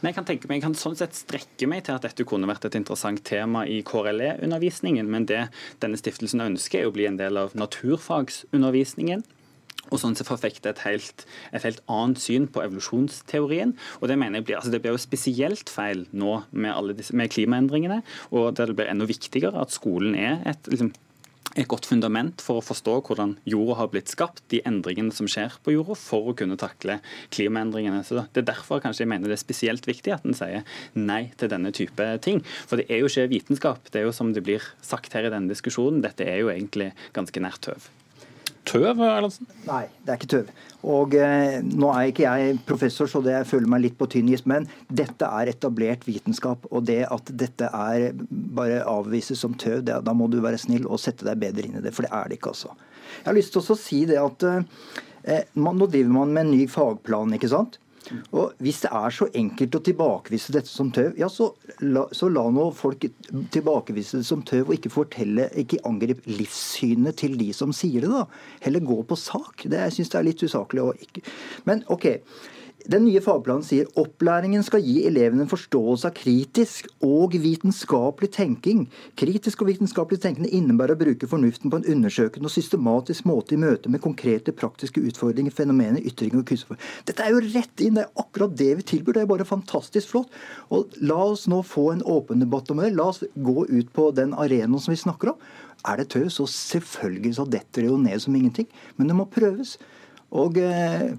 Nei, 0.01 0.09
Jeg 0.09 0.17
kan 0.17 0.27
tenke 0.27 0.49
meg, 0.49 0.59
jeg 0.59 0.65
kan 0.67 0.77
sånn 0.77 0.97
sett 0.99 1.17
strekke 1.17 1.67
meg 1.69 1.84
til 1.88 1.97
at 1.97 2.05
dette 2.07 2.25
kunne 2.27 2.49
vært 2.49 2.67
et 2.69 2.77
interessant 2.80 3.21
tema 3.25 3.65
i 3.69 3.82
KRLE-undervisningen, 3.86 5.09
men 5.09 5.27
det 5.30 5.43
denne 5.84 5.99
stiftelsen 5.99 6.41
ønsker, 6.45 6.82
er 6.82 6.89
å 6.89 6.95
bli 6.95 7.07
en 7.09 7.20
del 7.20 7.39
av 7.39 7.55
naturfagsundervisningen. 7.57 9.26
Og 9.89 9.97
sånn 10.01 10.15
så 10.17 10.26
forfekte 10.28 10.70
et 10.70 10.84
et 11.51 11.63
helt 11.63 11.82
annet 11.89 12.22
syn 12.22 12.47
på 12.47 12.61
evolusjonsteorien. 12.61 13.74
Og 14.01 14.07
Det 14.07 14.17
mener 14.17 14.39
jeg 14.39 14.45
blir, 14.45 14.55
altså 14.57 14.72
det 14.72 14.82
blir 14.82 14.93
jo 14.93 15.01
spesielt 15.01 15.70
feil 15.70 16.05
nå 16.11 16.43
med, 16.51 16.95
disse, 16.97 17.15
med 17.15 17.32
klimaendringene. 17.34 18.03
Og 18.32 18.53
det 18.55 18.76
blir 18.76 18.89
enda 18.89 19.05
viktigere 19.05 19.57
at 19.59 19.74
skolen 19.74 20.15
er 20.15 20.43
et 20.45 20.70
liksom, 20.70 20.93
et 21.58 21.68
godt 21.70 21.88
fundament 21.90 22.44
for 22.46 22.60
å 22.60 22.64
forstå 22.66 22.96
hvordan 23.08 23.34
jorda 23.50 23.78
har 23.80 23.90
blitt 23.92 24.12
skapt, 24.12 24.44
de 24.54 24.62
endringene 24.70 25.14
som 25.16 25.28
skjer 25.30 25.58
på 25.66 25.74
jorda, 25.74 25.98
for 25.98 26.30
å 26.30 26.36
kunne 26.38 26.60
takle 26.62 27.00
klimaendringene. 27.34 28.04
Så 28.06 28.22
Det 28.34 28.44
er 28.44 28.52
derfor 28.54 28.84
kanskje 28.84 29.06
jeg 29.06 29.12
mener 29.12 29.32
det 29.32 29.40
er 29.40 29.44
spesielt 29.44 29.88
viktig 29.90 30.14
at 30.14 30.26
en 30.26 30.38
sier 30.38 30.64
nei 30.94 31.32
til 31.38 31.50
denne 31.50 31.74
type 31.76 32.06
ting. 32.22 32.44
For 32.68 32.78
det 32.78 32.90
er 32.90 33.02
jo 33.02 33.10
ikke 33.10 33.32
vitenskap. 33.34 33.90
Det 33.90 34.02
er 34.02 34.10
jo 34.10 34.16
som 34.16 34.34
det 34.34 34.46
blir 34.46 34.64
sagt 34.82 35.14
her 35.14 35.26
i 35.26 35.34
denne 35.34 35.50
diskusjonen, 35.50 36.04
dette 36.06 36.28
er 36.28 36.44
jo 36.44 36.54
egentlig 36.54 36.94
ganske 37.18 37.42
nært 37.42 37.66
tøv 37.66 37.90
tøv? 38.70 39.01
Erlandsen? 39.01 39.49
Nei, 39.67 39.84
det 40.05 40.13
er 40.13 40.20
ikke 40.20 40.32
tøv. 40.34 40.51
Og 40.89 41.15
eh, 41.17 41.59
Nå 41.65 41.89
er 41.91 42.11
ikke 42.11 42.26
jeg 42.28 42.59
professor, 42.67 43.09
så 43.11 43.22
det 43.26 43.34
jeg 43.36 43.49
føler 43.49 43.72
meg 43.74 43.84
litt 43.84 43.97
på 43.99 44.07
tynn 44.11 44.30
is, 44.32 44.45
men 44.49 44.67
dette 44.88 45.28
er 45.28 45.51
etablert 45.51 46.05
vitenskap. 46.07 46.70
Og 46.72 46.86
det 46.88 47.01
at 47.09 47.34
dette 47.41 47.67
er 47.67 48.09
bare 48.59 48.84
avvises 48.88 49.41
som 49.43 49.57
tøv, 49.59 49.82
det, 49.88 49.99
da 50.05 50.15
må 50.15 50.30
du 50.32 50.39
være 50.43 50.61
snill 50.61 50.88
og 50.88 51.01
sette 51.01 51.28
deg 51.28 51.41
bedre 51.41 51.67
inn 51.67 51.82
i 51.82 51.84
det. 51.84 51.93
For 51.95 52.07
det 52.07 52.13
er 52.15 52.32
det 52.32 52.39
ikke, 52.39 52.55
altså. 52.55 52.76
Jeg 53.20 53.28
har 53.32 53.38
lyst 53.38 53.55
til 53.55 53.65
å 53.65 53.80
si 53.80 54.01
det 54.09 54.20
at 54.22 54.47
eh, 54.47 55.45
man, 55.59 55.78
nå 55.80 55.89
driver 55.89 56.15
man 56.22 56.34
med 56.36 56.47
en 56.47 56.55
ny 56.55 56.65
fagplan, 56.72 57.36
ikke 57.36 57.51
sant? 57.51 57.80
Og 58.34 58.54
Hvis 58.64 58.82
det 58.86 58.91
er 58.95 59.14
så 59.14 59.28
enkelt 59.38 59.76
å 59.78 59.82
tilbakevise 59.86 60.54
dette 60.56 60.72
som 60.72 60.91
tøv, 60.93 61.14
ja, 61.20 61.30
så 61.32 61.52
la, 61.86 62.06
så 62.16 62.30
la 62.32 62.45
nå 62.54 62.70
folk 62.76 63.06
tilbakevise 63.54 64.22
det 64.22 64.28
som 64.28 64.43
tøv, 64.45 64.68
og 64.68 64.78
ikke 64.78 64.93
fortelle, 64.93 65.50
ikke 65.60 65.82
angrip 65.88 66.24
livssynet 66.30 67.20
til 67.22 67.38
de 67.39 67.52
som 67.56 67.74
sier 67.76 68.06
det. 68.06 68.14
da. 68.14 68.26
Heller 68.66 68.86
gå 68.86 69.02
på 69.10 69.20
sak. 69.20 69.66
Det, 69.66 69.84
jeg 69.86 69.97
syns 70.00 70.14
det 70.14 70.22
er 70.22 70.30
litt 70.30 70.45
usaklig. 70.45 70.88
Ikke... 71.08 71.26
Men 71.70 71.84
ok. 71.91 72.10
Den 72.88 73.03
nye 73.03 73.19
fagplanen 73.19 73.65
sier 73.65 73.89
opplæringen 73.99 74.63
skal 74.63 74.80
gi 74.86 75.01
elevene 75.09 75.43
en 75.43 75.51
forståelse 75.51 76.07
av 76.07 76.13
kritisk 76.15 76.88
og 77.03 77.36
vitenskapelig 77.43 78.30
tenking. 78.38 78.86
Kritisk 79.19 79.65
og 79.65 79.67
vitenskapelig 79.73 80.21
tenkende 80.23 80.51
innebærer 80.55 80.95
å 80.95 81.01
bruke 81.01 81.27
fornuften 81.27 81.73
på 81.73 81.82
en 81.82 81.89
undersøkende 81.91 82.47
og 82.47 82.53
systematisk 82.55 83.27
måte 83.27 83.57
i 83.57 83.59
møte 83.59 83.91
med 83.91 84.03
konkrete 84.05 84.55
praktiske 84.55 85.03
utfordringer, 85.11 85.51
fenomener, 85.51 85.99
ytringer 86.07 86.39
og 86.39 86.47
kunstform. 86.53 86.80
Dette 87.09 87.25
er 87.25 87.36
jo 87.36 87.43
rett 87.49 87.84
inn, 87.84 87.99
det 87.99 88.07
er 88.07 88.23
akkurat 88.23 88.55
det 88.63 88.71
vi 88.80 88.89
tilbyr. 88.95 89.19
Det 89.19 89.25
er 89.25 89.32
bare 89.36 89.51
fantastisk 89.51 90.13
flott. 90.15 90.41
Og 90.71 90.95
La 91.03 91.19
oss 91.25 91.49
nå 91.51 91.59
få 91.67 91.89
en 91.93 92.05
åpen 92.07 92.39
debatt 92.39 92.71
om 92.71 92.80
det. 92.80 92.93
La 92.95 93.11
oss 93.11 93.25
gå 93.36 93.67
ut 93.67 93.95
på 93.95 94.09
den 94.15 94.38
arenaen 94.39 94.80
som 94.80 94.95
vi 94.95 95.03
snakker 95.03 95.36
om. 95.36 95.49
Er 95.88 95.99
det 95.99 96.09
tøv, 96.15 96.30
så 96.32 96.47
selvfølgelig 96.47 97.36
så 97.38 97.47
detter 97.47 97.84
det 97.84 97.91
jo 97.91 97.99
ned 97.99 98.23
som 98.23 98.36
ingenting. 98.36 98.67
Men 98.95 99.11
det 99.11 99.19
må 99.19 99.27
prøves. 99.32 99.77
Og 100.36 100.59
eh, 100.63 101.11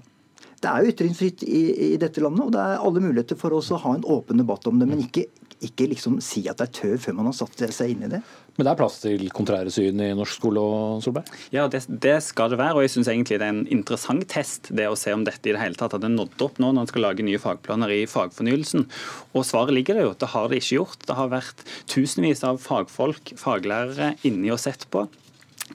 det 0.61 0.69
er 0.69 0.83
jo 0.83 0.93
ytringsfritt 0.93 1.43
i, 1.47 1.61
i, 1.91 1.91
dette 2.01 2.21
landet, 2.21 2.45
og 2.45 2.53
det 2.53 2.61
er 2.61 2.81
alle 2.81 3.01
muligheter 3.03 3.39
for 3.39 3.57
oss 3.57 3.71
å 3.73 3.79
ha 3.81 3.95
en 3.97 4.05
åpen 4.05 4.41
debatt 4.41 4.67
om 4.69 4.77
det. 4.81 4.87
Men 4.89 5.01
ikke, 5.01 5.25
ikke 5.65 5.89
liksom 5.89 6.19
si 6.21 6.43
at 6.51 6.61
det 6.61 6.67
er 6.69 6.75
tøv 6.77 6.95
før 7.07 7.17
man 7.17 7.29
har 7.31 7.37
satt 7.37 7.63
seg 7.73 7.95
inn 7.95 8.05
i 8.05 8.11
det. 8.11 8.21
Men 8.57 8.67
det 8.67 8.71
er 8.73 8.77
plass 8.77 8.97
til 9.01 9.23
kontrære 9.33 9.71
syn 9.73 10.01
i 10.03 10.09
norsk 10.17 10.37
skole, 10.37 10.61
og 10.61 11.01
Solberg? 11.01 11.31
Ja, 11.55 11.65
det, 11.71 11.81
det 12.03 12.17
skal 12.25 12.51
det 12.51 12.59
være. 12.59 12.75
Og 12.77 12.85
jeg 12.85 12.93
syns 12.93 13.09
egentlig 13.09 13.39
det 13.41 13.47
er 13.47 13.55
en 13.55 13.63
interessant 13.73 14.27
test 14.29 14.69
det 14.75 14.89
å 14.91 14.97
se 14.99 15.15
om 15.15 15.23
dette 15.25 15.49
i 15.49 15.55
det 15.55 15.61
hele 15.63 15.79
tatt 15.79 15.95
hadde 15.97 16.11
nådd 16.11 16.45
opp 16.45 16.61
nå 16.61 16.69
når 16.69 16.83
en 16.83 16.91
skal 16.91 17.05
lage 17.07 17.25
nye 17.25 17.41
fagplaner 17.41 17.95
i 17.95 18.03
fagfornyelsen. 18.11 18.85
Og 19.33 19.47
svaret 19.47 19.73
ligger 19.77 19.97
det 19.97 20.05
jo. 20.05 20.13
Det 20.19 20.29
har 20.35 20.51
det 20.51 20.61
ikke 20.61 20.77
gjort. 20.81 21.07
Det 21.07 21.17
har 21.17 21.33
vært 21.33 21.65
tusenvis 21.89 22.45
av 22.45 22.61
fagfolk, 22.61 23.33
faglærere, 23.39 24.13
inni 24.27 24.53
og 24.53 24.61
sett 24.61 24.85
på 24.93 25.07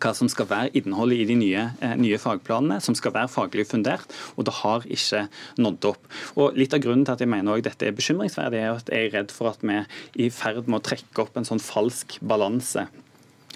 hva 0.03 0.13
som 0.17 0.31
skal 0.33 0.49
være 0.51 0.73
innholdet 0.79 1.23
i 1.23 1.29
de 1.31 1.39
nye, 1.39 1.65
eh, 1.81 1.97
nye, 2.01 2.19
fagplanene, 2.21 2.81
som 2.83 2.95
skal 2.99 3.15
være 3.15 3.33
faglig 3.33 3.67
fundert, 3.71 4.07
og 4.37 4.47
det 4.49 4.55
har 4.63 4.87
ikke 4.87 5.27
nådd 5.59 5.91
opp. 5.93 6.13
Og 6.37 6.57
Litt 6.57 6.75
av 6.75 6.81
grunnen 6.81 7.05
til 7.05 7.13
at 7.13 7.21
jeg 7.21 7.29
mener 7.29 7.53
også 7.53 7.69
dette 7.69 7.87
er 7.87 7.97
bekymringsverdig, 7.97 8.61
er 8.61 8.77
at 8.77 8.93
jeg 8.93 9.09
er 9.09 9.17
redd 9.19 9.35
for 9.35 9.53
at 9.53 9.61
vi 9.61 9.75
er 9.81 9.87
i 10.17 10.31
ferd 10.31 10.67
med 10.67 10.81
å 10.81 10.87
trekke 10.87 11.23
opp 11.23 11.37
en 11.37 11.49
sånn 11.49 11.63
falsk 11.63 12.19
balanse 12.21 12.87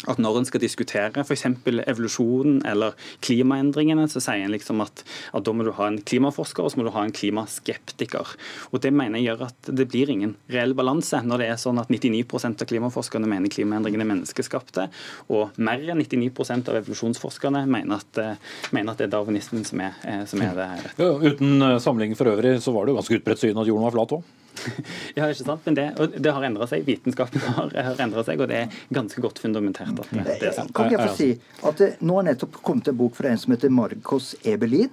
at 0.09 0.21
når 0.23 0.41
en 0.41 0.49
skal 0.49 0.63
diskutere 0.63 1.25
f.eks. 1.25 1.47
evolusjonen 1.67 2.61
eller 2.69 2.97
klimaendringene, 3.25 4.07
så 4.11 4.23
sier 4.23 4.47
en 4.47 4.55
liksom 4.55 4.81
at, 4.85 5.03
at, 5.33 5.45
da 5.45 5.55
må 5.55 5.67
du 5.67 5.73
ha 5.77 5.91
en 5.91 6.01
klimaforsker 6.01 6.65
og 6.65 6.73
så 6.73 6.81
må 6.81 6.87
du 6.87 6.93
ha 6.95 7.05
en 7.05 7.15
klimaskeptiker. 7.15 8.35
Og 8.71 8.81
Det 8.81 8.93
mener 8.95 9.21
jeg 9.21 9.31
gjør 9.31 9.47
at 9.51 9.71
det 9.81 9.89
blir 9.93 10.13
ingen 10.13 10.37
reell 10.53 10.75
balanse 10.79 11.21
når 11.25 11.43
det 11.43 11.51
er 11.51 11.61
sånn 11.61 11.81
at 11.83 11.93
99% 11.93 12.65
av 12.65 12.71
klimaforskerne 12.71 13.29
mener 13.31 13.53
klimaendringene 13.53 14.07
er 14.07 14.13
menneskeskapte, 14.15 14.89
og 15.33 15.61
mer 15.61 15.85
enn 15.93 16.01
99% 16.01 16.71
av 16.71 16.81
evolusjonsforskerne 16.81 17.65
mener 17.71 18.01
at, 18.01 18.21
eh, 18.23 18.53
mener 18.77 18.95
at 18.95 19.03
det 19.03 19.09
er 19.09 19.15
darwinismen 19.17 19.67
som 19.67 19.83
er, 19.85 19.97
eh, 20.05 20.25
som 20.31 20.43
er 20.43 20.55
det 20.57 20.69
rette. 20.85 20.99
Ja, 20.99 21.13
uten 21.19 21.63
eh, 21.63 21.79
sammenligning 21.79 22.17
for 22.17 22.33
øvrig 22.33 22.61
så 22.63 22.73
var 22.73 22.87
det 22.87 22.95
jo 22.95 23.01
ganske 23.01 23.21
utbredt 23.21 23.43
syn 23.43 23.59
at 23.59 23.69
jorden 23.69 23.87
var 23.89 23.97
flat 23.97 24.17
òg. 24.19 24.23
ja, 25.17 25.29
ikke 25.29 25.45
sant? 25.45 25.67
Men 25.67 25.79
det, 25.79 25.87
det 26.21 26.33
har 26.37 26.47
endra 26.47 26.69
seg. 26.71 26.87
Vitenskapen 26.89 27.45
har, 27.57 27.75
har 27.75 28.03
endra 28.05 28.25
seg, 28.27 28.41
og 28.41 28.51
det 28.51 28.65
er 28.65 28.81
ganske 28.95 29.23
godt 29.25 29.43
fundamentert. 29.43 29.93
at 29.93 30.17
det, 30.17 30.41
er 30.51 30.57
sant. 30.57 30.75
Kan 30.77 30.93
jeg 30.93 31.03
få 31.03 31.15
si 31.19 31.31
at 31.67 31.81
det, 31.81 31.93
Nå 32.05 32.21
har 32.21 32.29
nettopp 32.31 32.61
kommet 32.65 32.91
en 32.91 32.99
bok 33.01 33.17
fra 33.19 33.33
en 33.33 33.41
som 33.41 33.55
heter 33.55 33.73
Marcos 33.73 34.35
Ebelin. 34.45 34.91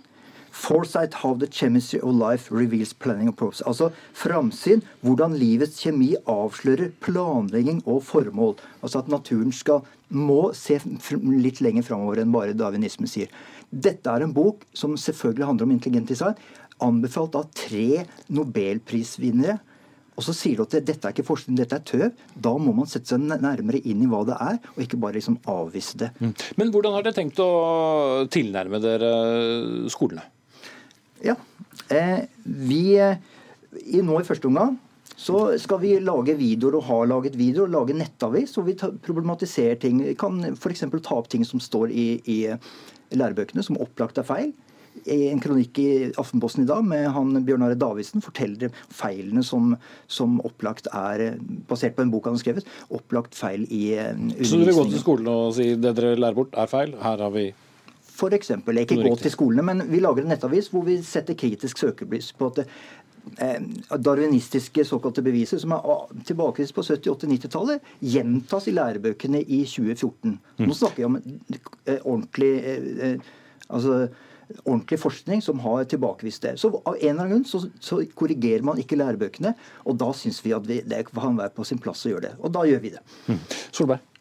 'Foresight 0.58 1.14
How 1.14 1.36
the 1.36 1.48
Chemistry 1.48 2.00
of 2.00 2.16
Life 2.16 2.50
Reveals 2.52 2.94
Planning 2.94 3.28
and 3.28 3.38
Process'. 3.38 3.68
Altså 3.68 3.92
framsyn, 4.14 4.82
hvordan 5.06 5.36
livets 5.38 5.84
kjemi 5.84 6.16
avslører 6.26 6.90
planlegging 7.04 7.84
og 7.86 8.02
formål. 8.04 8.56
Altså 8.82 9.04
at 9.04 9.12
naturen 9.12 9.54
skal, 9.54 9.86
må 10.10 10.54
se 10.58 10.80
litt 11.14 11.62
lenger 11.62 11.86
framover 11.86 12.24
enn 12.24 12.34
bare 12.34 12.58
darwinismen 12.58 13.12
sier. 13.12 13.30
Dette 13.70 14.10
er 14.10 14.24
en 14.24 14.34
bok 14.34 14.64
som 14.74 14.96
selvfølgelig 14.98 15.46
handler 15.46 15.68
om 15.68 15.76
intelligent 15.76 16.10
design, 16.10 16.38
anbefalt 16.84 17.36
av 17.40 17.50
tre 17.56 18.06
nobelprisvinnere. 18.34 19.58
Og 20.18 20.26
så 20.26 20.34
sier 20.34 20.58
du 20.58 20.64
at 20.64 20.74
dette 20.82 21.06
er 21.06 21.14
ikke 21.14 21.28
forskning, 21.28 21.60
dette 21.60 21.78
er 21.78 21.86
tøv. 21.86 22.08
Da 22.34 22.56
må 22.58 22.74
man 22.74 22.90
sette 22.90 23.14
seg 23.14 23.22
nærmere 23.22 23.84
inn 23.86 24.02
i 24.02 24.10
hva 24.10 24.24
det 24.26 24.38
er, 24.42 24.58
og 24.74 24.82
ikke 24.82 24.98
bare 25.02 25.20
liksom 25.20 25.38
avvise 25.54 26.00
det. 26.02 26.10
Mm. 26.18 26.34
Men 26.58 26.74
hvordan 26.74 26.98
har 26.98 27.06
dere 27.06 27.18
tenkt 27.20 27.42
å 27.44 27.52
tilnærme 28.34 28.82
dere 28.82 29.12
skolene? 29.94 30.26
Ja, 31.22 31.38
eh, 31.94 32.26
vi 32.46 32.98
i, 32.98 34.02
Nå 34.06 34.20
i 34.20 34.26
første 34.26 34.50
omgang 34.50 34.78
så 35.18 35.58
skal 35.58 35.80
vi 35.82 35.96
lage 36.02 36.36
videoer 36.38 36.78
og 36.78 36.86
har 36.90 37.08
laget 37.10 37.38
videoer 37.38 37.66
og 37.66 37.74
lage 37.74 37.96
nettavis 37.98 38.54
hvor 38.54 38.68
vi 38.68 38.76
problematiserer 38.78 39.80
ting. 39.82 40.02
Vi 40.06 40.14
kan 40.18 40.40
f.eks. 40.54 40.86
ta 40.94 41.18
opp 41.18 41.30
ting 41.30 41.46
som 41.46 41.62
står 41.62 41.94
i, 41.94 42.08
i 42.26 43.18
lærebøkene 43.18 43.66
som 43.66 43.80
opplagt 43.82 44.22
er 44.22 44.28
feil 44.28 44.52
i 45.06 45.28
en 45.32 45.42
kronikk 45.44 45.80
i 45.84 45.90
Aftenposten 46.18 46.66
i 46.66 46.70
dag 46.70 46.86
med 46.86 47.08
han 47.16 47.44
Bjørn 47.46 47.68
Are 47.68 47.78
Davidsen 47.80 48.24
forteller 48.24 48.74
feilene 48.94 49.44
som, 49.46 49.76
som, 50.12 50.40
opplagt 50.48 50.90
er, 50.94 51.38
basert 51.70 51.98
på 51.98 52.06
en 52.06 52.12
bok 52.14 52.30
han 52.30 52.38
har 52.38 52.44
skrevet, 52.44 52.68
opplagt 52.90 53.38
feil 53.38 53.68
i 53.70 53.94
undervisningen. 54.00 54.50
Så 54.50 54.60
du 54.62 54.68
vil 54.68 54.80
gå 54.80 54.90
til 54.92 55.04
skolen 55.04 55.32
og 55.34 55.56
si 55.58 55.72
det 55.78 55.96
dere 55.98 56.18
lærer 56.18 56.38
bort 56.38 56.58
er 56.58 56.70
feil, 56.72 56.98
her 57.04 57.26
har 57.28 57.34
vi 57.36 57.50
for 58.18 58.34
eksempel, 58.34 58.80
Ikke 58.82 58.96
gå 58.98 59.12
til 59.22 59.30
skolene, 59.30 59.62
men 59.62 59.84
vi 59.92 60.00
lager 60.02 60.24
en 60.26 60.32
nettavis 60.34 60.72
hvor 60.74 60.82
vi 60.88 60.96
setter 61.06 61.38
kritisk 61.38 61.78
søkelys 61.78 62.32
på 62.34 62.48
at 62.50 62.64
det, 62.64 62.66
darwinistiske 63.98 64.86
såkalte 64.86 65.22
beviser, 65.22 65.58
som 65.58 65.72
er 65.72 65.82
tilbakevist 66.26 66.76
på 66.76 66.82
70-, 66.82 67.10
80-, 67.14 67.34
90-tallet, 67.34 67.92
gjentas 68.02 68.68
i 68.68 68.76
lærebøkene 68.76 69.42
i 69.42 69.64
2014. 69.66 70.38
Nå 70.64 70.74
snakker 70.74 71.02
vi 71.02 71.06
om 71.06 71.20
eh, 71.20 72.00
ordentlig 72.04 72.52
eh, 72.66 73.20
altså 73.70 74.08
ordentlig 74.64 75.00
forskning 75.02 75.42
som 75.44 75.60
har 75.64 75.88
tilbakevist 75.92 76.46
det. 76.46 76.56
Så 76.62 76.72
av 76.78 76.96
en 76.96 77.02
eller 77.02 77.24
annen 77.24 77.34
grunn 77.36 77.48
så, 77.48 77.64
så 77.84 78.02
korrigerer 78.18 78.66
man 78.66 78.80
ikke 78.82 79.00
lærebøkene, 79.00 79.54
og 79.86 79.98
da 80.00 80.12
syns 80.16 80.40
vi 80.46 80.56
at 80.56 80.68
vi, 80.68 80.82
det 80.88 81.06
kan 81.12 81.40
være 81.40 81.56
på 81.56 81.66
sin 81.68 81.82
plass 81.84 82.06
å 82.08 82.14
gjøre 82.14 82.30
det. 82.30 82.36
Og 82.42 82.54
da 82.56 82.64
gjør 82.68 82.84
vi 82.84 82.94
det. 82.96 83.04
Mm. 83.28 83.42
Solberg? 83.72 84.17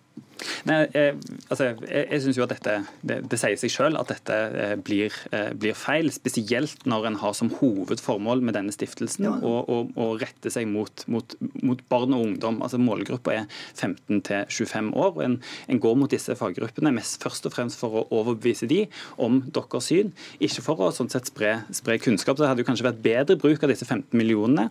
Nei, 0.68 0.78
eh, 0.98 1.14
altså, 1.48 1.70
jeg, 1.70 2.06
jeg 2.10 2.22
synes 2.24 2.38
jo 2.38 2.44
at 2.46 2.52
dette, 2.54 2.76
det, 3.06 3.18
det 3.30 3.38
sier 3.40 3.58
seg 3.60 3.72
selv 3.72 4.00
at 4.00 4.10
dette 4.12 4.36
eh, 4.36 4.74
blir, 4.80 5.14
eh, 5.34 5.52
blir, 5.58 5.76
feil. 5.78 6.10
Spesielt 6.14 6.86
når 6.88 7.10
en 7.10 7.18
har 7.22 7.36
som 7.36 7.50
hovedformål 7.58 8.42
med 8.46 8.56
denne 8.58 8.74
stiftelsen 8.74 9.28
å 9.28 9.56
ja. 9.66 10.08
rette 10.22 10.52
seg 10.52 10.68
mot, 10.70 11.04
mot, 11.12 11.36
mot, 11.62 11.82
barn 11.92 12.16
og 12.16 12.24
ungdom. 12.28 12.60
Altså 12.64 12.80
Målgruppa 12.82 13.34
er 13.34 13.46
15 13.74 14.22
til 14.26 14.44
25 14.48 14.92
år. 14.94 15.12
og 15.14 15.22
en, 15.24 15.38
en, 15.68 15.82
går 15.82 15.98
mot 16.00 16.10
disse 16.10 16.34
faggruppene 16.38 16.94
mest 16.96 17.22
først 17.22 17.46
og 17.48 17.54
fremst 17.54 17.80
for 17.80 18.02
å 18.02 18.06
overbevise 18.20 18.68
de 18.70 18.84
om 19.22 19.42
deres 19.46 19.90
syn, 19.90 20.12
ikke 20.42 20.64
for 20.64 20.86
å 20.86 20.92
sånn 20.94 21.10
sett 21.12 21.30
spre, 21.30 21.58
spre 21.74 21.98
kunnskap. 22.02 22.38
Det 22.38 22.48
hadde 22.48 22.64
jo 22.64 22.68
kanskje 22.70 22.88
vært 22.88 23.04
bedre 23.04 23.38
bruk 23.40 23.62
av 23.62 23.72
disse 23.72 23.86
15 23.86 24.16
millionene 24.16 24.70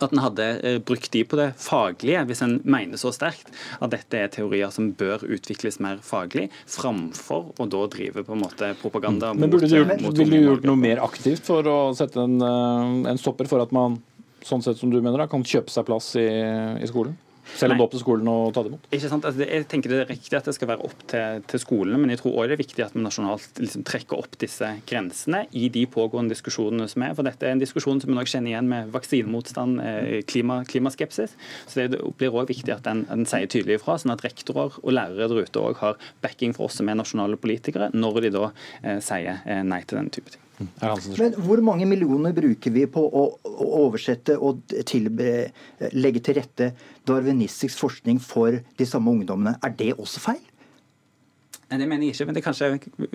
at 0.00 0.12
en 0.12 0.22
hadde 0.22 0.46
eh, 0.64 0.78
brukt 0.82 1.10
de 1.12 1.22
på 1.28 1.38
det 1.38 1.48
faglige, 1.60 2.22
hvis 2.28 2.42
en 2.44 2.56
mener 2.64 3.00
så 3.00 3.12
sterkt 3.14 3.50
at 3.78 3.92
dette 3.92 4.18
er 4.18 4.30
teorier 4.32 4.72
som 4.74 4.90
bør 4.98 5.24
utvikles 5.26 5.80
mer 5.84 6.00
faglig, 6.04 6.48
framfor 6.70 7.52
å 7.60 7.68
da 7.70 7.82
drive 7.92 8.24
på 8.26 8.36
en 8.36 8.44
måte 8.44 8.72
propaganda. 8.80 9.34
Men 9.36 9.52
burde 9.52 9.68
du 9.70 9.76
gjort, 9.76 9.98
Ville 10.22 10.38
du 10.38 10.48
gjort 10.48 10.66
noe 10.68 10.80
mer 10.80 11.02
aktivt 11.04 11.44
for 11.48 11.66
å 11.68 11.78
sette 11.98 12.22
en, 12.22 12.40
eh, 12.40 13.10
en 13.12 13.20
stopper 13.20 13.50
for 13.50 13.64
at 13.64 13.74
man 13.74 14.00
sånn 14.42 14.62
sett 14.64 14.80
som 14.80 14.90
du 14.90 15.00
mener 15.00 15.20
da, 15.22 15.28
kan 15.30 15.44
kjøpe 15.46 15.70
seg 15.70 15.86
plass 15.86 16.14
i, 16.18 16.26
i 16.82 16.88
skolen? 16.90 17.14
Selv 17.58 17.74
om 17.74 17.78
det 17.78 17.82
er 17.82 17.86
opp 17.86 17.94
til 17.94 18.02
skolen 18.02 18.30
å 18.32 18.36
ta 18.54 18.62
det 18.64 18.72
imot? 18.72 18.86
Ikke 18.90 19.10
sant? 19.10 19.26
Altså, 19.28 19.44
jeg 19.44 19.66
tenker 19.70 19.92
Det 19.92 19.98
er 20.02 20.10
riktig 20.10 20.38
at 20.38 20.48
det 20.48 20.54
skal 20.56 20.70
være 20.72 20.86
opp 20.88 21.04
til, 21.10 21.42
til 21.50 21.62
skolene, 21.62 22.00
men 22.00 22.12
jeg 22.12 22.22
tror 22.22 22.36
også 22.36 22.50
det 22.50 22.56
er 22.56 22.62
viktig 22.62 22.84
at 22.86 22.96
vi 22.96 23.04
nasjonalt 23.04 23.62
liksom 23.62 23.86
trekker 23.88 24.22
opp 24.22 24.38
disse 24.42 24.68
grensene 24.88 25.44
i 25.58 25.68
de 25.72 25.84
pågående 25.90 26.34
diskusjonene 26.34 26.88
som 26.90 27.06
er. 27.06 27.16
For 27.18 27.28
dette 27.28 27.48
er 27.48 27.56
en 27.56 27.62
diskusjon 27.62 28.02
som 28.02 28.12
vi 28.12 28.18
nok 28.18 28.30
kjenner 28.30 28.54
igjen 28.54 28.70
med 28.70 28.92
vaksinemotstand, 28.94 29.82
eh, 29.84 30.20
klima, 30.28 30.62
klimaskepsis. 30.68 31.36
Så 31.66 31.86
det 31.86 32.00
blir 32.18 32.32
også 32.32 32.52
viktig 32.52 32.74
at 32.74 32.88
en, 32.90 33.04
en 33.12 33.26
sier 33.28 33.50
tydelig 33.50 33.80
ifra, 33.80 33.98
sånn 34.00 34.14
at 34.14 34.24
rektorer 34.26 34.78
og 34.82 34.94
lærere 34.94 35.30
der 35.32 35.44
ute 35.46 35.62
òg 35.62 35.82
har 35.82 36.00
backing 36.24 36.56
for 36.56 36.68
oss 36.68 36.80
som 36.80 36.88
er 36.88 36.98
nasjonale 36.98 37.38
politikere, 37.40 37.92
når 37.94 38.24
de 38.26 38.32
da 38.38 38.48
eh, 38.82 38.98
sier 39.04 39.42
eh, 39.44 39.62
nei 39.66 39.82
til 39.84 40.00
denne 40.00 40.14
type 40.14 40.34
ting. 40.34 40.42
Men 41.18 41.36
hvor 41.42 41.62
mange 41.64 41.88
millioner 41.88 42.34
bruker 42.36 42.74
vi 42.74 42.86
på 42.90 43.02
å 43.02 43.24
oversette 43.82 44.38
og 44.38 44.62
tilbe, 44.88 45.50
legge 45.94 46.22
til 46.24 46.38
rette 46.40 46.72
darwinistisk 47.08 47.82
forskning 47.82 48.22
for 48.22 48.62
de 48.78 48.88
samme 48.88 49.14
ungdommene? 49.14 49.58
Er 49.62 49.76
det 49.78 49.92
også 49.96 50.22
feil? 50.22 50.42
Nei, 51.72 51.78
det 51.80 51.86
mener 51.88 52.04
jeg 52.04 52.12
ikke, 52.12 52.24
men 52.28 52.36
det 52.36 52.42
kanskje, 52.44 52.66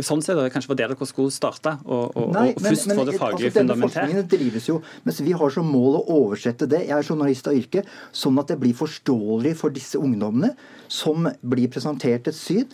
sånn 0.02 0.24
sett, 0.26 0.40
det 0.40 0.50
kanskje 0.50 0.72
var 0.72 0.78
det 0.80 0.86
dere 0.90 1.06
skulle 1.06 1.34
starte. 1.34 1.76
Og, 1.86 2.16
og, 2.18 2.32
Nei, 2.34 2.48
og 2.56 2.64
først 2.66 2.88
men, 2.90 2.98
få 2.98 3.04
det 3.06 3.14
faglige 3.22 3.52
altså, 3.52 3.60
fundamentert. 3.60 3.98
Forskningen 4.00 4.30
drives 4.32 4.70
jo, 4.72 4.78
mens 5.06 5.20
vi 5.22 5.36
har 5.38 5.54
som 5.54 5.70
mål 5.70 6.00
å 6.00 6.02
oversette 6.16 6.66
det, 6.72 6.80
jeg 6.88 6.96
er 6.98 7.06
journalist 7.06 7.50
av 7.52 7.60
yrke, 7.60 7.84
sånn 8.18 8.42
at 8.42 8.50
det 8.50 8.58
blir 8.64 8.74
forståelig 8.80 9.54
for 9.60 9.76
disse 9.76 10.02
ungdommene, 10.02 10.56
som 10.90 11.30
blir 11.46 11.70
presentert 11.70 12.32
et 12.32 12.40
syn 12.40 12.66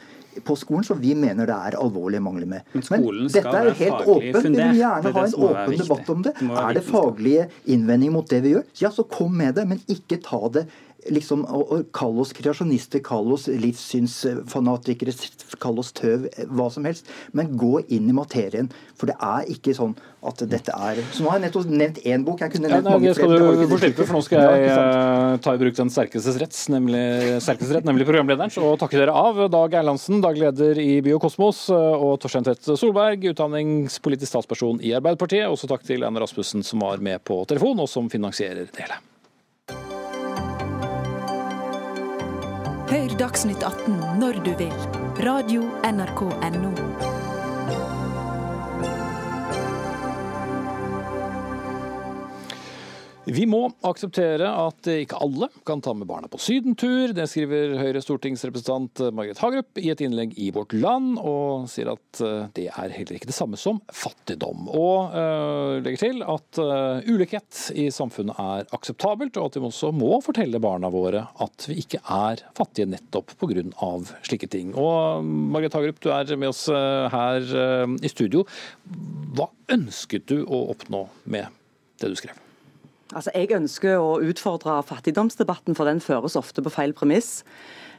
på 0.45 0.55
skolen 0.59 0.86
som 0.88 1.01
vi 1.01 1.13
mener 1.17 1.49
det 1.49 1.55
er 1.55 1.77
alvorlige 1.79 2.23
mangler 2.23 2.49
med. 2.49 2.71
Men, 2.73 2.86
Men 3.05 3.27
dette 3.34 3.53
er 3.53 3.69
jo 3.69 3.75
helt 3.81 4.07
åpent. 4.15 4.47
Vi 4.47 4.55
vil 4.55 4.79
gjerne 4.79 5.13
ha 5.17 5.25
en 5.27 5.38
åpen 5.49 5.77
debatt 5.84 6.13
om 6.13 6.23
det. 6.25 6.34
det 6.39 6.63
er 6.63 6.79
det 6.79 6.86
faglige 6.88 7.45
innvendinger 7.65 8.17
mot 8.17 8.29
det 8.29 8.41
vi 8.45 8.55
gjør, 8.55 8.65
ja, 8.81 8.91
så 8.93 9.05
kom 9.09 9.38
med 9.38 9.55
det. 9.59 9.67
Men 9.69 9.84
ikke 9.91 10.21
ta 10.23 10.41
det 10.53 10.67
liksom, 11.11 11.43
og 11.51 11.89
kall 11.95 12.19
oss 12.23 12.34
kreasjonister, 12.36 13.01
kall 13.03 13.34
oss 13.36 13.47
livssynsfanatikere, 13.47 15.13
kall 15.61 15.81
oss 15.81 15.91
tøv, 15.95 16.27
hva 16.53 16.69
som 16.73 16.88
helst. 16.88 17.09
Men 17.36 17.55
gå 17.59 17.81
inn 17.88 18.09
i 18.09 18.15
materien. 18.15 18.71
For 18.97 19.11
det 19.11 19.17
er 19.19 19.49
ikke 19.51 19.75
sånn 19.77 19.95
at 20.24 20.43
dette 20.49 20.74
er 20.74 21.01
Så 21.13 21.24
nå 21.24 21.32
har 21.32 21.39
jeg 21.39 21.47
nettopp 21.47 21.69
nevnt 21.71 21.99
én 22.07 22.24
bok. 22.26 22.41
Jeg 22.43 22.53
kunne 22.53 22.69
nevnt 22.69 22.80
ja, 22.80 22.84
nei, 22.86 22.95
mange 22.97 23.13
skal 23.15 23.32
flere. 23.32 23.51
Du 23.59 23.71
få 23.74 23.80
slippe, 23.82 24.07
for 24.07 24.17
nå 24.17 24.21
skal 24.26 24.43
jeg 24.43 24.65
ja, 24.67 24.80
eh, 24.80 25.38
ta 25.43 25.53
i 25.55 25.61
bruk 25.61 25.78
den 25.78 25.93
sterkestes 25.93 26.39
rett, 26.41 26.57
nemlig, 26.74 27.03
sterkestes 27.43 27.74
rett, 27.78 27.88
nemlig 27.88 28.07
programlederen. 28.09 28.53
og 28.63 28.78
takke 28.82 28.99
dere 29.01 29.15
av 29.15 29.41
Dag 29.53 29.78
Erlandsen, 29.82 30.21
daglig 30.24 30.47
leder 30.47 30.82
i 30.84 30.99
Biokosmos, 31.05 31.65
eh, 31.74 32.05
og 32.07 32.19
Torstein 32.24 32.47
Tvedt 32.47 32.74
Solberg, 32.80 33.30
utdanningspolitisk 33.34 34.34
statsperson 34.34 34.82
i 34.84 34.95
Arbeiderpartiet. 34.97 35.49
Også 35.51 35.69
takk 35.71 35.86
til 35.88 36.05
Anne 36.07 36.24
Rasmussen 36.24 36.63
som 36.65 36.84
var 36.86 37.03
med 37.03 37.24
på 37.28 37.43
telefon, 37.49 37.84
og 37.84 37.91
som 37.91 38.11
finansierer 38.11 38.69
det 38.69 38.86
hele. 38.86 39.01
Hør 42.93 43.15
Dagsnytt 43.17 43.63
18 43.65 44.19
når 44.21 44.43
du 44.45 44.51
vil. 44.59 44.76
Radio 45.26 45.65
NRK 45.88 46.28
Radio.nrk.no. 46.30 46.82
Vi 53.24 53.45
må 53.47 53.69
akseptere 53.88 54.49
at 54.51 54.88
ikke 54.91 55.15
alle 55.24 55.47
kan 55.63 55.80
ta 55.84 55.93
med 55.95 56.09
barna 56.09 56.28
på 56.28 56.39
sydentur. 56.43 57.13
Det 57.15 57.24
skriver 57.32 57.78
Høyre 57.80 58.01
stortingsrepresentant 58.03 58.99
Margret 59.15 59.39
Hagerup 59.39 59.80
i 59.80 59.88
et 59.93 60.03
innlegg 60.03 60.34
i 60.43 60.49
Vårt 60.51 60.76
Land, 60.76 61.15
og 61.21 61.69
sier 61.71 61.93
at 61.93 62.19
eh, 62.19 62.49
det 62.57 62.67
er 62.67 62.91
heller 62.91 63.15
ikke 63.15 63.30
det 63.32 63.38
samme 63.38 63.59
som 63.59 63.80
fattigdom. 63.95 64.67
Og 64.67 65.15
øh, 65.15 65.80
legger 65.86 66.03
til 66.03 66.19
at 66.28 66.59
øh, 66.59 67.07
ulikhet 67.15 67.63
i 67.80 67.88
samfunnet 67.95 68.43
er 68.43 68.67
akseptabelt, 68.76 69.39
og 69.39 69.47
at 69.47 69.59
vi 69.61 69.65
også 69.71 69.93
må 69.95 70.19
fortelle 70.26 70.59
barna 70.63 70.91
våre 70.91 71.24
at 71.47 71.69
vi 71.71 71.80
ikke 71.80 72.03
er 72.03 72.43
fattige 72.59 72.91
nettopp 72.91 73.38
pga. 73.39 73.63
slike 74.28 74.51
ting. 74.51 74.76
Og 74.76 75.24
Margret 75.24 75.80
Hagerup, 75.80 76.03
du 76.03 76.11
er 76.11 76.36
med 76.36 76.51
oss 76.51 76.67
her 76.67 77.53
i 78.03 78.11
studio. 78.11 78.43
Hva 79.38 79.47
ønsket 79.71 80.28
du 80.28 80.41
å 80.43 80.65
oppnå 80.76 81.07
med 81.24 81.47
det 82.03 82.11
du 82.11 82.19
skrev? 82.19 82.43
Altså, 83.14 83.32
jeg 83.36 83.53
ønsker 83.53 84.01
å 84.01 84.18
utfordre 84.26 84.80
fattigdomsdebatten, 84.89 85.78
for 85.78 85.89
den 85.89 86.01
føres 86.01 86.38
ofte 86.39 86.64
på 86.66 86.72
feil 86.74 86.95
premiss. 86.97 87.43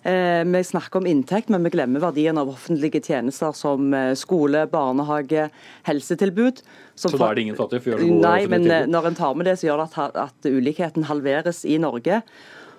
Eh, 0.05 0.43
vi 0.45 0.61
snakker 0.65 1.01
om 1.01 1.07
inntekt, 1.09 1.49
men 1.49 1.65
vi 1.65 1.71
glemmer 1.73 2.03
verdien 2.03 2.37
av 2.37 2.51
offentlige 2.53 3.01
tjenester 3.01 3.55
som 3.57 3.95
eh, 3.97 4.11
skole, 4.21 4.67
barnehage, 4.69 5.47
helsetilbud. 5.87 6.61
så 6.95 7.13
da 7.15 7.31
er 7.31 7.39
det 7.39 7.47
ingen 7.47 7.57
fattige? 7.57 7.81
for 7.81 7.89
å 7.89 7.95
gjøre 7.95 8.09
gode 8.11 8.27
Nei, 8.27 8.43
men 8.51 8.67
tilbud. 8.67 8.93
når 8.93 9.09
en 9.09 9.17
tar 9.23 9.39
med 9.39 9.49
det, 9.49 9.55
så 9.61 9.71
gjør 9.71 9.81
det 9.81 9.87
at, 10.05 10.19
at 10.27 10.51
ulikheten 10.51 11.09
halveres 11.09 11.63
i 11.65 11.79
Norge. 11.81 12.21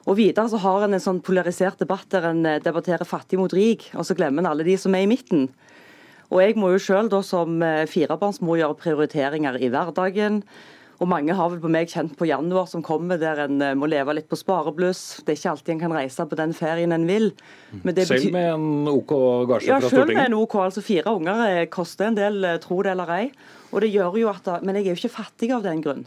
Og 0.06 0.20
Videre 0.20 0.52
så 0.52 0.60
har 0.62 0.86
en 0.86 0.94
en 0.94 1.02
sånn 1.02 1.24
polarisert 1.26 1.82
debatt 1.82 2.06
der 2.14 2.30
en 2.30 2.46
eh, 2.46 2.62
debatterer 2.62 3.10
fattig 3.10 3.42
mot 3.42 3.58
rik, 3.58 3.90
og 3.96 4.06
så 4.06 4.14
glemmer 4.14 4.44
en 4.46 4.52
alle 4.52 4.68
de 4.68 4.78
som 4.78 4.94
er 4.94 5.08
i 5.08 5.10
midten. 5.10 5.50
Og 6.30 6.44
Jeg 6.44 6.60
må 6.62 6.76
jo 6.76 7.02
da 7.10 7.22
som 7.22 7.62
firebarnsmor 7.62 8.58
gjøre 8.58 8.78
prioriteringer 8.82 9.62
i 9.62 9.70
hverdagen 9.70 10.42
og 10.96 11.10
mange 11.12 11.36
har 11.36 11.50
vel 11.52 11.60
på 11.60 11.70
meg 11.72 11.90
kjent 11.92 12.14
på 12.16 12.28
januar 12.30 12.70
som 12.72 12.84
kommer, 12.86 13.20
der 13.20 13.42
en 13.46 13.60
eh, 13.64 13.76
må 13.76 13.90
leve 13.92 14.16
litt 14.16 14.30
på 14.32 14.40
sparebluss. 14.40 15.22
Det 15.26 15.34
er 15.34 15.40
ikke 15.40 15.54
alltid 15.56 15.74
en 15.74 15.82
kan 15.84 15.96
reise 15.98 16.26
på 16.32 16.40
den 16.40 16.56
ferien 16.56 16.96
en 16.96 17.08
vil. 17.10 17.32
selv 17.84 18.30
med 18.32 18.52
en 18.54 18.68
OK 18.92 19.14
gasje 19.52 19.74
ja, 19.74 19.82
fra 19.82 19.92
Stortinget? 19.92 19.92
Ja, 19.92 20.06
selv 20.06 20.14
med 20.14 20.26
en 20.30 20.38
OK. 20.40 20.56
Altså 20.64 20.84
Fire 20.86 21.16
unger 21.20 21.44
eh, 21.50 21.64
koster 21.72 22.08
en 22.08 22.20
del, 22.20 22.40
eh, 22.48 22.60
tro 22.64 22.80
det 22.86 22.94
eller 22.96 23.12
ei. 23.18 23.26
Og 23.74 23.84
det 23.84 23.92
gjør 23.92 24.22
jo 24.22 24.30
at, 24.32 24.48
Men 24.64 24.80
jeg 24.80 24.86
er 24.86 24.94
jo 24.94 25.02
ikke 25.04 25.18
fattig 25.18 25.52
av 25.52 25.66
den 25.66 25.84
grunn. 25.84 26.06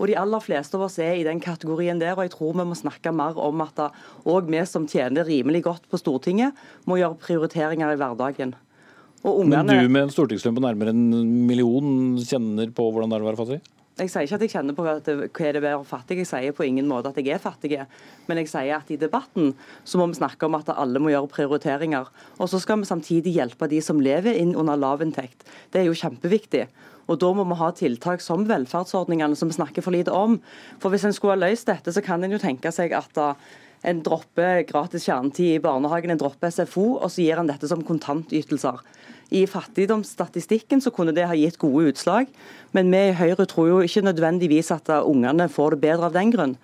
Og 0.00 0.08
de 0.08 0.16
aller 0.18 0.40
fleste 0.42 0.78
av 0.78 0.86
oss 0.86 0.96
er 1.02 1.18
i 1.18 1.26
den 1.26 1.38
kategorien 1.42 2.00
der, 2.00 2.16
og 2.16 2.24
jeg 2.24 2.32
tror 2.32 2.56
vi 2.56 2.64
må 2.66 2.74
snakke 2.74 3.12
mer 3.14 3.36
om 3.38 3.60
at 3.62 3.84
òg 4.24 4.48
vi 4.50 4.64
som 4.66 4.88
tjener 4.88 5.28
rimelig 5.28 5.60
godt 5.68 5.84
på 5.92 6.00
Stortinget, 6.00 6.56
må 6.88 6.96
gjøre 6.98 7.20
prioriteringer 7.20 7.92
i 7.92 8.00
hverdagen. 8.00 8.56
Ungerne, 9.22 9.62
Men 9.62 9.84
du 9.84 9.92
med 9.92 10.08
en 10.08 10.10
stortingslønn 10.10 10.56
på 10.56 10.64
nærmere 10.64 10.90
en 10.90 11.44
million 11.46 12.16
kjenner 12.18 12.72
på 12.74 12.88
hvordan 12.90 13.12
det 13.12 13.20
er 13.20 13.22
å 13.22 13.28
være 13.28 13.38
fattig? 13.38 13.60
Jeg 14.00 14.08
sier 14.08 14.24
ikke 14.24 14.36
at 14.38 14.44
jeg 14.46 14.52
kjenner 14.54 14.76
på 14.76 14.84
hva 14.86 14.94
det 15.04 15.14
er 15.28 15.56
å 15.58 15.62
være 15.62 15.84
fattig, 15.84 16.22
jeg 16.22 16.28
sier 16.30 16.54
på 16.56 16.64
ingen 16.64 16.86
måte 16.88 17.10
at 17.10 17.18
jeg 17.20 17.34
er 17.34 17.42
fattig. 17.42 17.74
Men 18.24 18.40
jeg 18.40 18.48
sier 18.48 18.78
at 18.78 18.88
i 18.88 18.96
debatten 18.96 19.50
så 19.84 20.00
må 20.00 20.06
vi 20.08 20.16
snakke 20.16 20.48
om 20.48 20.56
at 20.56 20.70
alle 20.72 21.02
må 21.02 21.12
gjøre 21.12 21.28
prioriteringer. 21.34 22.08
Og 22.38 22.48
så 22.48 22.60
skal 22.62 22.80
vi 22.80 22.88
samtidig 22.88 23.34
hjelpe 23.36 23.68
de 23.68 23.82
som 23.84 24.00
lever 24.00 24.38
inn 24.40 24.54
under 24.56 24.80
lavinntekt. 24.80 25.44
Det 25.70 25.82
er 25.82 25.90
jo 25.90 25.98
kjempeviktig. 25.98 26.64
Og 27.10 27.18
Da 27.20 27.32
må 27.34 27.44
vi 27.44 27.58
ha 27.58 27.68
tiltak 27.76 28.22
som 28.24 28.46
velferdsordningene, 28.48 29.36
som 29.36 29.50
vi 29.50 29.58
snakker 29.58 29.84
for 29.84 29.92
lite 29.92 30.14
om. 30.14 30.38
For 30.80 30.88
Hvis 30.88 31.04
en 31.04 31.12
skulle 31.12 31.36
ha 31.36 31.42
løst 31.44 31.68
dette, 31.68 31.92
så 31.92 32.00
kan 32.00 32.24
en 32.24 32.32
jo 32.32 32.40
tenke 32.40 32.72
seg 32.72 32.94
at 32.96 33.18
en 33.82 34.02
dropper 34.04 34.62
gratis 34.68 35.06
kjernetid 35.08 35.56
i 35.56 35.62
barnehagen, 35.62 36.14
en 36.14 36.20
dropper 36.20 36.52
SFO, 36.54 36.98
og 36.98 37.10
så 37.10 37.24
gir 37.24 37.40
en 37.40 37.50
dette 37.50 37.68
som 37.70 37.82
kontantytelser. 37.86 38.82
I 39.32 39.46
fattigdomsstatistikken 39.48 40.82
så 40.84 40.92
kunne 40.92 41.14
det 41.16 41.24
ha 41.26 41.36
gitt 41.38 41.58
gode 41.60 41.92
utslag, 41.92 42.28
men 42.76 42.92
vi 42.92 43.08
i 43.08 43.16
Høyre 43.16 43.46
tror 43.48 43.70
jo 43.70 43.82
ikke 43.84 44.04
nødvendigvis 44.04 44.70
at 44.74 44.92
ungene 45.00 45.48
får 45.48 45.74
det 45.74 45.84
bedre 45.86 46.10
av 46.10 46.16
den 46.18 46.32
grunn. 46.34 46.56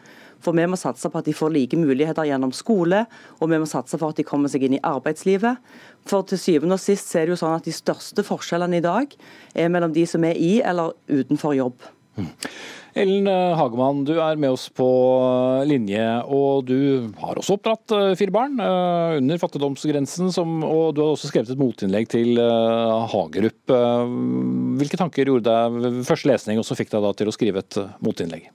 For 0.45 0.55
vi 0.55 0.69
må 0.71 0.79
satse 0.79 1.09
på 1.11 1.19
at 1.19 1.27
de 1.27 1.35
får 1.35 1.51
like 1.51 1.79
muligheter 1.81 2.29
gjennom 2.29 2.53
skole, 2.55 3.03
og 3.41 3.51
vi 3.51 3.59
må 3.59 3.67
satse 3.67 3.99
for 3.99 4.13
at 4.13 4.21
de 4.21 4.27
kommer 4.27 4.53
seg 4.53 4.69
inn 4.69 4.77
i 4.77 4.85
arbeidslivet. 4.87 5.59
For 6.07 6.27
til 6.29 6.39
syvende 6.39 6.79
og 6.79 6.83
sist 6.83 7.11
er 7.17 7.27
det 7.27 7.35
jo 7.35 7.41
sånn 7.41 7.57
at 7.59 7.67
de 7.67 7.75
største 7.75 8.23
forskjellene 8.27 8.79
i 8.79 8.85
dag 8.85 9.17
er 9.59 9.73
mellom 9.73 9.97
de 9.97 10.07
som 10.07 10.23
er 10.29 10.39
i 10.39 10.59
eller 10.63 10.95
utenfor 11.11 11.57
jobb. 11.59 11.81
Ellen 12.99 13.27
eh, 13.27 13.57
Hagemann, 13.59 14.03
du 14.09 14.15
er 14.19 14.39
med 14.41 14.55
oss 14.55 14.67
på 14.75 14.87
linje, 15.69 16.05
og 16.25 16.67
du 16.69 17.11
har 17.21 17.39
også 17.39 17.59
oppdratt 17.59 17.95
eh, 17.95 18.15
fire 18.19 18.35
barn 18.35 18.59
eh, 18.63 19.19
under 19.21 19.41
fattigdomsgrensen, 19.41 20.31
og 20.67 20.97
du 20.97 21.03
har 21.05 21.13
også 21.13 21.31
skrevet 21.31 21.53
et 21.53 21.61
motinnlegg 21.61 22.09
til 22.11 22.41
Hagerup. 23.13 23.75
Hvilke 24.81 25.01
tanker 25.01 25.31
gjorde 25.31 25.53
deg 25.53 26.01
første 26.09 26.31
lesning, 26.31 26.61
og 26.61 26.67
så 26.67 26.77
fikk 26.79 26.95
deg 26.95 27.05
da 27.05 27.13
til 27.17 27.31
å 27.31 27.35
skrive 27.35 27.63
et 27.63 27.79
motinnlegg? 28.05 28.49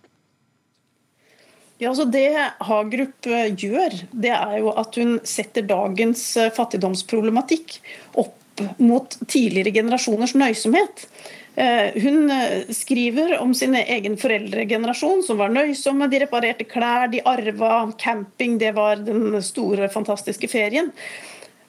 Ja, 1.82 1.90
altså 1.90 2.06
Det 2.08 2.30
Hagerup 2.64 3.28
gjør, 3.60 3.98
det 4.12 4.32
er 4.36 4.58
jo 4.62 4.72
at 4.80 4.96
hun 5.00 5.18
setter 5.28 5.66
dagens 5.68 6.26
fattigdomsproblematikk 6.56 7.80
opp 8.22 8.40
mot 8.78 9.16
tidligere 9.26 9.74
generasjoners 9.74 10.36
nøysomhet. 10.38 11.08
Eh, 11.56 12.02
hun 12.02 12.32
eh, 12.32 12.70
skriver 12.70 13.38
om 13.38 13.54
sin 13.54 13.76
egen 13.76 14.18
foreldregenerasjon, 14.18 15.22
som 15.24 15.38
var 15.38 15.54
nøysomme. 15.54 16.08
De 16.10 16.24
reparerte 16.24 16.66
klær, 16.66 17.08
de 17.12 17.22
arva 17.30 17.86
camping. 18.00 18.58
Det 18.62 18.74
var 18.74 19.04
den 19.06 19.38
store, 19.46 19.90
fantastiske 19.94 20.50
ferien. 20.50 20.90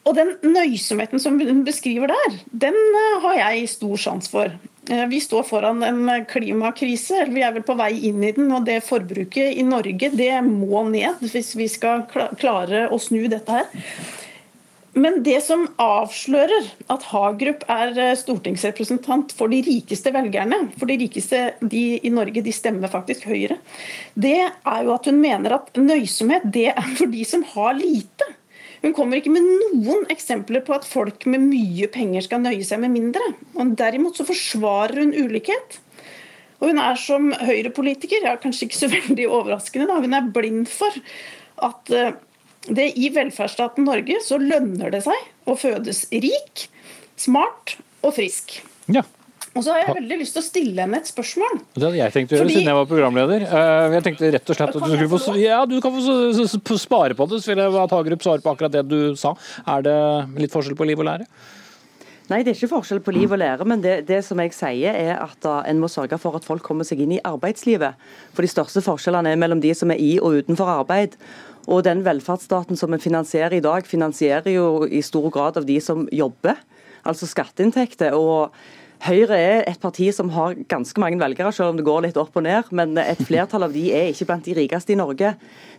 Og 0.05 0.17
den 0.17 0.35
nøysomheten 0.45 1.21
som 1.21 1.37
hun 1.41 1.63
beskriver 1.65 2.13
der, 2.13 2.39
den 2.65 2.77
eh, 2.77 3.21
har 3.25 3.41
jeg 3.43 3.69
stor 3.77 4.01
sans 4.01 4.33
for. 4.33 4.57
Vi 4.85 5.17
står 5.17 5.47
foran 5.49 5.79
en 5.81 6.27
klimakrise, 6.29 7.23
eller 7.23 7.33
vi 7.33 7.45
er 7.47 7.55
vel 7.55 7.63
på 7.65 7.73
vei 7.79 7.95
inn 8.11 8.19
i 8.21 8.35
den. 8.37 8.51
Og 8.53 8.67
det 8.67 8.83
forbruket 8.85 9.57
i 9.57 9.65
Norge 9.65 10.11
det 10.13 10.35
må 10.45 10.83
ned 10.91 11.25
hvis 11.25 11.55
vi 11.57 11.71
skal 11.73 12.05
klare 12.13 12.83
å 12.93 13.01
snu 13.01 13.23
dette 13.33 13.63
her. 13.63 13.89
Men 14.95 15.23
det 15.27 15.41
som 15.43 15.65
avslører 15.83 16.69
at 16.93 17.07
Hagerup 17.11 17.65
er 17.71 17.97
eh, 17.99 18.13
stortingsrepresentant 18.19 19.33
for 19.35 19.51
de 19.51 19.59
rikeste 19.67 20.13
velgerne, 20.15 20.69
for 20.79 20.91
de 20.91 20.99
rikeste 21.01 21.41
de 21.61 21.83
i 21.99 22.13
Norge 22.15 22.45
de 22.45 22.55
stemmer 22.55 22.93
faktisk 22.93 23.27
Høyre, 23.27 23.59
det 24.15 24.39
er 24.47 24.81
jo 24.87 24.95
at 24.95 25.09
hun 25.11 25.19
mener 25.23 25.57
at 25.57 25.75
nøysomhet 25.81 26.47
det 26.55 26.69
er 26.77 26.91
for 26.95 27.11
de 27.11 27.25
som 27.27 27.43
har 27.57 27.75
lite. 27.79 28.29
Hun 28.85 28.95
kommer 28.95 29.19
ikke 29.19 29.33
med 29.33 29.47
noen 29.49 30.05
eksempler 30.13 30.63
på 30.63 30.77
at 30.77 30.87
folk 30.87 31.25
med 31.33 31.43
mye 31.43 31.89
penger 31.91 32.27
skal 32.27 32.43
nøye 32.45 32.67
seg 32.69 32.83
med 32.83 32.93
mindre. 32.93 33.31
Og 33.57 33.73
derimot 33.81 34.21
så 34.21 34.27
forsvarer 34.29 35.01
hun 35.01 35.15
ulikhet. 35.17 35.79
Og 36.61 36.69
hun 36.71 36.79
er 36.81 37.01
som 37.01 37.33
Høyre-politiker, 37.33 38.29
ja, 38.29 38.37
kanskje 38.41 38.69
ikke 38.69 38.79
så 38.79 38.91
veldig 38.93 39.27
overraskende, 39.27 39.89
da, 39.91 39.99
hun 40.05 40.15
er 40.17 40.31
blind 40.37 40.69
for 40.71 41.03
at 41.65 41.91
eh, 41.97 42.15
det 42.69 42.91
I 42.97 43.11
velferdsstaten 43.13 43.85
Norge 43.85 44.21
så 44.25 44.39
lønner 44.41 44.93
det 44.95 45.03
seg 45.05 45.51
å 45.51 45.57
fødes 45.59 46.07
rik, 46.13 46.69
smart 47.21 47.77
og 48.05 48.15
frisk. 48.17 48.59
Ja. 48.93 49.05
Og 49.55 49.63
så 49.63 49.71
har 49.71 49.85
jeg 49.85 49.95
veldig 50.01 50.17
lyst 50.19 50.35
til 50.35 50.43
å 50.43 50.45
stille 50.45 50.83
henne 50.83 50.99
et 50.99 51.09
spørsmål. 51.09 51.61
Det 51.77 51.85
hadde 51.85 51.99
jeg 52.01 52.15
tenkt 52.15 52.33
å 52.33 52.35
gjøre 52.35 52.47
Fordi... 52.47 52.55
siden 52.57 52.71
jeg 52.73 52.79
var 52.81 52.89
programleder. 52.91 53.45
Eh, 53.47 53.95
jeg 53.95 54.05
tenkte 54.09 54.31
rett 54.35 54.51
og 54.51 54.59
slett 54.59 54.73
at 54.73 54.83
du 54.83 54.95
skulle 54.95 55.11
få 55.13 55.35
Ja, 55.39 55.61
du 55.71 55.77
kan 55.85 55.95
få 55.95 56.79
spare 56.81 57.15
på 57.19 57.27
det, 57.31 57.39
så 57.45 57.53
vil 57.53 57.63
jeg 57.63 57.77
at 57.85 57.95
Hagerup 57.95 58.25
svarer 58.25 58.43
på 58.43 58.55
akkurat 58.55 58.75
det 58.75 58.83
du 58.91 59.15
sa. 59.21 59.37
Er 59.77 59.85
det 59.87 59.99
litt 60.43 60.55
forskjell 60.55 60.79
på 60.79 60.89
liv 60.89 60.99
og 60.99 61.07
lære? 61.07 61.29
Nei, 62.33 62.41
det 62.41 62.55
er 62.55 62.57
ikke 62.57 62.73
forskjell 62.73 63.03
på 63.05 63.13
liv 63.13 63.31
og 63.37 63.39
lære, 63.39 63.67
men 63.69 63.83
det, 63.85 63.99
det 64.09 64.23
som 64.25 64.41
jeg 64.41 64.55
sier 64.57 64.97
er 64.97 65.19
at 65.21 65.47
en 65.69 65.81
må 65.83 65.91
sørge 65.93 66.17
for 66.19 66.35
at 66.39 66.47
folk 66.47 66.65
kommer 66.65 66.87
seg 66.89 67.03
inn 67.05 67.13
i 67.19 67.23
arbeidslivet. 67.23 68.01
For 68.33 68.43
de 68.43 68.51
største 68.51 68.81
forskjellene 68.83 69.35
er 69.35 69.41
mellom 69.41 69.61
de 69.63 69.75
som 69.77 69.93
er 69.93 70.01
i 70.01 70.15
og 70.19 70.41
utenfor 70.41 70.73
arbeid. 70.81 71.19
Og 71.65 71.85
den 71.87 72.03
velferdsstaten 72.05 72.77
som 72.77 72.93
vi 72.93 73.01
finansierer 73.01 73.57
i 73.57 73.65
dag, 73.65 73.87
finansierer 73.89 74.53
jo 74.53 74.85
i 74.85 75.03
stor 75.05 75.31
grad 75.33 75.61
av 75.61 75.69
de 75.69 75.79
som 75.81 76.05
jobber, 76.13 76.59
altså 77.05 77.29
skatteinntekter. 77.29 78.13
og 78.13 78.53
Høyre 79.05 79.37
er 79.37 79.67
et 79.69 79.81
parti 79.83 80.07
som 80.17 80.31
har 80.33 80.55
ganske 80.71 81.01
mange 81.03 81.19
velgere, 81.21 81.51
selv 81.53 81.75
om 81.75 81.77
det 81.77 81.85
går 81.85 82.07
litt 82.07 82.17
opp 82.21 82.39
og 82.39 82.47
ned. 82.47 82.71
Men 82.73 82.97
et 83.03 83.21
flertall 83.21 83.67
av 83.67 83.75
de 83.75 83.83
er 83.93 84.09
ikke 84.13 84.27
blant 84.31 84.47
de 84.47 84.55
rikeste 84.57 84.95
i 84.95 84.97
Norge. 84.97 85.35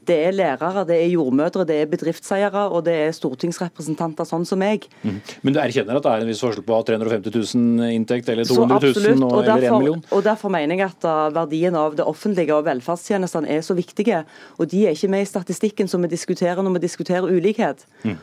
Det 0.06 0.18
er 0.28 0.36
lærere, 0.36 0.84
det 0.86 1.00
er 1.02 1.10
jordmødre, 1.10 1.66
det 1.66 1.80
er 1.82 1.90
bedriftseiere 1.90 2.68
og 2.70 2.84
det 2.86 2.94
er 3.08 3.16
stortingsrepresentanter 3.18 4.30
sånn 4.30 4.46
som 4.46 4.62
meg. 4.62 4.86
Mm. 5.02 5.18
Men 5.42 5.56
du 5.56 5.60
erkjenner 5.64 5.98
at 5.98 6.06
det 6.06 6.12
er 6.12 6.26
en 6.26 6.30
viss 6.30 6.44
forskjell 6.46 6.68
på 6.68 6.78
350 6.92 7.34
000 7.34 7.96
inntekt 7.96 8.30
eller 8.30 8.46
200 8.46 8.94
000 8.94 9.26
og, 9.26 9.40
og 9.40 9.42
derfor, 9.42 9.58
eller 9.58 9.68
1 9.72 9.80
million? 9.80 10.06
Og 10.12 10.24
Derfor 10.30 10.54
mener 10.54 10.78
jeg 10.78 10.86
at 10.92 11.10
uh, 11.10 11.26
verdien 11.34 11.80
av 11.82 11.98
det 11.98 12.06
offentlige 12.06 12.54
og 12.54 12.68
velferdstjenestene 12.70 13.50
er 13.58 13.66
så 13.66 13.74
viktige. 13.78 14.22
Og 14.60 14.70
de 14.70 14.86
er 14.86 14.94
ikke 14.94 15.10
med 15.16 15.26
i 15.26 15.32
statistikken 15.34 15.90
som 15.90 16.06
vi 16.06 16.14
diskuterer 16.14 16.62
når 16.62 16.78
vi 16.78 16.86
diskuterer 16.86 17.26
ulikhet. 17.26 17.88
Mm. 18.06 18.20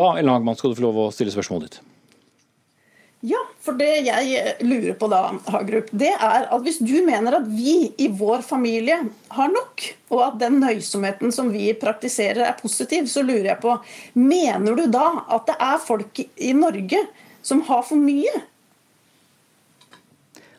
Da 0.00 0.14
Ellen 0.16 0.32
Hagman, 0.32 0.56
skal 0.56 0.72
du 0.72 0.80
få 0.80 0.88
lov 0.88 1.04
å 1.04 1.08
stille 1.12 1.34
spørsmålet 1.34 1.68
ditt. 1.68 1.80
Ja, 3.20 3.40
for 3.60 3.76
det 3.76 4.06
jeg 4.06 4.54
lurer 4.64 4.94
på 4.96 5.08
da, 5.12 5.18
Hagerup, 5.52 5.90
det 5.92 6.08
er 6.14 6.46
at 6.48 6.62
hvis 6.64 6.78
du 6.80 6.94
mener 7.04 7.34
at 7.36 7.48
vi 7.52 7.90
i 8.00 8.06
vår 8.16 8.40
familie 8.46 8.96
har 9.36 9.50
nok, 9.52 9.84
og 10.08 10.22
at 10.24 10.38
den 10.40 10.56
nøysomheten 10.62 11.34
som 11.34 11.50
vi 11.52 11.66
praktiserer 11.76 12.46
er 12.46 12.56
positiv, 12.56 13.10
så 13.12 13.20
lurer 13.20 13.50
jeg 13.52 13.60
på 13.60 13.76
Mener 14.16 14.78
du 14.78 14.86
da 14.88 15.10
at 15.36 15.50
det 15.50 15.58
er 15.60 15.84
folk 15.84 16.22
i 16.24 16.54
Norge 16.56 17.02
som 17.44 17.60
har 17.68 17.84
for 17.84 18.00
mye? 18.00 18.32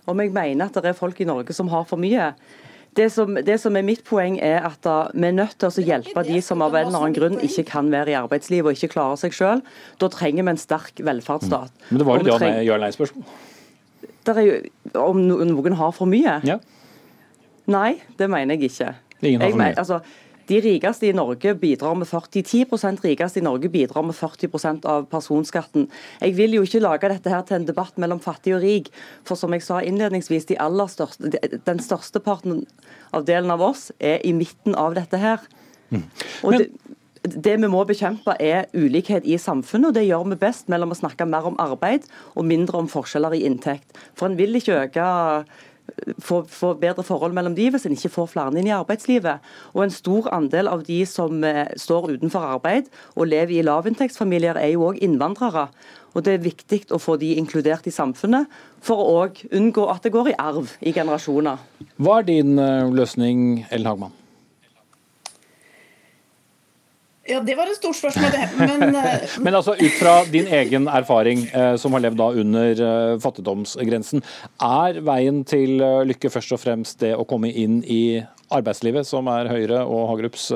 Om 0.06 0.22
jeg 0.22 0.34
mener 0.34 0.70
at 0.70 0.78
det 0.78 0.94
er 0.94 0.98
folk 0.98 1.18
i 1.22 1.30
Norge 1.30 1.58
som 1.58 1.70
har 1.74 1.90
for 1.90 2.02
mye? 2.02 2.30
Det 2.98 3.08
som, 3.14 3.38
det 3.40 3.56
som, 3.62 3.76
er 3.80 3.86
mitt 3.88 4.02
poeng, 4.04 4.36
er 4.44 4.66
at 4.68 4.82
da, 4.84 4.96
vi 5.16 5.24
er 5.30 5.36
nødt 5.38 5.56
til 5.62 5.70
å 5.70 5.84
hjelpe 5.86 6.24
de 6.28 6.42
som 6.44 6.60
av 6.66 6.74
en 6.76 6.90
eller 6.90 7.00
annen 7.00 7.16
grunn 7.16 7.38
ikke 7.40 7.64
kan 7.70 7.88
være 7.94 8.12
i 8.12 8.18
arbeidslivet 8.20 8.68
og 8.68 8.76
ikke 8.76 8.92
klarer 8.98 9.22
seg 9.22 9.36
selv. 9.38 9.70
Da 10.02 10.10
trenger 10.12 10.44
vi 10.44 10.52
en 10.52 10.60
sterk 10.60 11.00
velferdsstat. 11.00 11.72
Mm. 11.72 11.86
Men 11.88 12.02
det 12.02 12.08
var 12.10 12.26
jo 12.28 12.52
ja-nei-spørsmål. 12.68 13.24
Om 15.00 15.24
noen 15.24 15.78
har 15.80 15.96
for 15.96 16.12
mye? 16.12 16.36
Ja. 16.48 16.60
Nei, 17.72 17.94
det 18.20 18.28
mener 18.32 18.60
jeg 18.60 18.74
ikke. 18.74 18.92
Ingen 19.22 19.46
har 19.46 19.54
for 19.54 19.62
mye. 19.62 19.72
Jeg, 19.72 19.80
altså, 19.86 20.02
de 20.52 20.60
rikeste 20.60 21.08
i 21.08 21.14
Norge 21.16 21.54
bidrar 21.56 21.96
med 21.96 22.10
40, 22.10 22.44
10 22.44 23.00
rikeste 23.06 23.40
i 23.40 23.46
Norge 23.46 23.70
bidrar 23.72 24.04
med 24.04 24.16
40% 24.18 24.86
av 24.90 25.08
personskatten. 25.12 25.88
Jeg 26.20 26.36
vil 26.36 26.58
jo 26.58 26.66
ikke 26.68 26.84
lage 26.84 27.12
dette 27.14 27.32
her 27.32 27.46
til 27.48 27.62
en 27.62 27.68
debatt 27.70 27.98
mellom 28.02 28.20
fattig 28.20 28.56
og 28.58 28.64
rik. 28.66 28.92
For 29.28 29.40
som 29.40 29.54
jeg 29.56 29.64
sa 29.64 29.80
innledningsvis, 29.80 30.50
de 30.52 30.60
største, 30.92 31.32
den 31.66 31.80
største 31.80 32.20
parten 32.20 32.66
av 33.16 33.26
delen 33.26 33.52
av 33.52 33.64
oss 33.64 33.92
er 34.00 34.20
i 34.28 34.34
midten 34.36 34.76
av 34.76 34.98
dette 35.00 35.18
her. 35.22 35.40
Mm. 35.92 36.04
Og 36.44 36.58
det, 36.58 36.68
det 37.24 37.56
vi 37.62 37.70
må 37.70 37.84
bekjempe 37.88 38.36
er 38.42 38.68
ulikhet 38.74 39.28
i 39.30 39.38
samfunnet, 39.40 39.92
og 39.92 39.98
det 39.98 40.08
gjør 40.08 40.28
vi 40.32 40.42
best 40.42 40.72
mellom 40.72 40.92
å 40.92 40.98
snakke 40.98 41.28
mer 41.30 41.48
om 41.48 41.60
arbeid 41.62 42.08
og 42.36 42.48
mindre 42.50 42.82
om 42.82 42.90
forskjeller 42.92 43.38
i 43.38 43.46
inntekt. 43.48 43.94
For 44.18 44.28
en 44.28 44.40
vil 44.40 44.58
ikke 44.58 44.80
øke 44.88 45.10
få, 46.20 46.42
få, 46.50 46.74
bedre 46.80 47.04
forhold 47.04 47.34
mellom 47.36 47.56
de 47.58 47.70
hvis 47.74 47.86
en 47.88 47.96
ikke 47.96 48.14
får 48.14 48.32
flere 48.34 48.60
inn 48.60 48.70
i 48.70 48.76
arbeidslivet. 48.76 49.42
Og 49.74 49.84
En 49.86 49.94
stor 49.94 50.30
andel 50.34 50.70
av 50.72 50.86
de 50.88 51.02
som 51.10 51.44
eh, 51.44 51.68
står 51.76 52.14
utenfor 52.16 52.46
arbeid 52.58 52.92
og 53.16 53.28
lever 53.32 53.60
i 53.60 53.66
lavinntektsfamilier, 53.66 54.60
er 54.60 54.74
jo 54.76 54.90
òg 54.92 55.02
innvandrere. 55.04 55.68
Og 56.14 56.24
Det 56.26 56.36
er 56.36 56.44
viktig 56.44 56.82
å 56.92 57.00
få 57.00 57.18
de 57.18 57.34
inkludert 57.40 57.88
i 57.88 57.96
samfunnet, 57.96 58.50
for 58.82 59.00
å 59.00 59.20
unngå 59.56 59.86
at 59.92 60.04
det 60.04 60.12
går 60.12 60.32
i 60.34 60.40
arv 60.40 60.74
i 60.82 60.92
generasjoner. 60.96 61.62
Hva 62.02 62.20
er 62.20 62.28
din 62.28 62.58
eh, 62.60 62.90
løsning, 62.92 63.68
Ellen 63.70 63.94
Hagman? 63.94 64.21
Ja, 67.30 67.40
Det 67.40 67.54
var 67.58 67.70
et 67.70 67.78
stort 67.78 67.96
spørsmål, 68.00 68.32
det. 68.34 68.48
Men, 68.58 68.96
uh... 68.96 69.04
Men 69.46 69.56
altså, 69.56 69.76
ut 69.78 69.98
fra 70.00 70.16
din 70.32 70.48
egen 70.48 70.88
erfaring, 70.90 71.46
uh, 71.54 71.76
som 71.78 71.94
har 71.94 72.02
levd 72.08 72.18
da 72.18 72.30
under 72.44 72.82
uh, 72.82 73.20
fattigdomsgrensen, 73.22 74.24
er 74.66 75.02
veien 75.06 75.44
til 75.46 75.78
lykke 76.10 76.34
først 76.34 76.58
og 76.58 76.64
fremst 76.64 77.00
det 77.04 77.14
å 77.16 77.28
komme 77.30 77.54
inn 77.54 77.84
i 77.86 78.22
arbeidslivet, 78.52 79.08
som 79.08 79.30
er 79.32 79.52
Høyre 79.52 79.86
og 79.86 80.10
Hagerups 80.12 80.50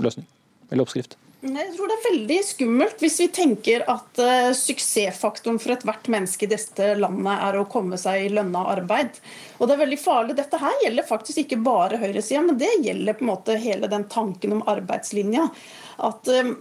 løsning 0.00 0.24
eller 0.70 0.86
oppskrift? 0.86 1.18
Jeg 1.42 1.72
tror 1.74 1.90
det 1.90 1.94
er 1.96 2.04
veldig 2.04 2.36
skummelt 2.46 3.00
hvis 3.02 3.16
vi 3.18 3.26
tenker 3.34 3.82
at 3.90 4.20
uh, 4.22 4.52
suksessfaktoren 4.54 5.58
for 5.58 5.74
ethvert 5.74 6.06
menneske 6.12 6.46
i 6.46 6.50
dette 6.52 6.92
landet 7.02 7.42
er 7.48 7.58
å 7.58 7.64
komme 7.70 7.98
seg 7.98 8.28
i 8.28 8.28
lønna 8.30 8.62
arbeid. 8.76 9.18
Og 9.58 9.66
det 9.66 9.74
er 9.74 9.80
veldig 9.80 9.98
farlig. 9.98 10.36
Dette 10.38 10.60
her 10.62 10.76
gjelder 10.84 11.08
faktisk 11.08 11.42
ikke 11.42 11.58
bare 11.66 11.98
høyresida, 11.98 12.44
men 12.46 12.60
det 12.62 12.70
gjelder 12.84 13.18
på 13.18 13.26
en 13.26 13.32
måte 13.32 13.58
hele 13.58 13.90
den 13.90 14.06
tanken 14.12 14.54
om 14.54 14.62
arbeidslinja. 14.70 15.48
At 16.06 16.30
uh, 16.30 16.54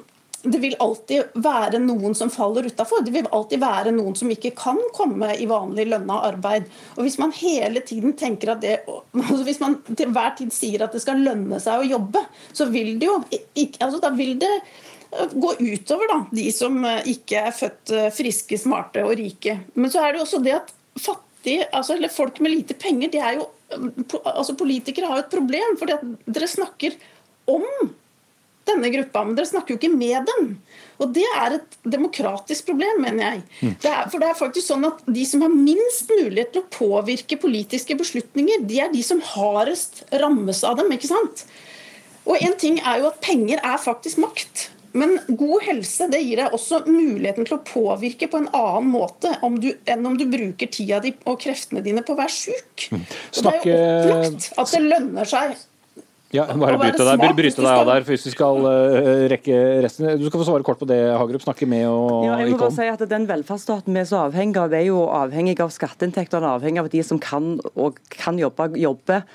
det 0.43 0.57
vil 0.61 0.75
alltid 0.81 1.35
være 1.37 1.79
noen 1.83 2.15
som 2.17 2.31
faller 2.33 2.65
utafor. 2.65 3.03
Det 3.05 3.13
vil 3.13 3.29
alltid 3.29 3.61
være 3.61 3.93
noen 3.93 4.15
som 4.17 4.31
ikke 4.33 4.53
kan 4.57 4.79
komme 4.95 5.29
i 5.37 5.45
vanlig 5.49 5.85
lønna 5.91 6.17
arbeid. 6.31 6.69
Og 6.95 7.03
Hvis 7.05 7.19
man 7.21 7.33
hele 7.37 7.83
tiden 7.85 8.15
tenker 8.17 8.55
at 8.55 8.63
det, 8.63 8.79
altså 8.87 9.43
hvis 9.45 9.61
man 9.61 9.77
til 9.85 10.13
hver 10.15 10.33
tid 10.39 10.53
sier 10.55 10.85
at 10.85 10.95
det 10.95 11.03
skal 11.03 11.21
lønne 11.21 11.61
seg 11.61 11.83
å 11.83 11.91
jobbe, 11.93 12.23
så 12.57 12.69
vil 12.73 12.95
det 13.01 13.09
jo 13.09 13.19
ikke, 13.31 13.83
altså 13.85 14.01
da 14.01 14.13
vil 14.17 14.37
det 14.41 14.51
gå 15.11 15.53
utover 15.59 16.07
da, 16.07 16.19
de 16.31 16.49
som 16.55 16.77
ikke 16.87 17.47
er 17.49 17.55
født 17.55 17.91
eh, 17.93 18.11
friske, 18.15 18.57
smarte 18.57 19.03
og 19.05 19.17
rike. 19.19 19.57
Men 19.75 19.91
så 19.91 20.05
er 20.05 20.13
det 20.13 20.21
jo 20.21 20.27
også 20.27 20.43
det 20.45 20.55
at 20.55 20.71
fattige, 20.95 21.67
altså, 21.67 21.97
eller 21.97 22.13
folk 22.13 22.39
med 22.39 22.55
lite 22.55 22.77
penger, 22.79 23.11
de 23.11 23.19
er 23.19 23.41
jo, 23.41 23.49
altså 24.23 24.55
Politikere 24.57 25.09
har 25.11 25.19
jo 25.19 25.25
et 25.25 25.33
problem, 25.33 25.75
at 25.83 26.07
dere 26.31 26.49
snakker 26.49 26.95
om 27.51 27.67
denne 28.71 28.91
gruppa, 28.93 29.23
men 29.27 29.37
dere 29.37 29.49
snakker 29.49 29.75
jo 29.75 29.79
ikke 29.79 29.93
med 29.93 30.27
dem. 30.29 30.49
Og 31.01 31.13
det 31.15 31.25
er 31.37 31.57
et 31.57 31.77
demokratisk 31.95 32.67
problem, 32.69 33.01
mener 33.03 33.23
jeg. 33.25 33.43
Mm. 33.61 33.75
Det 33.83 33.91
er, 33.91 34.09
for 34.11 34.23
det 34.23 34.29
er 34.29 34.39
faktisk 34.39 34.67
sånn 34.69 34.87
at 34.89 35.01
De 35.09 35.25
som 35.27 35.45
har 35.45 35.53
minst 35.53 36.11
mulighet 36.11 36.53
til 36.55 36.63
å 36.63 36.71
påvirke 36.73 37.39
politiske 37.41 37.97
beslutninger, 37.97 38.65
de 38.69 38.81
er 38.83 38.91
de 38.93 39.01
som 39.05 39.21
hardest 39.33 40.03
rammes 40.21 40.63
av 40.67 40.77
dem. 40.81 40.91
ikke 40.93 41.11
sant? 41.11 41.45
Og 42.29 42.37
en 42.37 42.53
ting 42.59 42.77
er 42.79 43.01
jo 43.01 43.09
at 43.09 43.23
penger 43.25 43.63
er 43.65 43.81
faktisk 43.81 44.21
makt. 44.21 44.69
Men 44.93 45.15
god 45.27 45.63
helse 45.63 46.07
det 46.11 46.19
gir 46.19 46.41
deg 46.41 46.55
også 46.55 46.81
muligheten 46.89 47.47
til 47.47 47.55
å 47.57 47.63
påvirke 47.63 48.27
på 48.31 48.41
en 48.41 48.49
annen 48.57 48.89
måte 48.91 49.31
om 49.45 49.55
du, 49.61 49.69
enn 49.87 50.07
om 50.07 50.17
du 50.19 50.25
bruker 50.29 50.67
tida 50.71 50.99
di 51.03 51.13
og 51.23 51.39
kreftene 51.41 51.83
dine 51.85 52.03
på 52.03 52.15
å 52.15 52.19
være 52.19 52.35
sjuk. 52.35 52.87
Og 52.91 53.45
Det 53.45 53.53
er 53.53 53.69
jo 53.69 53.77
opplagt 53.85 54.49
at 54.59 54.73
det 54.75 54.81
lønner 54.83 55.31
seg 55.31 55.55
Ja, 56.31 56.45
bare 56.55 56.77
bryte 56.79 57.03
deg, 57.03 57.23
bryte 57.35 57.59
deg 57.59 57.67
av 57.67 57.81
der, 57.83 58.01
der 58.01 58.05
hvis 58.07 58.25
vi 58.29 58.31
skal 58.31 58.67
eh, 58.69 59.23
rekke 59.33 59.55
resten. 59.83 60.07
Du 60.19 60.27
skal 60.29 60.39
få 60.39 60.47
svare 60.47 60.65
kort 60.67 60.79
på 60.79 60.87
det, 60.87 60.99
Hagerup. 61.19 61.43
Snakke 61.43 61.67
med 61.67 61.87
og 61.89 62.27
Ja, 62.27 62.37
jeg 62.39 62.53
må 62.53 62.59
bare 62.61 62.75
si 62.75 62.87
at 62.87 63.03
Den 63.11 63.27
velferdsstaten 63.27 63.95
vi 63.95 64.03
er 64.03 64.07
så 64.07 64.21
avhengig 64.29 64.61
av, 64.61 64.75
er 64.75 64.85
jo 64.87 65.03
avhengig 65.11 65.57
av 65.63 65.73
skatteinntektene, 65.75 66.53
avhengig 66.55 66.85
av 66.85 66.91
de 66.93 67.03
som 67.03 67.19
kan 67.19 67.57
og 67.75 67.99
kan 68.15 68.39
jobbe, 68.39 68.71
jobber. 68.79 69.25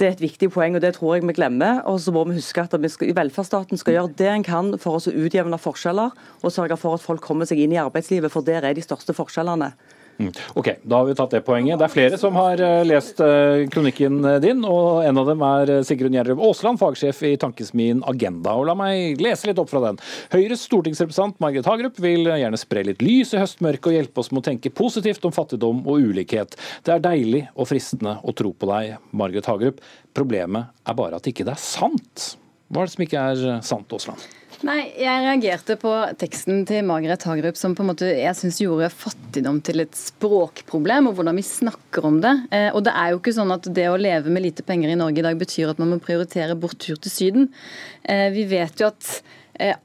Det 0.00 0.06
er 0.06 0.14
et 0.14 0.22
viktig 0.22 0.48
poeng, 0.54 0.78
og 0.78 0.84
det 0.84 0.94
tror 0.96 1.18
jeg 1.18 1.26
vi 1.26 1.36
glemmer. 1.36 1.82
Og 1.90 1.98
så 2.00 2.14
må 2.14 2.22
vi 2.28 2.38
huske 2.38 2.62
at 2.62 2.76
vi 2.80 2.88
skal, 2.88 3.10
velferdsstaten 3.18 3.80
skal 3.80 3.98
gjøre 3.98 4.14
det 4.16 4.30
en 4.30 4.46
kan 4.46 4.74
for 4.80 4.96
å 4.96 5.14
utjevne 5.26 5.58
forskjeller, 5.60 6.14
og 6.40 6.54
sørge 6.54 6.78
for 6.80 6.96
at 6.96 7.04
folk 7.04 7.24
kommer 7.24 7.50
seg 7.50 7.60
inn 7.64 7.74
i 7.74 7.82
arbeidslivet, 7.82 8.32
for 8.32 8.46
der 8.46 8.64
er 8.64 8.78
de 8.78 8.86
største 8.86 9.16
forskjellene. 9.16 9.74
Mm. 10.20 10.32
Ok, 10.60 10.68
Da 10.82 11.00
har 11.00 11.06
vi 11.08 11.14
tatt 11.16 11.32
det 11.32 11.40
poenget. 11.46 11.78
Det 11.80 11.86
er 11.86 11.92
flere 11.92 12.18
som 12.20 12.36
har 12.36 12.60
eh, 12.60 12.82
lest 12.84 13.22
eh, 13.24 13.64
kronikken 13.72 14.20
din, 14.44 14.60
og 14.68 15.00
en 15.06 15.20
av 15.22 15.30
dem 15.30 15.44
er 15.46 15.72
eh, 15.78 15.82
Sigrun 15.86 16.12
Gjerløv 16.16 16.42
Aasland, 16.44 16.80
fagsjef 16.82 17.22
i 17.24 17.32
Tankesmien 17.40 18.02
Agenda. 18.10 18.52
Og 18.60 18.68
La 18.68 18.76
meg 18.76 19.22
lese 19.22 19.48
litt 19.48 19.60
opp 19.62 19.70
fra 19.72 19.80
den. 19.86 20.00
Høyres 20.34 20.66
stortingsrepresentant 20.68 21.40
Margret 21.40 21.68
Hagerup 21.70 22.02
vil 22.04 22.28
gjerne 22.28 22.60
spre 22.60 22.84
litt 22.90 23.04
lys 23.04 23.32
i 23.32 23.40
høstmørket 23.40 23.88
og 23.88 23.96
hjelpe 23.96 24.22
oss 24.22 24.30
med 24.34 24.42
å 24.42 24.48
tenke 24.50 24.74
positivt 24.74 25.24
om 25.24 25.34
fattigdom 25.34 25.80
og 25.88 26.10
ulikhet. 26.10 26.58
Det 26.84 26.96
er 26.96 27.06
deilig 27.08 27.46
og 27.54 27.70
fristende 27.72 28.18
å 28.20 28.36
tro 28.36 28.52
på 28.52 28.68
deg, 28.70 28.98
Margret 29.16 29.48
Hagerup. 29.48 29.80
Problemet 30.16 30.68
er 30.84 31.00
bare 31.00 31.16
at 31.16 31.32
ikke 31.32 31.48
det 31.48 31.56
er 31.56 31.64
sant. 31.64 32.34
Hva 32.70 32.84
er 32.84 32.90
det 32.90 32.94
som 32.94 33.08
ikke 33.08 33.24
er 33.32 33.46
eh, 33.56 33.64
sant, 33.66 33.96
Aasland? 33.96 34.28
Nei, 34.60 34.90
jeg 35.00 35.22
reagerte 35.24 35.74
på 35.80 35.90
teksten 36.20 36.66
til 36.68 36.82
Margaret 36.84 37.22
Hagerup 37.24 37.56
som 37.56 37.72
på 37.72 37.80
en 37.80 37.88
måte 37.94 38.10
jeg 38.12 38.36
synes 38.36 38.58
gjorde 38.60 38.90
fattigdom 38.92 39.62
til 39.64 39.80
et 39.86 39.96
språkproblem, 39.96 41.08
og 41.08 41.16
hvordan 41.16 41.40
vi 41.40 41.44
snakker 41.46 42.04
om 42.04 42.18
det. 42.20 42.34
Eh, 42.52 42.68
og 42.68 42.84
det 42.84 42.92
er 42.92 43.14
jo 43.14 43.22
ikke 43.22 43.32
sånn 43.38 43.54
at 43.54 43.70
det 43.72 43.86
å 43.88 43.96
leve 43.96 44.28
med 44.28 44.44
lite 44.44 44.66
penger 44.66 44.92
i 44.92 44.98
Norge 45.00 45.22
i 45.22 45.24
dag 45.24 45.40
betyr 45.40 45.72
at 45.72 45.80
man 45.80 45.94
må 45.94 46.00
prioritere 46.04 46.58
bort 46.60 46.76
tur 46.84 47.00
til 47.00 47.14
Syden. 47.14 47.48
Eh, 48.04 48.28
vi 48.36 48.44
vet 48.52 48.84
jo 48.84 48.90
at 48.90 49.14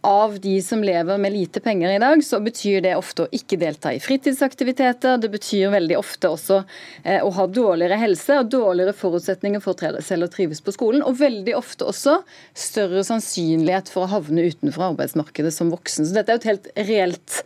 av 0.01 0.39
de 0.39 0.55
som 0.61 0.84
lever 0.84 1.17
med 1.17 1.34
lite 1.34 1.59
penger 1.59 1.91
i 1.91 1.99
dag, 1.99 2.23
så 2.23 2.39
betyr 2.39 2.82
det 2.86 2.95
ofte 2.95 3.26
å 3.26 3.32
ikke 3.36 3.57
delta 3.59 3.91
i 3.93 3.99
fritidsaktiviteter. 3.99 5.17
Det 5.21 5.30
betyr 5.34 5.73
veldig 5.73 5.97
ofte 5.99 6.32
også 6.32 6.61
eh, 7.03 7.19
å 7.19 7.32
ha 7.36 7.47
dårligere 7.47 7.99
helse 7.99 8.39
og 8.39 8.51
dårligere 8.53 8.95
forutsetninger 8.95 9.63
for 9.63 9.80
selv 10.05 10.28
å 10.28 10.32
trives 10.32 10.63
på 10.63 10.73
skolen. 10.76 11.03
Og 11.05 11.19
veldig 11.19 11.57
ofte 11.57 11.88
også 11.91 12.21
større 12.55 13.03
sannsynlighet 13.07 13.91
for 13.91 14.05
å 14.05 14.13
havne 14.17 14.47
utenfor 14.47 14.91
arbeidsmarkedet 14.91 15.53
som 15.53 15.73
voksen. 15.73 16.07
Så 16.07 16.15
dette 16.15 16.32
er 16.32 16.39
jo 16.39 16.43
et 16.43 16.51
helt 16.51 16.69
reelt 16.89 17.41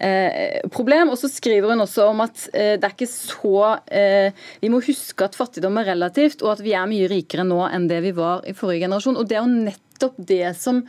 eh, 0.00 0.58
problem. 0.72 1.12
Og 1.14 1.20
så 1.20 1.30
skriver 1.32 1.72
hun 1.72 1.84
også 1.84 2.08
om 2.10 2.24
at 2.24 2.48
eh, 2.52 2.74
det 2.80 2.88
er 2.88 2.96
ikke 2.96 3.10
så 3.10 3.54
eh, 3.86 4.36
Vi 4.60 4.72
må 4.72 4.82
huske 4.84 5.26
at 5.26 5.38
fattigdom 5.38 5.78
er 5.80 5.92
relativt, 5.94 6.44
og 6.44 6.56
at 6.56 6.64
vi 6.64 6.74
er 6.76 6.90
mye 6.90 7.08
rikere 7.10 7.46
nå 7.46 7.62
enn 7.70 7.88
det 7.90 8.02
vi 8.06 8.12
var 8.16 8.44
i 8.48 8.56
forrige 8.56 8.86
generasjon. 8.86 9.20
Og 9.20 9.30
det 9.30 9.38
er 9.38 9.46
jo 9.46 9.70
nettopp 9.70 10.20
det 10.30 10.52
som 10.60 10.84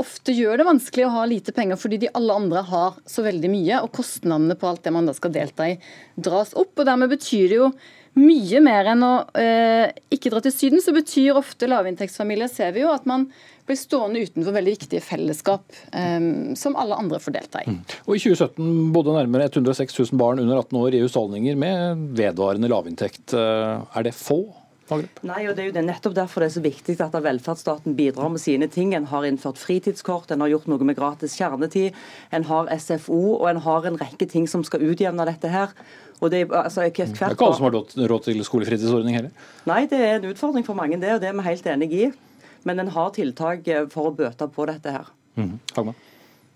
ofte 0.00 0.34
gjør 0.34 0.60
det 0.60 0.66
vanskelig 0.68 1.06
å 1.06 1.14
ha 1.14 1.28
lite 1.28 1.54
penger, 1.56 1.78
fordi 1.80 2.00
de 2.04 2.12
alle 2.16 2.36
andre 2.42 2.64
har 2.66 2.98
så 3.08 3.24
veldig 3.26 3.52
mye, 3.52 3.80
og 3.84 3.92
kostnadene 3.96 4.56
på 4.58 4.68
alt 4.70 4.84
det 4.86 4.94
man 4.96 5.08
da 5.08 5.14
skal 5.16 5.34
delta 5.34 5.68
i, 5.70 5.78
dras 6.16 6.54
opp. 6.58 6.74
og 6.78 6.86
Dermed 6.88 7.12
betyr 7.12 7.48
det 7.52 7.60
jo 7.60 7.70
mye 8.18 8.58
mer 8.64 8.88
enn 8.90 9.04
å 9.06 9.12
eh, 9.38 9.92
ikke 10.10 10.32
dra 10.32 10.40
til 10.42 10.54
Syden, 10.54 10.82
så 10.82 10.94
betyr 10.96 11.38
ofte 11.38 11.68
lavinntektsfamilier, 11.70 12.50
ser 12.50 12.72
vi 12.74 12.82
jo, 12.82 12.90
at 12.90 13.06
man 13.06 13.28
blir 13.68 13.78
stående 13.78 14.24
utenfor 14.26 14.56
veldig 14.56 14.74
viktige 14.74 15.04
fellesskap 15.04 15.76
eh, 15.94 16.18
som 16.58 16.78
alle 16.80 16.98
andre 16.98 17.20
får 17.22 17.36
delta 17.36 17.62
i. 17.62 17.76
Og 18.08 18.16
I 18.16 18.22
2017 18.24 18.90
bodde 18.94 19.14
nærmere 19.14 19.46
106 19.52 19.94
000 20.00 20.18
barn 20.20 20.42
under 20.42 20.58
18 20.58 20.80
år 20.82 20.96
i 20.98 21.04
husholdninger 21.04 21.60
med 21.60 22.08
vedvarende 22.18 22.72
lavinntekt. 22.72 23.30
Eh, 23.36 23.86
Er 23.94 24.06
det 24.06 24.16
få? 24.18 24.42
Hagerup? 24.90 25.22
Nei, 25.26 25.40
og 25.48 25.56
Det 25.56 25.62
er 25.62 25.68
jo 25.70 25.74
det 25.76 25.84
nettopp 25.86 26.14
derfor 26.18 26.42
det 26.44 26.50
er 26.50 26.54
så 26.56 26.62
viktig 26.64 26.96
at 27.00 27.16
velferdsstaten 27.24 27.96
bidrar 27.98 28.30
med 28.32 28.42
sine 28.42 28.68
ting. 28.70 28.94
En 28.94 29.08
har 29.10 29.26
innført 29.28 29.60
fritidskort, 29.60 30.30
en 30.30 30.44
har 30.44 30.52
gjort 30.52 30.68
noe 30.70 30.86
med 30.86 30.98
gratis 30.98 31.36
kjernetid, 31.38 31.96
en 32.32 32.46
har 32.50 32.70
SFO 32.76 33.36
og 33.38 33.48
en 33.50 33.62
har 33.64 33.86
en 33.90 33.98
rekke 34.00 34.28
ting 34.30 34.48
som 34.50 34.64
skal 34.66 34.84
utjevne 34.86 35.26
dette 35.28 35.50
her. 35.52 35.74
Og 36.20 36.30
det, 36.30 36.42
er, 36.42 36.50
hvert, 36.50 36.74
Det 36.74 36.82
er 36.82 36.90
ikke 36.92 37.46
alle 37.46 37.56
som 37.56 37.64
har 37.64 37.76
råd- 38.12 38.24
til 38.26 38.44
skolefritidsordning 38.44 39.16
heller. 39.16 39.30
Nei, 39.66 39.86
det 39.88 40.00
er 40.00 40.18
en 40.18 40.28
utfordring 40.34 40.66
for 40.66 40.76
mange, 40.76 41.00
det, 41.00 41.14
og 41.14 41.22
det 41.22 41.30
er 41.30 41.38
vi 41.38 41.46
helt 41.46 41.66
enig 41.66 41.92
i. 41.96 42.10
Men 42.68 42.82
en 42.82 42.92
har 42.92 43.10
tiltak 43.16 43.68
eh, 43.68 43.86
for 43.88 44.10
å 44.10 44.14
bøte 44.14 44.50
på 44.52 44.66
dette 44.68 44.92
her. 44.92 45.08
Mm. 45.40 45.54
Hagman? 45.76 45.96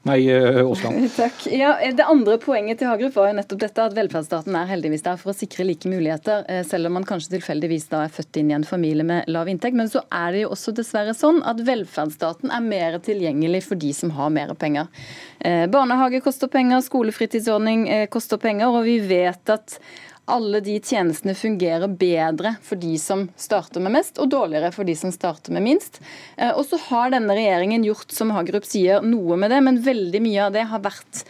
Nei, 0.05 0.29
eh, 0.29 0.61
Aasland. 0.61 1.07
Takk. 1.17 1.47
Ja, 1.49 1.79
det 1.93 2.05
andre 2.05 2.37
poenget 2.39 2.79
til 2.81 2.91
Hagerup 2.91 3.15
var 3.17 3.31
jo 3.31 3.37
nettopp 3.39 3.63
dette 3.63 3.87
at 3.89 3.95
velferdsstaten 3.97 4.57
er 4.61 4.69
heldigvis 4.69 5.05
der 5.07 5.17
for 5.21 5.33
å 5.33 5.37
sikre 5.37 5.65
like 5.65 5.89
muligheter, 5.89 6.45
eh, 6.53 6.61
selv 6.69 6.91
om 6.91 6.99
man 6.99 7.07
kanskje 7.09 7.39
tilfeldigvis 7.39 7.89
da 7.93 8.03
er 8.05 8.13
født 8.13 8.41
inn 8.41 8.53
i 8.53 8.57
en 8.59 8.69
familie 8.69 9.07
med 9.09 9.31
lav 9.33 9.49
inntekt. 9.49 9.79
Men 9.81 9.89
så 9.89 10.05
er 10.13 10.37
det 10.37 10.45
jo 10.45 10.53
også 10.53 10.77
dessverre 10.77 11.17
sånn 11.17 11.41
at 11.49 11.63
velferdsstaten 11.65 12.53
er 12.53 12.67
mer 12.69 12.99
tilgjengelig 13.05 13.65
for 13.71 13.81
de 13.81 13.95
som 13.97 14.13
har 14.19 14.33
mer 14.35 14.53
penger. 14.61 14.93
Eh, 15.41 15.65
Barnehage 15.73 16.21
koster 16.25 16.53
penger, 16.53 16.85
skolefritidsordning 16.85 17.89
eh, 17.89 18.07
koster 18.13 18.41
penger, 18.43 18.77
og 18.77 18.85
vi 18.85 18.99
vet 19.09 19.57
at 19.57 19.79
alle 20.27 20.61
de 20.65 20.79
tjenestene 20.81 21.35
fungerer 21.37 21.91
bedre 22.01 22.55
for 22.65 22.81
de 22.81 22.95
som 23.01 23.27
starter 23.37 23.83
med 23.85 23.93
mest, 23.99 24.19
og 24.19 24.31
dårligere 24.33 24.73
for 24.73 24.89
de 24.89 24.95
som 24.97 25.13
starter 25.13 25.53
med 25.53 25.67
minst. 25.67 26.01
Eh, 26.37 26.53
Og 26.57 26.65
så 26.67 26.79
har 26.89 27.11
denne 27.11 27.37
regjeringen 27.37 27.85
gjort, 27.85 28.11
som 28.13 28.31
Hagerup 28.31 28.65
sier, 28.65 29.03
noe 29.03 29.37
med 29.37 29.51
det, 29.51 29.63
men 29.63 29.83
veldig 29.85 30.23
mye 30.25 30.47
av 30.47 30.53
det 30.57 30.65
har 30.71 30.81
vært 30.81 31.25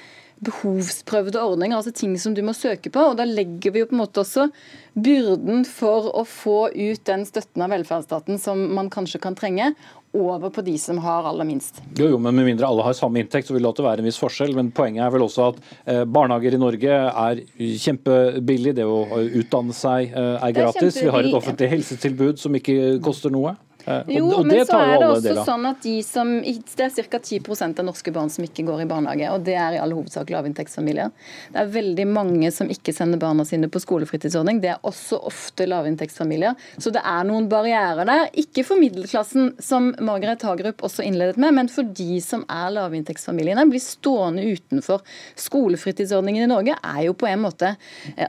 behovsprøvde 0.47 1.41
ordninger, 1.41 1.77
altså 1.79 1.95
ting 1.95 2.15
som 2.21 2.35
du 2.37 2.43
må 2.47 2.55
søke 2.57 2.93
på. 2.93 3.11
og 3.11 3.19
Da 3.19 3.27
legger 3.29 3.75
vi 3.75 3.83
jo 3.83 3.91
på 3.91 3.97
en 3.97 4.03
måte 4.05 4.23
også 4.23 4.49
byrden 4.95 5.65
for 5.67 6.13
å 6.15 6.25
få 6.29 6.71
ut 6.71 7.05
den 7.09 7.27
støtten 7.29 7.65
av 7.65 7.75
velferdsstaten 7.75 8.41
som 8.41 8.61
man 8.77 8.91
kanskje 8.93 9.23
kan 9.23 9.39
trenge, 9.39 9.73
over 10.15 10.51
på 10.55 10.63
de 10.63 10.77
som 10.79 10.99
har 11.03 11.27
aller 11.27 11.47
minst. 11.49 11.81
Jo, 11.99 12.07
jo, 12.13 12.19
men 12.23 12.37
Med 12.37 12.47
mindre 12.47 12.69
alle 12.69 12.85
har 12.87 12.95
samme 12.95 13.19
inntekt, 13.19 13.49
så 13.49 13.57
vil 13.57 13.67
det 13.67 13.83
være 13.83 14.03
en 14.03 14.07
viss 14.07 14.21
forskjell. 14.23 14.55
Men 14.55 14.71
poenget 14.71 15.03
er 15.03 15.11
vel 15.11 15.27
også 15.27 15.49
at 15.51 15.61
eh, 15.91 16.05
barnehager 16.07 16.55
i 16.55 16.61
Norge 16.63 16.99
er 17.11 17.43
kjempebillig. 17.59 18.77
Det 18.79 18.87
å 18.87 19.03
utdanne 19.43 19.75
seg 19.75 20.15
eh, 20.15 20.37
er 20.39 20.55
gratis. 20.55 21.01
er. 21.01 21.09
Vi 21.09 21.15
har 21.17 21.27
et 21.27 21.39
offentlig 21.41 21.71
helsetilbud 21.75 22.39
som 22.39 22.55
ikke 22.55 23.01
koster 23.03 23.35
noe. 23.35 23.57
Eh, 23.87 23.99
og- 23.99 24.09
Jo, 24.09 24.30
og 24.30 24.47
men 24.47 24.64
så 24.66 24.78
er 24.80 24.99
det 24.99 25.09
også 25.09 25.45
sånn 25.45 25.66
at 25.68 25.82
de 25.82 26.03
som, 26.03 26.41
det 26.41 26.80
er 26.80 27.03
ca. 27.05 27.18
10% 27.18 27.78
av 27.78 27.85
norske 27.85 28.12
barn 28.12 28.30
som 28.30 28.45
ikke 28.45 28.64
går 28.64 28.82
i 28.82 28.87
barnehage, 28.89 29.30
og 29.32 29.45
det 29.45 29.55
er 29.55 29.74
i 29.74 29.78
all 29.78 29.93
hovedsak 29.93 30.30
lavinntektsfamilier. 30.30 31.11
Det 31.53 31.61
er 31.61 31.66
veldig 31.66 32.07
mange 32.09 32.51
som 32.53 32.68
ikke 32.68 32.95
sender 32.95 33.18
barna 33.18 33.45
sine 33.45 33.68
på 33.68 33.80
skolefritidsordning. 33.80 34.61
Det 34.61 34.70
er 34.70 34.78
også 34.85 35.20
ofte 35.22 35.66
lavinntektsfamilier. 35.68 36.57
Så 36.78 36.91
det 36.93 37.03
er 37.05 37.24
noen 37.24 37.49
barrierer 37.49 38.07
der. 38.07 38.30
Ikke 38.35 38.64
for 38.64 38.76
middelklassen, 38.80 39.53
som 39.61 39.95
Margaret 40.01 40.41
Hagerup 40.43 40.78
også 40.82 41.05
innledet 41.05 41.37
med, 41.37 41.55
men 41.55 41.68
for 41.68 41.82
de 41.82 42.20
som 42.20 42.45
er 42.49 42.70
lavinntektsfamiliene, 42.72 43.68
blir 43.68 43.80
stående 43.80 44.45
utenfor. 44.57 45.01
Skolefritidsordningen 45.37 46.45
i 46.45 46.51
Norge 46.51 46.76
er 46.82 47.03
jo 47.05 47.12
på 47.12 47.28
en 47.28 47.43
måte 47.45 47.76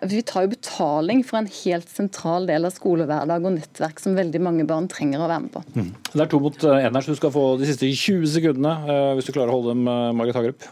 Vi 0.06 0.22
tar 0.22 0.46
jo 0.46 0.54
betaling 0.56 1.24
for 1.26 1.38
en 1.38 1.48
helt 1.48 1.88
sentral 1.90 2.46
del 2.48 2.66
av 2.66 2.72
skolehverdag 2.72 3.46
og 3.46 3.56
nettverk 3.58 4.00
som 4.00 4.16
veldig 4.16 4.42
mange 4.42 4.66
barn 4.68 4.88
trenger 4.88 5.20
å 5.20 5.28
være 5.30 5.42
med 5.44 5.45
på. 5.52 5.62
Mm. 5.76 5.92
Det 6.12 6.24
er 6.24 6.32
to 6.32 6.40
mot 6.44 6.66
én 6.72 6.88
her, 6.88 7.02
så 7.06 7.14
du 7.14 7.20
skal 7.20 7.34
få 7.36 7.46
de 7.60 7.70
siste 7.70 7.90
20 7.90 8.28
sekundene, 8.38 8.74
eh, 8.86 9.12
hvis 9.18 9.30
du 9.30 9.34
klarer 9.36 9.54
å 9.54 9.60
holde 9.60 9.76
dem, 9.76 9.86
Margit 9.86 10.18
Margaret 10.20 10.42
Hagerup. 10.42 10.68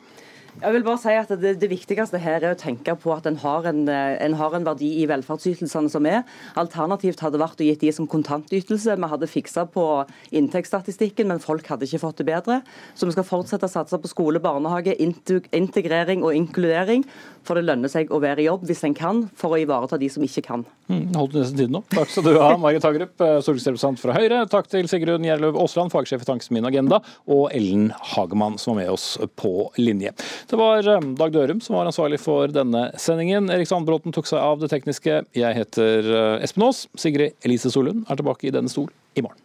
Jeg 0.63 0.71
vil 0.77 0.83
bare 0.85 0.99
si 1.01 1.11
at 1.11 1.31
det, 1.41 1.57
det 1.59 1.67
viktigste 1.67 2.19
her 2.23 2.39
er 2.39 2.53
å 2.53 2.59
tenke 2.59 2.93
på 2.95 3.11
at 3.11 3.25
en 3.27 3.35
har 3.41 3.65
en, 3.67 3.81
eh, 3.91 4.13
en 4.23 4.35
har 4.39 4.53
en 4.55 4.63
verdi 4.63 4.93
i 5.01 5.07
velferdsytelsene 5.11 5.91
som 5.91 6.07
er. 6.07 6.21
Alternativt 6.59 7.19
hadde 7.19 7.41
vært 7.41 7.59
å 7.59 7.67
gitt 7.67 7.83
de 7.83 7.91
som 7.91 8.07
kontantytelse. 8.07 8.95
Vi 8.95 9.09
hadde 9.11 9.27
fiksa 9.27 9.65
på 9.67 9.85
inntektsstatistikken, 10.31 11.27
men 11.27 11.43
folk 11.43 11.67
hadde 11.67 11.83
ikke 11.89 11.99
fått 12.05 12.21
det 12.21 12.29
bedre. 12.31 12.61
Så 12.95 13.09
vi 13.09 13.15
skal 13.15 13.27
fortsette 13.27 13.67
å 13.67 13.73
satse 13.73 13.99
på 13.99 14.11
skole, 14.11 14.39
barnehage, 14.43 14.95
integrering 14.95 16.23
og 16.23 16.31
inkludering. 16.31 17.03
For 17.43 17.59
det 17.59 17.65
lønner 17.67 17.91
seg 17.91 18.11
å 18.13 18.21
være 18.23 18.45
i 18.45 18.47
jobb 18.47 18.63
hvis 18.69 18.85
en 18.87 18.95
kan, 18.95 19.25
for 19.35 19.57
å 19.57 19.59
ivareta 19.59 19.99
de 19.99 20.07
som 20.11 20.23
ikke 20.23 20.45
kan. 20.47 20.63
Mm, 20.87 21.11
holdt 21.15 21.35
nesten 21.35 21.59
tiden 21.59 21.75
nå. 21.75 21.83
Takk 21.91 22.11
skal 22.11 22.25
du 22.27 22.37
ha, 22.39 22.53
Marit 22.63 22.87
Hagerup, 22.87 23.13
eh, 23.19 23.39
stortingsrepresentant 23.43 23.99
fra 23.99 24.15
Høyre. 24.15 24.39
Takk 24.51 24.71
til 24.71 24.87
Sigrun 24.91 25.27
Gjerløv 25.27 25.59
Aasland, 25.59 25.91
fagsjef 25.91 26.23
i 26.23 26.29
Tankesmien 26.29 26.67
Agenda, 26.67 27.01
og 27.27 27.49
Ellen 27.55 27.89
Hagemann, 28.13 28.55
som 28.61 28.73
var 28.77 28.83
med 28.85 28.93
oss 28.95 29.09
på 29.39 29.67
linje. 29.79 30.15
Det 30.53 30.57
var 30.57 30.87
eh, 30.87 31.05
Dag 31.17 31.31
Dørum 31.33 31.61
som 31.65 31.73
var 31.73 31.87
ansvarlig 31.89 32.19
for 32.21 32.51
denne 32.53 32.83
sendingen. 33.01 33.49
Erik 33.49 33.65
Sandbråten 33.65 34.13
tok 34.13 34.29
seg 34.29 34.37
av 34.37 34.59
det 34.61 34.69
tekniske. 34.69 35.23
Jeg 35.33 35.57
heter 35.57 36.09
eh, 36.13 36.43
Espen 36.45 36.67
Aas. 36.67 36.83
Sigrid 36.93 37.33
Elise 37.41 37.73
Solund 37.73 38.05
er 38.05 38.19
tilbake 38.21 38.45
i 38.45 38.53
denne 38.53 38.69
stol 38.69 38.91
i 39.17 39.25
morgen. 39.25 39.41